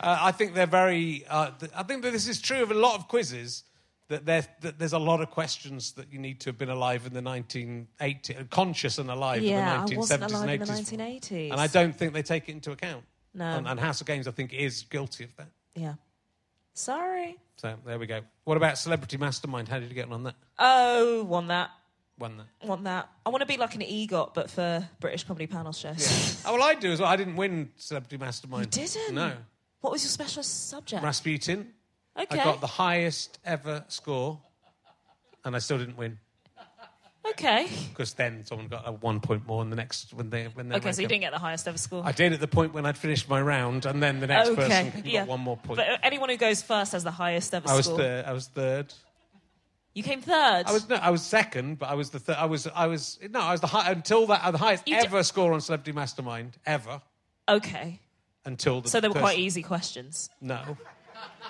Uh, 0.00 0.16
I 0.20 0.32
think 0.32 0.54
they're 0.54 0.66
very. 0.66 1.24
Uh, 1.28 1.50
th- 1.58 1.72
I 1.74 1.82
think 1.82 2.02
that 2.02 2.12
this 2.12 2.28
is 2.28 2.40
true 2.40 2.62
of 2.62 2.70
a 2.70 2.74
lot 2.74 2.94
of 2.96 3.08
quizzes. 3.08 3.64
That, 4.08 4.24
there, 4.24 4.44
that 4.62 4.78
there's 4.78 4.94
a 4.94 4.98
lot 4.98 5.20
of 5.20 5.30
questions 5.30 5.92
that 5.92 6.10
you 6.10 6.18
need 6.18 6.40
to 6.40 6.48
have 6.48 6.56
been 6.56 6.70
alive 6.70 7.04
in 7.06 7.12
the 7.12 7.20
1980s, 7.20 8.48
conscious 8.48 8.96
and 8.96 9.10
alive 9.10 9.42
Yeah, 9.42 9.84
in 9.84 9.86
the 9.86 9.92
1970s 9.92 9.94
I 9.94 9.98
wasn't 9.98 10.22
and 10.22 10.32
alive 10.32 10.60
in 10.60 10.66
the 10.66 10.72
80s. 10.72 11.20
1980s. 11.20 11.50
And 11.52 11.60
I 11.60 11.66
don't 11.66 11.94
think 11.94 12.14
they 12.14 12.22
take 12.22 12.48
it 12.48 12.52
into 12.52 12.70
account. 12.70 13.04
No. 13.34 13.44
And, 13.44 13.68
and 13.68 13.78
House 13.78 14.00
of 14.00 14.06
Games, 14.06 14.26
I 14.26 14.30
think, 14.30 14.54
is 14.54 14.84
guilty 14.84 15.24
of 15.24 15.36
that. 15.36 15.48
Yeah. 15.74 15.94
Sorry. 16.72 17.36
So 17.56 17.74
there 17.84 17.98
we 17.98 18.06
go. 18.06 18.20
What 18.44 18.56
about 18.56 18.78
Celebrity 18.78 19.18
Mastermind? 19.18 19.68
How 19.68 19.78
did 19.78 19.88
you 19.88 19.94
get 19.94 20.10
on 20.10 20.22
that? 20.22 20.36
Oh, 20.58 21.24
won 21.24 21.48
that. 21.48 21.70
Won 22.18 22.38
that. 22.38 22.66
Won 22.66 22.84
that. 22.84 23.08
I 23.26 23.28
want 23.28 23.42
to 23.42 23.46
be 23.46 23.56
like 23.58 23.74
an 23.74 23.82
EGOT, 23.82 24.32
but 24.34 24.50
for 24.50 24.88
British 25.00 25.24
comedy 25.24 25.46
panel 25.46 25.72
shows. 25.72 26.42
Oh, 26.46 26.54
well, 26.54 26.62
I 26.62 26.74
do 26.74 26.92
as 26.92 27.00
well. 27.00 27.08
I 27.10 27.16
didn't 27.16 27.36
win 27.36 27.70
Celebrity 27.76 28.16
Mastermind. 28.16 28.74
You 28.76 28.86
didn't? 28.86 29.14
No. 29.14 29.32
What 29.80 29.92
was 29.92 30.02
your 30.02 30.10
special 30.10 30.42
subject? 30.42 31.02
Rasputin. 31.02 31.72
Okay. 32.18 32.40
I 32.40 32.44
got 32.44 32.60
the 32.60 32.66
highest 32.66 33.38
ever 33.44 33.84
score, 33.88 34.40
and 35.44 35.54
I 35.56 35.58
still 35.58 35.78
didn't 35.78 35.96
win 35.96 36.18
Okay. 37.30 37.68
because 37.90 38.14
then 38.14 38.44
someone 38.46 38.68
got 38.68 38.88
a 38.88 38.92
one 38.92 39.20
point 39.20 39.46
more 39.46 39.60
in 39.62 39.68
the 39.70 39.76
next 39.76 40.14
when 40.14 40.30
they 40.30 40.44
when 40.46 40.68
they 40.68 40.76
Okay, 40.76 40.92
so 40.92 41.00
you 41.02 41.06
up. 41.06 41.10
didn't 41.10 41.22
get 41.22 41.32
the 41.32 41.38
highest 41.38 41.68
ever 41.68 41.76
score. 41.78 42.02
I 42.04 42.12
did 42.12 42.32
at 42.32 42.40
the 42.40 42.48
point 42.48 42.72
when 42.72 42.86
I'd 42.86 42.96
finished 42.96 43.28
my 43.28 43.40
round, 43.40 43.84
and 43.86 44.02
then 44.02 44.20
the 44.20 44.26
next 44.26 44.48
okay. 44.50 44.68
person 44.68 44.90
got 45.02 45.06
yeah. 45.06 45.24
one 45.24 45.40
more 45.40 45.56
point. 45.56 45.76
But 45.76 45.88
uh, 45.88 45.98
anyone 46.02 46.30
who 46.30 46.36
goes 46.36 46.62
first 46.62 46.92
has 46.92 47.04
the 47.04 47.10
highest 47.10 47.52
ever 47.54 47.68
I 47.68 47.76
was 47.76 47.86
score. 47.86 47.98
third. 47.98 48.24
I 48.24 48.32
was 48.32 48.46
third. 48.46 48.94
You 49.94 50.02
came 50.02 50.20
third. 50.20 50.64
I 50.66 50.72
was 50.72 50.88
no, 50.88 50.96
I 50.96 51.10
was 51.10 51.22
second, 51.22 51.78
but 51.78 51.90
I 51.90 51.94
was 51.94 52.10
the 52.10 52.18
third. 52.20 52.36
I 52.36 52.46
was 52.46 52.66
I 52.74 52.86
was 52.86 53.18
no, 53.30 53.40
I 53.40 53.52
was 53.52 53.60
the 53.60 53.66
high 53.66 53.90
until 53.90 54.26
that 54.28 54.50
the 54.52 54.58
highest 54.58 54.88
You 54.88 54.98
d- 55.00 55.06
ever 55.06 55.22
score 55.22 55.52
on 55.52 55.60
Celebrity 55.60 55.92
Mastermind 55.92 56.56
ever 56.64 57.02
Okay. 57.48 58.00
until 58.44 58.80
the. 58.80 58.88
So 58.88 59.00
they 59.00 59.08
were 59.08 59.14
person- 59.14 59.22
quite 59.24 59.38
easy 59.38 59.62
questions. 59.62 60.30
No. 60.40 60.76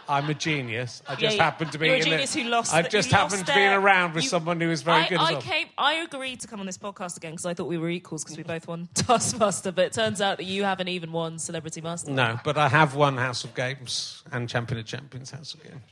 I'm 0.08 0.28
a 0.30 0.34
genius. 0.34 1.02
I 1.06 1.14
just 1.16 1.36
yeah. 1.36 1.42
happened 1.44 1.72
to 1.72 1.78
be. 1.78 1.86
You're 1.86 1.96
a 1.96 1.98
in 1.98 2.04
genius 2.04 2.34
who 2.34 2.44
lost 2.44 2.72
I 2.74 2.82
just 2.82 3.10
happened 3.10 3.46
to 3.46 3.52
be 3.54 3.60
in 3.60 3.68
their- 3.70 3.78
a 3.78 3.80
round 3.80 4.14
with 4.14 4.24
you- 4.24 4.30
someone 4.30 4.60
who 4.60 4.68
was 4.68 4.82
very 4.82 5.02
I, 5.02 5.08
good 5.08 5.18
I 5.18 5.32
as 5.34 5.42
came. 5.44 5.66
I 5.76 5.94
agreed 5.94 6.40
to 6.40 6.48
come 6.48 6.60
on 6.60 6.66
this 6.66 6.78
podcast 6.78 7.16
again 7.16 7.32
because 7.32 7.46
I 7.46 7.54
thought 7.54 7.66
we 7.68 7.78
were 7.78 7.90
equals 7.90 8.24
because 8.24 8.36
we 8.36 8.42
both 8.42 8.66
won 8.66 8.88
Taskmaster. 8.94 9.70
But 9.72 9.86
it 9.86 9.92
turns 9.92 10.20
out 10.20 10.38
that 10.38 10.44
you 10.44 10.64
haven't 10.64 10.88
even 10.88 11.12
won 11.12 11.38
Celebrity 11.38 11.80
Master. 11.80 12.10
No, 12.10 12.40
but 12.42 12.56
I 12.56 12.68
have 12.68 12.94
won 12.94 13.16
House 13.16 13.44
of 13.44 13.54
Games 13.54 14.22
and 14.32 14.48
Champion 14.48 14.80
of 14.80 14.86
Champions 14.86 15.30
House 15.30 15.54
of 15.54 15.62
Games. 15.62 15.82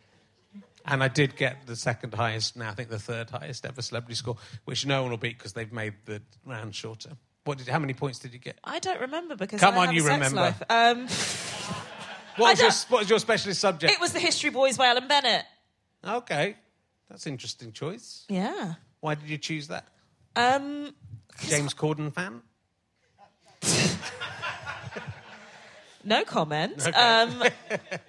And 0.89 1.03
I 1.03 1.09
did 1.09 1.37
get 1.37 1.67
the 1.67 1.75
second 1.75 2.15
highest, 2.15 2.57
now 2.57 2.71
I 2.71 2.75
think 2.75 2.91
the 2.91 2.99
third 2.99 3.29
highest 3.31 3.67
ever 3.67 3.83
celebrity 3.83 4.15
score, 4.15 4.37
which 4.67 4.87
no 4.87 5.03
one 5.03 5.11
will 5.11 5.19
beat 5.19 5.37
because 5.37 5.53
they've 5.53 5.73
made 5.73 5.95
the 6.05 6.23
round 6.45 6.75
shorter. 6.77 7.11
What 7.45 7.59
did? 7.59 7.69
How 7.69 7.79
many 7.81 7.93
points 7.93 8.21
did 8.21 8.33
you 8.33 8.39
get? 8.39 8.59
I 8.65 8.79
don't 8.79 9.01
remember 9.01 9.37
because 9.37 9.61
Come 9.61 9.75
I 9.75 9.89
on, 9.89 9.95
you 9.95 10.03
a 10.07 10.11
remember. 10.13 10.55
Um, 10.71 11.09
What 12.37 12.51
was, 12.53 12.61
your, 12.61 12.71
what 12.91 12.99
was 13.01 13.11
your 13.11 13.19
specialist 13.19 13.61
subject? 13.61 13.93
it 13.93 14.01
was 14.01 14.13
the 14.13 14.21
History 14.21 14.51
Boys 14.51 14.77
by 14.77 14.87
Alan 14.87 15.09
Bennett. 15.09 15.45
Okay, 16.07 16.57
that's 17.09 17.27
an 17.27 17.33
interesting 17.33 17.73
choice. 17.73 18.25
Yeah. 18.29 18.75
Why 19.01 19.15
did 19.15 19.29
you 19.29 19.39
choose 19.39 19.69
that? 19.69 19.87
Um, 20.37 20.95
James 21.49 21.73
Corden 21.75 22.13
fan? 22.13 22.43
no 26.05 26.25
comment. 26.25 26.75
Okay. 26.87 26.91
Um, 26.99 27.43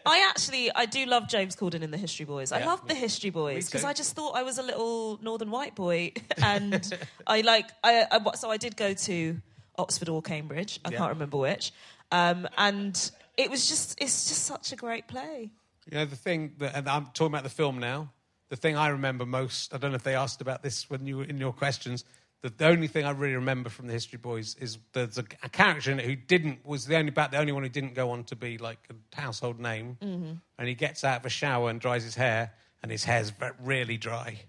I 0.06 0.28
actually 0.30 0.72
I 0.74 0.86
do 0.86 1.06
love 1.06 1.28
James 1.28 1.56
Corden 1.56 1.82
in 1.82 1.90
the 1.92 1.98
History 1.98 2.26
Boys. 2.26 2.52
I 2.52 2.60
Yeah. 2.60 2.68
love 2.68 2.88
the 2.88 2.94
History 2.94 3.30
Boys 3.32 3.66
because. 3.66 3.84
I 3.84 3.94
just 3.94 4.16
thought 4.16 4.36
I 4.36 4.44
was 4.44 4.58
a 4.58 4.64
little 4.64 5.20
northern 5.22 5.50
white 5.52 5.74
boy, 5.76 6.12
and 6.44 6.98
I 7.26 7.42
like 7.42 7.70
I, 7.84 8.06
I 8.12 8.36
so 8.36 8.52
I 8.52 8.58
did 8.58 8.76
go 8.78 8.94
to 8.94 9.42
Oxford 9.78 10.10
or 10.10 10.22
Cambridge. 10.22 10.80
I 10.86 10.90
Yeah. 10.92 10.98
can't 11.00 11.10
remember 11.14 11.38
which, 11.38 11.72
um, 12.12 12.48
and 12.58 13.12
it 13.38 13.50
was 13.50 13.68
just 13.68 14.02
it's 14.02 14.28
just 14.28 14.44
such 14.44 14.72
a 14.74 14.76
great 14.76 15.08
play. 15.08 15.52
You 15.90 15.98
know, 16.00 16.06
the 16.06 16.18
thing 16.18 16.54
that, 16.58 16.76
and 16.76 16.90
I'm 16.90 17.06
talking 17.14 17.28
about 17.28 17.44
the 17.44 17.50
film 17.50 17.80
now, 17.80 18.12
the 18.50 18.58
thing 18.58 18.76
I 18.76 18.90
remember 18.90 19.26
most, 19.26 19.74
I 19.74 19.78
don't 19.78 19.92
know 19.92 19.96
if 19.96 20.04
they 20.04 20.16
asked 20.16 20.42
about 20.42 20.62
this 20.62 20.90
when 20.90 21.08
you 21.08 21.18
were 21.18 21.24
in 21.24 21.38
your 21.38 21.54
questions, 21.54 22.04
the, 22.42 22.50
the 22.50 22.68
only 22.68 22.88
thing 22.88 23.06
I 23.06 23.12
really 23.12 23.36
remember 23.36 23.70
from 23.70 23.88
the 23.88 23.94
History 23.94 24.18
Boys 24.18 24.56
is 24.60 24.78
there's 24.94 25.18
a, 25.18 25.24
a 25.44 25.50
character 25.50 25.92
in 25.92 26.00
it 26.00 26.06
who 26.06 26.16
didn't, 26.16 26.66
was 26.66 26.86
the 26.86 26.98
only, 26.98 27.10
about 27.10 27.32
the 27.32 27.38
only 27.38 27.52
one 27.52 27.64
who 27.64 27.70
didn't 27.70 27.94
go 27.94 28.12
on 28.12 28.26
to 28.26 28.36
be 28.36 28.58
like 28.58 28.80
a 28.90 29.20
household 29.20 29.60
name. 29.60 29.98
Mm-hmm. 30.02 30.32
And 30.60 30.68
he 30.68 30.76
gets 30.76 31.04
out 31.04 31.22
of 31.22 31.26
a 31.26 31.30
shower 31.30 31.70
and 31.70 31.80
dries 31.80 32.04
his 32.04 32.16
hair, 32.16 32.52
and 32.84 32.92
his 32.92 33.06
hair's 33.06 33.32
really 33.64 33.98
dry. 33.98 34.40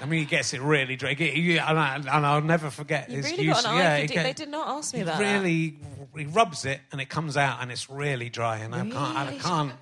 I 0.00 0.06
mean, 0.06 0.20
he 0.20 0.26
gets 0.26 0.54
it 0.54 0.60
really 0.60 0.96
he- 0.96 1.58
and, 1.58 1.78
I, 1.78 1.96
and 1.96 2.08
I'll 2.26 2.40
never 2.40 2.70
forget 2.70 3.10
You 3.10 3.16
his 3.16 3.30
really 3.32 3.44
use. 3.44 3.62
got 3.62 3.64
an 3.64 3.70
eye 3.78 3.78
yeah, 4.00 4.06
for 4.06 4.12
get- 4.12 4.22
They 4.22 4.32
did 4.32 4.48
not 4.48 4.68
ask 4.68 4.94
me 4.94 5.02
that. 5.02 5.18
really 5.18 5.76
he 6.16 6.24
rubs 6.26 6.64
it 6.64 6.80
and 6.92 7.00
it 7.00 7.08
comes 7.08 7.36
out 7.36 7.60
and 7.62 7.70
it's 7.70 7.88
really 7.90 8.28
dry 8.28 8.58
and 8.58 8.74
I 8.74 8.80
can't 8.80 8.96
I 8.96 9.36
can't 9.40 9.72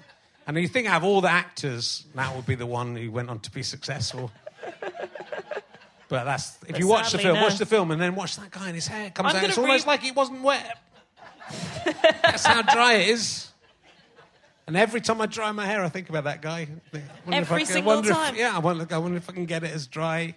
and 0.47 0.57
you 0.59 0.69
think 0.69 0.87
out 0.89 0.99
of 0.99 1.05
all 1.05 1.21
the 1.21 1.31
actors 1.31 2.05
that 2.15 2.35
would 2.35 2.47
be 2.47 2.55
the 2.55 2.67
one 2.67 2.95
who 2.97 3.11
went 3.11 3.31
on 3.31 3.41
to 3.41 3.51
be 3.51 3.63
successful 3.63 4.31
but 6.09 6.25
that's 6.25 6.57
if 6.63 6.69
But 6.73 6.79
you 6.79 6.89
watch 6.89 7.13
the 7.13 7.19
film 7.19 7.37
no. 7.37 7.43
watch 7.43 7.59
the 7.59 7.67
film 7.67 7.91
and 7.91 8.01
then 8.01 8.15
watch 8.15 8.37
that 8.37 8.51
guy 8.51 8.67
and 8.67 8.75
his 8.75 8.87
hair 8.87 9.11
comes 9.11 9.31
I'm 9.35 9.37
out 9.37 9.45
it's 9.49 9.59
almost 9.59 9.87
like 9.87 10.05
it 10.05 10.15
wasn't 10.15 10.43
wet 10.43 10.79
that's 12.23 12.45
how 12.47 12.63
dry 12.63 12.95
it 12.95 13.09
is 13.09 13.49
and 14.67 14.77
every 14.77 15.01
time 15.01 15.21
I 15.21 15.27
dry 15.27 15.51
my 15.53 15.67
hair, 15.67 15.83
I 15.85 15.89
think 15.89 16.09
about 16.09 16.25
that 16.25 16.43
guy. 16.43 16.59
I 16.59 16.63
I 16.63 17.01
wonder 17.25 17.43
if 17.43 17.51
Every 17.51 17.65
can- 17.65 17.67
single 17.73 17.95
wonder 17.95 18.11
if- 18.11 18.17
time? 18.17 18.35
yeah, 18.37 18.55
I 18.55 18.59
wonder, 18.59 18.87
I 18.91 18.99
wonder 18.99 19.17
if 19.17 19.29
I 19.31 19.33
can 19.33 19.47
get 19.47 19.63
it 19.65 19.73
as 19.73 19.87
dry 19.87 20.35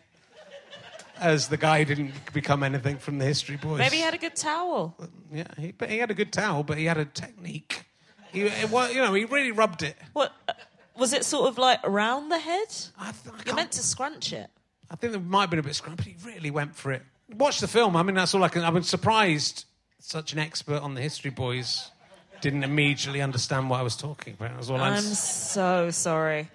as 1.19 1.47
the 1.49 1.57
guy 1.57 1.79
who 1.79 1.85
didn't 1.85 2.13
become 2.33 2.63
anything 2.63 2.97
from 2.97 3.17
the 3.17 3.25
History 3.25 3.57
Boys. 3.57 3.79
Maybe 3.79 3.97
he 3.97 4.01
had 4.01 4.13
a 4.13 4.17
good 4.17 4.35
towel. 4.35 4.95
Yeah, 5.33 5.43
he, 5.57 5.71
but 5.73 5.89
he 5.89 5.97
had 5.97 6.11
a 6.11 6.13
good 6.13 6.31
towel, 6.31 6.63
but 6.63 6.77
he 6.77 6.85
had 6.85 6.97
a 6.97 7.05
technique. 7.05 7.85
He, 8.31 8.41
it, 8.43 8.69
you 8.71 9.01
know, 9.01 9.13
he 9.13 9.25
really 9.25 9.51
rubbed 9.51 9.83
it. 9.83 9.97
What 10.13 10.31
uh, 10.47 10.53
was 10.97 11.13
it? 11.13 11.25
Sort 11.25 11.49
of 11.49 11.57
like 11.57 11.79
around 11.83 12.29
the 12.29 12.37
head? 12.39 12.67
I, 12.97 13.11
th- 13.11 13.35
I 13.35 13.41
You're 13.45 13.55
meant 13.55 13.71
to 13.73 13.81
scrunch 13.83 14.31
it. 14.31 14.49
I 14.89 14.95
think 14.95 15.11
there 15.13 15.21
might 15.21 15.41
have 15.41 15.49
been 15.49 15.59
a 15.59 15.63
bit 15.63 15.73
scrumpy, 15.73 15.97
but 15.97 16.05
he 16.05 16.15
really 16.23 16.51
went 16.51 16.75
for 16.75 16.91
it. 16.91 17.01
Watch 17.35 17.59
the 17.59 17.67
film. 17.67 17.95
I 17.95 18.03
mean, 18.03 18.15
that's 18.15 18.33
all 18.33 18.43
I 18.43 18.47
can. 18.49 18.63
I've 18.63 18.73
been 18.73 18.83
surprised 18.83 19.65
such 19.99 20.31
an 20.33 20.39
expert 20.39 20.81
on 20.81 20.93
the 20.93 21.01
History 21.01 21.31
Boys 21.31 21.91
didn't 22.41 22.63
immediately 22.63 23.21
understand 23.21 23.69
what 23.69 23.79
I 23.79 23.83
was 23.83 23.95
talking 23.95 24.33
about. 24.33 24.55
That's 24.55 24.69
all 24.69 24.77
I'm, 24.77 24.93
I'm 24.93 25.01
so 25.01 25.91
sorry. 25.91 26.49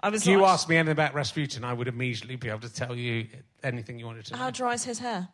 I 0.00 0.10
was. 0.10 0.22
If 0.22 0.28
you 0.28 0.40
like, 0.40 0.50
asked 0.50 0.68
me 0.68 0.76
anything 0.76 0.92
about 0.92 1.14
Rasputin, 1.14 1.64
I 1.64 1.72
would 1.72 1.88
immediately 1.88 2.36
be 2.36 2.48
able 2.48 2.60
to 2.60 2.72
tell 2.72 2.94
you 2.94 3.26
anything 3.62 3.98
you 3.98 4.06
wanted 4.06 4.26
to 4.26 4.32
know. 4.34 4.38
How 4.38 4.50
dry's 4.50 4.84
his 4.84 4.98
hair? 4.98 5.28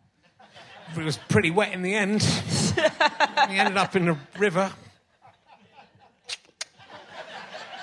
It 0.96 1.02
was 1.02 1.18
pretty 1.28 1.50
wet 1.50 1.72
in 1.72 1.82
the 1.82 1.94
end. 1.94 2.22
he 3.48 3.58
ended 3.58 3.76
up 3.76 3.96
in 3.96 4.06
the 4.06 4.18
river. 4.38 4.70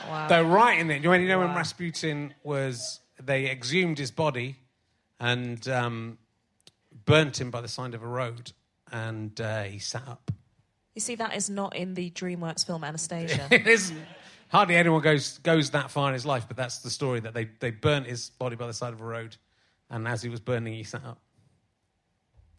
Wow. 0.08 0.28
Though 0.28 0.44
right 0.44 0.80
in 0.80 0.92
it, 0.92 1.04
you 1.04 1.10
know, 1.10 1.18
know 1.18 1.40
when 1.40 1.56
Rasputin 1.56 2.34
was, 2.44 3.00
they 3.22 3.50
exhumed 3.50 3.98
his 3.98 4.12
body 4.12 4.58
and 5.20 5.66
um, 5.70 6.18
burnt 7.06 7.40
him 7.40 7.50
by 7.50 7.62
the 7.62 7.68
side 7.68 7.94
of 7.94 8.04
a 8.04 8.08
road, 8.08 8.52
and 8.92 9.40
uh, 9.40 9.64
he 9.64 9.80
sat 9.80 10.08
up. 10.08 10.32
You 10.96 11.02
see, 11.02 11.16
that 11.16 11.36
is 11.36 11.50
not 11.50 11.76
in 11.76 11.94
the 11.94 12.10
DreamWorks 12.12 12.66
film 12.66 12.84
Anastasia. 12.84 13.48
It 13.52 13.68
isn't. 13.68 13.98
Hardly 14.50 14.76
anyone 14.76 15.02
goes 15.02 15.38
goes 15.39 15.70
that 15.72 15.92
far 15.92 16.10
in 16.10 16.14
his 16.14 16.26
life, 16.26 16.46
but 16.48 16.58
that's 16.58 16.80
the 16.80 16.89
story 16.89 17.22
that 17.22 17.34
they 17.34 17.46
they 17.60 17.72
burnt 17.72 18.08
his 18.08 18.32
body 18.32 18.58
by 18.58 18.68
the 18.68 18.74
side 18.74 18.92
of 18.92 19.00
a 19.00 19.06
road, 19.06 19.38
and 19.89 20.06
as 20.08 20.22
he 20.22 20.28
was 20.30 20.42
burning, 20.42 20.74
he 20.74 20.84
sat 20.84 21.06
up. 21.06 21.20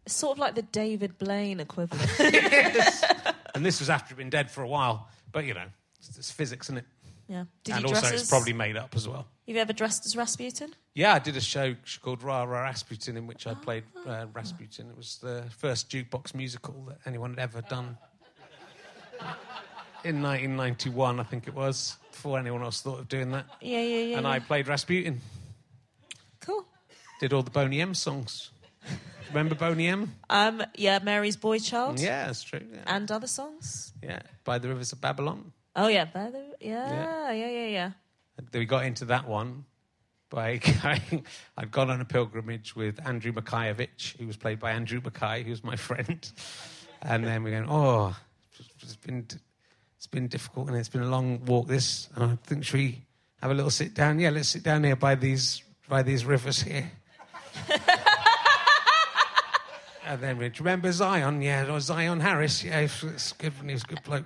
it's 0.05 0.15
sort 0.15 0.31
of 0.31 0.39
like 0.39 0.55
the 0.55 0.63
David 0.63 1.17
Blaine 1.19 1.59
equivalent. 1.59 2.09
And 3.55 3.63
this 3.63 3.79
was 3.79 3.87
after 3.87 4.15
he'd 4.15 4.17
been 4.17 4.31
dead 4.31 4.49
for 4.49 4.63
a 4.63 4.67
while, 4.67 5.07
but 5.31 5.45
you 5.45 5.53
know, 5.53 5.67
it's, 5.99 6.17
it's 6.17 6.31
physics, 6.31 6.65
isn't 6.67 6.77
it? 6.79 6.85
yeah. 7.27 7.45
Did 7.63 7.75
and 7.75 7.85
also, 7.85 8.07
as? 8.07 8.13
it's 8.13 8.29
probably 8.29 8.53
made 8.53 8.75
up 8.77 8.95
as 8.95 9.07
well. 9.07 9.27
Have 9.47 9.55
you 9.55 9.61
ever 9.61 9.73
dressed 9.73 10.05
as 10.07 10.15
Rasputin? 10.17 10.73
Yeah, 10.95 11.13
I 11.13 11.19
did 11.19 11.37
a 11.37 11.41
show 11.41 11.75
called 12.01 12.23
Ra 12.23 12.43
Ra 12.43 12.61
Rasputin 12.61 13.15
in 13.15 13.27
which 13.27 13.45
I 13.45 13.53
played 13.53 13.83
uh, 14.07 14.25
Rasputin. 14.33 14.89
It 14.89 14.97
was 14.97 15.17
the 15.17 15.43
first 15.55 15.89
jukebox 15.91 16.33
musical 16.33 16.73
that 16.87 16.97
anyone 17.05 17.29
had 17.31 17.39
ever 17.39 17.61
done. 17.61 17.97
In 20.03 20.21
1991, 20.21 21.19
I 21.19 21.23
think 21.23 21.47
it 21.47 21.53
was, 21.53 21.97
before 22.11 22.37
anyone 22.39 22.61
else 22.61 22.81
thought 22.81 22.99
of 22.99 23.07
doing 23.07 23.31
that. 23.31 23.45
Yeah, 23.61 23.79
yeah, 23.79 23.97
yeah. 23.97 24.17
and 24.17 24.25
yeah. 24.25 24.31
I 24.31 24.39
played 24.39 24.67
Rasputin. 24.67 25.21
Cool. 26.41 26.65
Did 27.19 27.33
all 27.33 27.43
the 27.43 27.51
Boney 27.51 27.81
M 27.81 27.93
songs. 27.93 28.51
Remember 29.29 29.55
Boney 29.55 29.87
M? 29.87 30.13
Um, 30.29 30.61
yeah, 30.75 30.99
Mary's 31.01 31.37
Boy 31.37 31.57
Child. 31.57 31.99
Yeah, 31.99 32.27
that's 32.27 32.43
true. 32.43 32.61
Yeah. 32.71 32.79
And 32.85 33.09
other 33.09 33.27
songs. 33.27 33.93
yeah. 34.03 34.19
By 34.43 34.59
the 34.59 34.67
Rivers 34.67 34.91
of 34.91 35.01
Babylon. 35.01 35.53
Oh 35.75 35.87
yeah, 35.87 36.05
by 36.05 36.29
the, 36.29 36.43
yeah, 36.59 37.31
yeah, 37.31 37.49
yeah, 37.49 37.67
yeah. 37.67 37.91
We 38.53 38.65
got 38.65 38.85
into 38.85 39.05
that 39.05 39.27
one 39.27 39.65
by 40.29 40.57
going. 40.83 41.25
I'd 41.57 41.71
gone 41.71 41.89
on 41.89 42.01
a 42.01 42.05
pilgrimage 42.05 42.75
with 42.75 42.99
Andrew 43.07 43.31
Makayevich, 43.31 44.17
who 44.17 44.27
was 44.27 44.37
played 44.37 44.59
by 44.59 44.71
Andrew 44.71 45.01
Mackay, 45.03 45.43
who's 45.43 45.63
my 45.63 45.75
friend. 45.87 46.29
And 47.01 47.25
then 47.25 47.43
we're 47.43 47.51
going, 47.51 47.69
oh, 47.69 48.15
it's 48.81 48.95
been, 48.95 49.27
it's 49.97 50.07
been 50.07 50.27
difficult 50.27 50.67
and 50.67 50.77
it's 50.77 50.89
been 50.89 51.03
a 51.03 51.09
long 51.09 51.43
walk. 51.45 51.67
This, 51.67 52.09
and 52.15 52.23
I 52.23 52.35
think 52.43 52.65
should 52.65 52.79
we 52.79 53.01
have 53.41 53.51
a 53.51 53.53
little 53.53 53.71
sit 53.71 53.93
down? 53.93 54.19
Yeah, 54.19 54.29
let's 54.29 54.49
sit 54.49 54.63
down 54.63 54.83
here 54.83 54.95
by 54.95 55.15
these 55.15 55.63
by 55.89 56.03
these 56.03 56.25
rivers 56.25 56.61
here. 56.61 56.91
and 60.05 60.21
then 60.21 60.37
we 60.37 60.49
remember 60.57 60.91
Zion? 60.91 61.41
Yeah, 61.41 61.71
or 61.71 61.79
Zion 61.79 62.19
Harris. 62.19 62.63
Yeah, 62.63 62.79
it's 62.79 63.33
good. 63.33 63.53
He 63.65 63.73
was 63.73 63.83
a 63.83 63.87
good 63.87 64.03
bloke. 64.03 64.25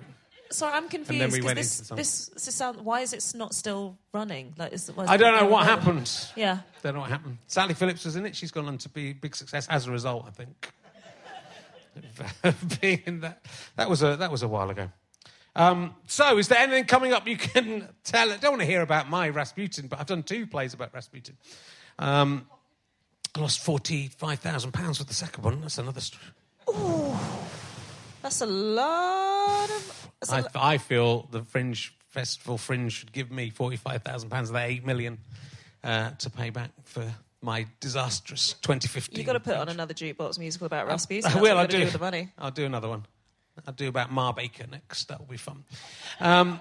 Sorry, 0.50 0.72
I'm 0.72 0.84
then 0.84 1.04
confused 1.04 1.32
we 1.32 1.38
because 1.40 1.44
went 1.44 1.56
this, 1.56 1.78
this 1.88 2.26
this 2.28 2.54
sound. 2.54 2.80
Why 2.80 3.00
is 3.00 3.12
it 3.12 3.32
not 3.36 3.54
still 3.54 3.98
running? 4.14 4.54
Like, 4.56 4.72
is, 4.72 4.90
I 4.96 5.18
don't 5.18 5.36
know 5.38 5.46
what 5.46 5.66
happened. 5.66 6.10
Yeah. 6.36 6.60
Don't 6.82 6.94
know 6.94 7.00
what 7.00 7.10
happened. 7.10 7.36
Sally 7.46 7.74
Phillips 7.74 8.04
was 8.04 8.16
in 8.16 8.24
it. 8.24 8.34
She's 8.34 8.50
gone 8.50 8.66
on 8.66 8.78
to 8.78 8.88
be 8.88 9.10
a 9.10 9.12
big 9.12 9.36
success 9.36 9.68
as 9.68 9.86
a 9.86 9.90
result, 9.90 10.24
I 10.26 10.30
think. 10.30 10.72
Being 12.80 13.20
that, 13.20 13.44
that 13.76 13.88
was 13.90 14.02
a 14.02 14.16
that 14.16 14.30
was 14.30 14.42
a 14.42 14.48
while 14.48 14.70
ago. 14.70 14.90
Um, 15.56 15.94
so, 16.06 16.38
is 16.38 16.48
there 16.48 16.58
anything 16.58 16.84
coming 16.84 17.12
up 17.12 17.26
you 17.26 17.36
can 17.36 17.88
tell? 18.04 18.30
I 18.30 18.36
don't 18.36 18.52
want 18.52 18.60
to 18.60 18.66
hear 18.66 18.82
about 18.82 19.10
my 19.10 19.28
Rasputin, 19.28 19.88
but 19.88 19.98
I've 19.98 20.06
done 20.06 20.22
two 20.22 20.46
plays 20.46 20.72
about 20.74 20.94
Rasputin. 20.94 21.36
Um, 21.98 22.46
I 23.36 23.40
lost 23.40 23.60
forty-five 23.64 24.38
thousand 24.38 24.72
pounds 24.72 24.98
with 24.98 25.08
the 25.08 25.14
second 25.14 25.44
one. 25.44 25.60
That's 25.60 25.78
another 25.78 26.00
story. 26.00 26.24
That's 28.22 28.40
a 28.40 28.46
lot 28.46 29.70
of. 29.70 30.10
that's 30.20 30.32
lo- 30.32 30.60
I 30.60 30.78
feel 30.78 31.28
the 31.30 31.42
Fringe 31.42 31.94
Festival 32.08 32.58
Fringe 32.58 32.92
should 32.92 33.12
give 33.12 33.30
me 33.30 33.50
forty-five 33.50 34.02
thousand 34.02 34.30
pounds 34.30 34.50
of 34.50 34.54
that 34.54 34.68
eight 34.68 34.84
million 34.84 35.18
uh, 35.82 36.10
to 36.10 36.30
pay 36.30 36.50
back 36.50 36.70
for 36.84 37.04
my 37.42 37.66
disastrous 37.80 38.54
2015. 38.62 39.16
You've 39.18 39.26
got 39.26 39.34
to 39.34 39.40
put 39.40 39.56
on 39.56 39.68
another 39.68 39.94
jukebox 39.94 40.38
musical 40.38 40.66
about 40.66 40.86
Rasputin. 40.86 41.26
I 41.30 41.32
That's 41.34 41.42
will. 41.42 41.56
I'll 41.58 41.64
you 41.64 41.78
do. 41.78 41.84
with 41.84 41.92
the 41.92 41.98
money. 41.98 42.30
I'll 42.38 42.50
do 42.50 42.64
another 42.64 42.88
one. 42.88 43.06
I'll 43.66 43.74
do 43.74 43.88
about 43.88 44.10
Mar 44.12 44.32
Baker 44.32 44.66
next. 44.70 45.08
That 45.08 45.18
will 45.18 45.26
be 45.26 45.36
fun. 45.36 45.64
Um, 46.20 46.60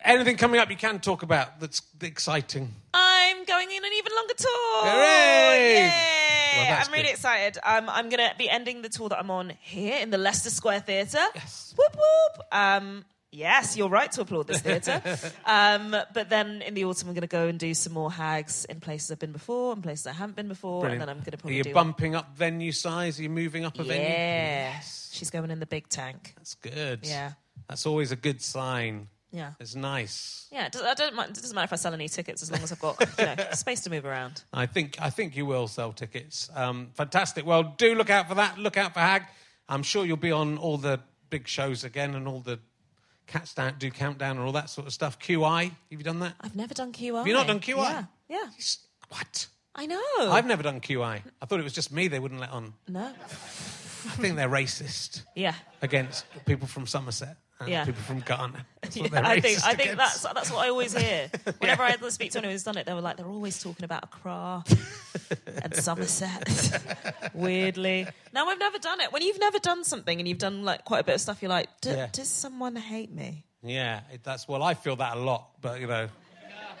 anything 0.00 0.36
coming 0.36 0.60
up 0.60 0.70
you 0.70 0.76
can 0.76 1.00
talk 1.00 1.22
about 1.22 1.60
that's 1.60 1.82
exciting? 2.02 2.74
I'm 2.92 3.44
going 3.44 3.70
in 3.70 3.84
an 3.84 3.90
even 3.96 4.12
longer 4.14 4.34
tour. 4.36 4.82
Hooray! 4.84 5.74
Yay! 5.74 6.52
Well, 6.56 6.78
I'm 6.84 6.90
really 6.92 7.04
good. 7.04 7.10
excited. 7.12 7.58
Um, 7.62 7.88
I'm 7.88 8.08
going 8.08 8.28
to 8.28 8.34
be 8.36 8.48
ending 8.48 8.82
the 8.82 8.88
tour 8.88 9.08
that 9.10 9.18
I'm 9.18 9.30
on 9.30 9.52
here 9.60 9.98
in 10.00 10.10
the 10.10 10.18
Leicester 10.18 10.50
Square 10.50 10.80
Theatre. 10.80 11.24
Yes. 11.34 11.74
Whoop 11.76 11.94
whoop. 11.96 12.46
Um, 12.52 13.04
yes, 13.32 13.76
you're 13.76 13.88
right 13.88 14.10
to 14.12 14.22
applaud 14.22 14.46
this 14.46 14.60
theatre. 14.60 15.02
um, 15.44 15.96
but 16.14 16.28
then 16.28 16.62
in 16.62 16.74
the 16.74 16.84
autumn, 16.84 17.08
I'm 17.08 17.14
going 17.14 17.22
to 17.22 17.26
go 17.26 17.48
and 17.48 17.58
do 17.58 17.74
some 17.74 17.92
more 17.92 18.10
hags 18.10 18.64
in 18.66 18.80
places 18.80 19.10
I've 19.10 19.18
been 19.18 19.32
before 19.32 19.72
and 19.72 19.82
places 19.82 20.06
I 20.06 20.12
haven't 20.12 20.36
been 20.36 20.48
before. 20.48 20.80
Brilliant. 20.80 21.02
And 21.02 21.08
then 21.08 21.16
I'm 21.16 21.20
going 21.22 21.32
to 21.32 21.38
probably. 21.38 21.60
Are 21.60 21.68
you 21.68 21.74
bumping 21.74 22.14
up 22.14 22.36
venue 22.36 22.72
size? 22.72 23.18
Are 23.18 23.22
you 23.22 23.30
moving 23.30 23.64
up 23.64 23.78
a 23.78 23.84
venue? 23.84 24.02
Yes. 24.02 25.10
She's 25.12 25.30
going 25.30 25.50
in 25.50 25.60
the 25.60 25.66
big 25.66 25.88
tank. 25.88 26.34
That's 26.36 26.54
good. 26.54 27.00
Yeah. 27.02 27.32
That's 27.68 27.86
always 27.86 28.12
a 28.12 28.16
good 28.16 28.42
sign. 28.42 29.08
Yeah. 29.32 29.52
It's 29.60 29.74
nice. 29.74 30.46
Yeah, 30.50 30.68
I 30.82 30.94
don't 30.94 31.14
mind, 31.14 31.36
it 31.36 31.40
doesn't 31.40 31.54
matter 31.54 31.66
if 31.66 31.72
I 31.72 31.76
sell 31.76 31.92
any 31.92 32.08
tickets 32.08 32.42
as 32.42 32.50
long 32.50 32.62
as 32.62 32.72
I've 32.72 32.80
got 32.80 32.98
you 33.18 33.24
know, 33.24 33.36
space 33.52 33.82
to 33.82 33.90
move 33.90 34.06
around. 34.06 34.42
I 34.52 34.66
think 34.66 34.96
I 35.00 35.10
think 35.10 35.36
you 35.36 35.44
will 35.44 35.68
sell 35.68 35.92
tickets. 35.92 36.48
Um, 36.54 36.90
fantastic. 36.94 37.44
Well, 37.44 37.74
do 37.76 37.94
look 37.94 38.08
out 38.08 38.28
for 38.28 38.36
that. 38.36 38.56
Look 38.56 38.76
out 38.76 38.94
for 38.94 39.00
Hag. 39.00 39.24
I'm 39.68 39.82
sure 39.82 40.06
you'll 40.06 40.16
be 40.16 40.32
on 40.32 40.58
all 40.58 40.78
the 40.78 41.00
big 41.28 41.48
shows 41.48 41.84
again 41.84 42.14
and 42.14 42.28
all 42.28 42.40
the 42.40 42.60
cats 43.26 43.54
down, 43.54 43.74
do 43.78 43.90
countdown 43.90 44.36
and 44.36 44.46
all 44.46 44.52
that 44.52 44.70
sort 44.70 44.86
of 44.86 44.92
stuff. 44.92 45.18
QI, 45.18 45.64
have 45.64 45.72
you 45.90 45.98
done 45.98 46.20
that? 46.20 46.34
I've 46.40 46.56
never 46.56 46.74
done 46.74 46.92
QI. 46.92 47.16
Have 47.18 47.26
you 47.26 47.32
not 47.34 47.46
done 47.46 47.60
QI? 47.60 47.76
Yeah. 47.76 48.04
Yeah. 48.28 48.46
What? 49.08 49.46
I 49.74 49.86
know. 49.86 50.00
I've 50.18 50.46
never 50.46 50.62
done 50.62 50.80
QI. 50.80 51.22
I 51.42 51.46
thought 51.46 51.60
it 51.60 51.64
was 51.64 51.72
just 51.74 51.92
me 51.92 52.08
they 52.08 52.18
wouldn't 52.18 52.40
let 52.40 52.50
on. 52.50 52.72
No. 52.88 53.04
I 53.06 54.08
think 54.18 54.36
they're 54.36 54.48
racist 54.48 55.22
Yeah. 55.34 55.54
against 55.82 56.24
people 56.46 56.66
from 56.68 56.86
Somerset 56.86 57.36
Uh-huh. 57.58 57.70
Yeah. 57.70 57.84
people 57.86 58.02
from 58.02 58.20
Ghana. 58.20 58.66
Yeah, 58.92 59.08
I 59.24 59.40
think 59.40 59.58
I 59.66 59.74
think 59.74 59.92
against. 59.92 60.22
that's 60.22 60.34
that's 60.34 60.50
what 60.52 60.64
I 60.64 60.68
always 60.68 60.92
hear. 60.96 61.28
Whenever 61.58 61.82
I 61.82 61.96
speak 62.10 62.30
to 62.32 62.38
anyone 62.38 62.52
who's 62.52 62.62
done 62.62 62.76
it, 62.78 62.86
they 62.86 62.94
were 62.94 63.00
like 63.00 63.16
they're 63.16 63.26
always 63.26 63.60
talking 63.60 63.84
about 63.84 64.04
Accra 64.04 64.62
and 65.62 65.74
Somerset. 65.74 66.44
Weirdly, 67.34 68.06
now 68.32 68.46
I've 68.48 68.58
never 68.58 68.78
done 68.78 69.00
it. 69.00 69.12
When 69.12 69.22
you've 69.22 69.40
never 69.40 69.58
done 69.58 69.82
something 69.84 70.18
and 70.20 70.28
you've 70.28 70.38
done 70.38 70.64
like 70.64 70.84
quite 70.84 71.00
a 71.00 71.04
bit 71.04 71.14
of 71.16 71.20
stuff, 71.20 71.42
you're 71.42 71.48
like, 71.48 71.68
"D- 71.80 71.90
Yeah. 71.90 72.08
does 72.12 72.28
someone 72.28 72.76
hate 72.76 73.10
me? 73.10 73.44
Yeah, 73.62 74.00
that's 74.22 74.46
well. 74.46 74.62
I 74.62 74.74
feel 74.74 74.96
that 74.96 75.16
a 75.16 75.20
lot, 75.20 75.48
but 75.60 75.80
you 75.80 75.86
know, 75.88 76.08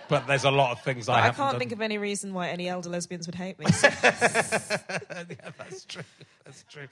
but 0.08 0.26
there's 0.26 0.44
a 0.44 0.50
lot 0.50 0.72
of 0.72 0.82
things 0.82 1.08
I 1.08 1.18
I, 1.18 1.30
can't 1.30 1.36
done. 1.36 1.58
think 1.58 1.72
of 1.72 1.80
any 1.80 1.98
reason 1.98 2.32
why 2.34 2.48
any 2.48 2.68
elder 2.68 2.88
lesbians 2.88 3.26
would 3.26 3.34
hate 3.34 3.58
me. 3.58 3.66
yeah, 3.82 5.50
that's 5.58 5.84
true. 5.84 6.02
That's 6.44 6.64
true. 6.70 6.86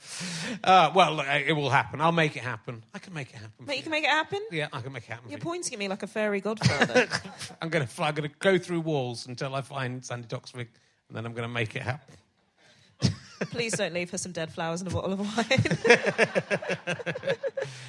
Uh, 0.62 0.90
well, 0.94 1.20
it 1.20 1.52
will 1.52 1.70
happen. 1.70 2.00
I'll 2.00 2.12
make 2.12 2.36
it 2.36 2.42
happen. 2.42 2.82
I 2.92 2.98
can 2.98 3.14
make 3.14 3.30
it 3.30 3.36
happen. 3.36 3.64
but 3.66 3.76
you 3.76 3.82
can 3.82 3.90
make 3.90 4.04
it 4.04 4.10
happen. 4.10 4.40
Yeah, 4.50 4.68
I 4.72 4.80
can 4.80 4.92
make 4.92 5.04
it 5.04 5.10
happen. 5.10 5.30
You're 5.30 5.38
pointing 5.38 5.72
at 5.72 5.78
me 5.78 5.88
like 5.88 6.02
a 6.02 6.06
fairy 6.06 6.40
godfather. 6.40 7.06
I'm 7.62 7.68
gonna, 7.68 7.86
fly, 7.86 8.08
I'm 8.08 8.14
gonna 8.14 8.28
go 8.38 8.58
through 8.58 8.80
walls 8.80 9.26
until 9.26 9.54
I 9.54 9.60
find 9.60 10.04
Sandi 10.04 10.26
Toksvig, 10.28 10.68
and 11.08 11.16
then 11.16 11.24
I'm 11.26 11.34
gonna 11.34 11.48
make 11.48 11.76
it 11.76 11.82
happen. 11.82 12.16
Please 13.50 13.72
don't 13.72 13.94
leave 13.94 14.10
her 14.10 14.18
some 14.18 14.32
dead 14.32 14.52
flowers 14.52 14.80
and 14.80 14.90
a 14.90 14.94
bottle 14.94 15.12
of 15.12 15.20
wine. 15.20 15.62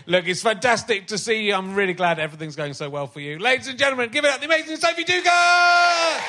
Look, 0.07 0.27
it's 0.27 0.41
fantastic 0.41 1.07
to 1.07 1.17
see 1.17 1.45
you. 1.47 1.53
I'm 1.53 1.75
really 1.75 1.93
glad 1.93 2.19
everything's 2.19 2.55
going 2.55 2.73
so 2.73 2.89
well 2.89 3.07
for 3.07 3.19
you, 3.19 3.39
ladies 3.39 3.67
and 3.67 3.77
gentlemen. 3.77 4.09
Give 4.11 4.23
it 4.23 4.31
up, 4.31 4.39
the 4.39 4.45
amazing 4.45 4.77
Sophie 4.77 5.03
Duker. 5.03 6.21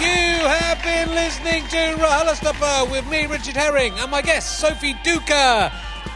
You 0.00 0.48
have 0.48 0.82
been 0.82 1.14
listening 1.14 1.62
to 1.68 1.76
RHLSTP 2.02 2.90
with 2.90 3.08
me, 3.08 3.26
Richard 3.26 3.56
Herring, 3.56 3.92
and 3.98 4.10
my 4.10 4.20
guest, 4.20 4.58
Sophie 4.58 4.94
Duker. 4.94 5.70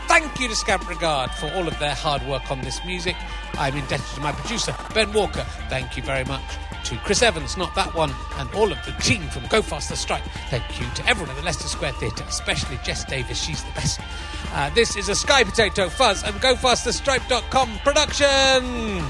Thank 0.08 0.40
you 0.40 0.48
to 0.48 0.56
Scamp 0.56 0.88
Regard 0.88 1.30
for 1.32 1.52
all 1.52 1.68
of 1.68 1.78
their 1.78 1.94
hard 1.94 2.26
work 2.26 2.50
on 2.50 2.60
this 2.62 2.84
music. 2.84 3.16
I'm 3.58 3.76
indebted 3.76 4.06
to 4.14 4.20
my 4.20 4.32
producer, 4.32 4.74
Ben 4.94 5.12
Walker. 5.12 5.44
Thank 5.68 5.96
you 5.96 6.02
very 6.02 6.24
much 6.24 6.42
to 6.86 6.96
Chris 6.98 7.22
Evans, 7.22 7.56
not 7.56 7.74
that 7.74 7.92
one, 7.94 8.12
and 8.36 8.48
all 8.54 8.70
of 8.70 8.78
the 8.84 8.92
team 9.02 9.22
from 9.30 9.44
Go 9.48 9.60
Faster 9.60 9.96
Stripe. 9.96 10.22
Thank 10.50 10.80
you 10.80 10.86
to 10.94 11.08
everyone 11.08 11.30
at 11.30 11.36
the 11.36 11.42
Leicester 11.42 11.66
Square 11.66 11.92
Theatre, 11.94 12.24
especially 12.28 12.78
Jess 12.84 13.04
Davis. 13.04 13.42
She's 13.42 13.62
the 13.64 13.72
best. 13.72 14.00
Uh, 14.52 14.70
this 14.70 14.96
is 14.96 15.08
a 15.08 15.14
Sky 15.14 15.42
Potato 15.42 15.88
Fuzz 15.88 16.22
and 16.22 16.34
GoFasterStripe.com 16.36 17.78
production. 17.82 19.04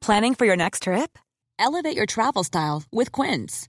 Planning 0.00 0.34
for 0.34 0.44
your 0.44 0.56
next 0.56 0.82
trip? 0.82 1.18
Elevate 1.58 1.96
your 1.96 2.06
travel 2.06 2.44
style 2.44 2.82
with 2.90 3.12
Quince. 3.12 3.68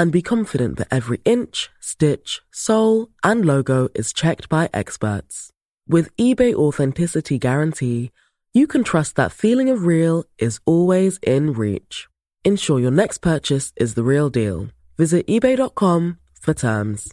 and 0.00 0.10
be 0.10 0.22
confident 0.22 0.78
that 0.78 0.88
every 0.90 1.20
inch, 1.26 1.68
stitch, 1.78 2.40
sole, 2.50 3.10
and 3.22 3.44
logo 3.44 3.90
is 3.94 4.14
checked 4.14 4.48
by 4.48 4.70
experts. 4.72 5.50
With 5.86 6.16
eBay 6.16 6.54
Authenticity 6.54 7.38
Guarantee, 7.38 8.10
you 8.54 8.66
can 8.66 8.82
trust 8.82 9.16
that 9.16 9.30
feeling 9.30 9.68
of 9.68 9.84
real 9.84 10.24
is 10.38 10.58
always 10.64 11.18
in 11.18 11.52
reach. 11.52 12.08
Ensure 12.46 12.80
your 12.80 12.90
next 12.90 13.18
purchase 13.18 13.74
is 13.76 13.92
the 13.92 14.02
real 14.02 14.30
deal. 14.30 14.68
Visit 14.96 15.26
eBay.com 15.26 16.18
for 16.32 16.54
terms. 16.54 17.12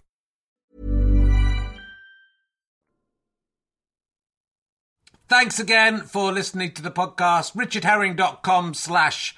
Thanks 5.28 5.60
again 5.60 6.00
for 6.04 6.32
listening 6.32 6.72
to 6.76 6.82
the 6.82 6.92
podcast. 6.92 7.54
richardherring.com 7.54 8.74
slash 8.76 9.36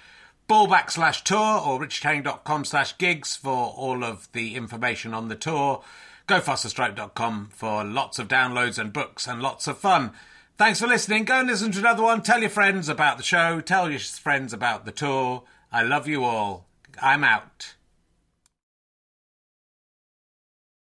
ballback 0.50 0.90
slash 0.90 1.24
tour 1.24 1.62
or 1.62 1.80
richardherring.com 1.80 2.66
slash 2.66 2.98
gigs 2.98 3.36
for 3.36 3.72
all 3.78 4.04
of 4.04 4.28
the 4.32 4.56
information 4.56 5.14
on 5.14 5.28
the 5.28 5.36
tour. 5.36 5.84
GoFasterStripe.com 6.28 7.50
for 7.54 7.84
lots 7.84 8.18
of 8.18 8.28
downloads 8.28 8.80
and 8.80 8.92
books 8.92 9.28
and 9.28 9.42
lots 9.42 9.68
of 9.68 9.78
fun. 9.78 10.12
Thanks 10.58 10.80
for 10.80 10.88
listening. 10.88 11.24
Go 11.24 11.40
and 11.40 11.48
listen 11.48 11.72
to 11.72 11.80
another 11.80 12.04
one. 12.04 12.24
Tell 12.24 12.42
your 12.42 12.50
friends 12.50 12.90
about 12.90 13.18
the 13.18 13.24
show. 13.24 13.62
Tell 13.62 13.90
your 13.92 14.00
friends 14.00 14.52
about 14.52 14.86
the 14.86 14.92
tour. 14.92 15.44
I 15.72 15.84
love 15.84 16.08
you 16.08 16.24
all. 16.24 16.66
I'm 17.00 17.24
out. 17.24 17.76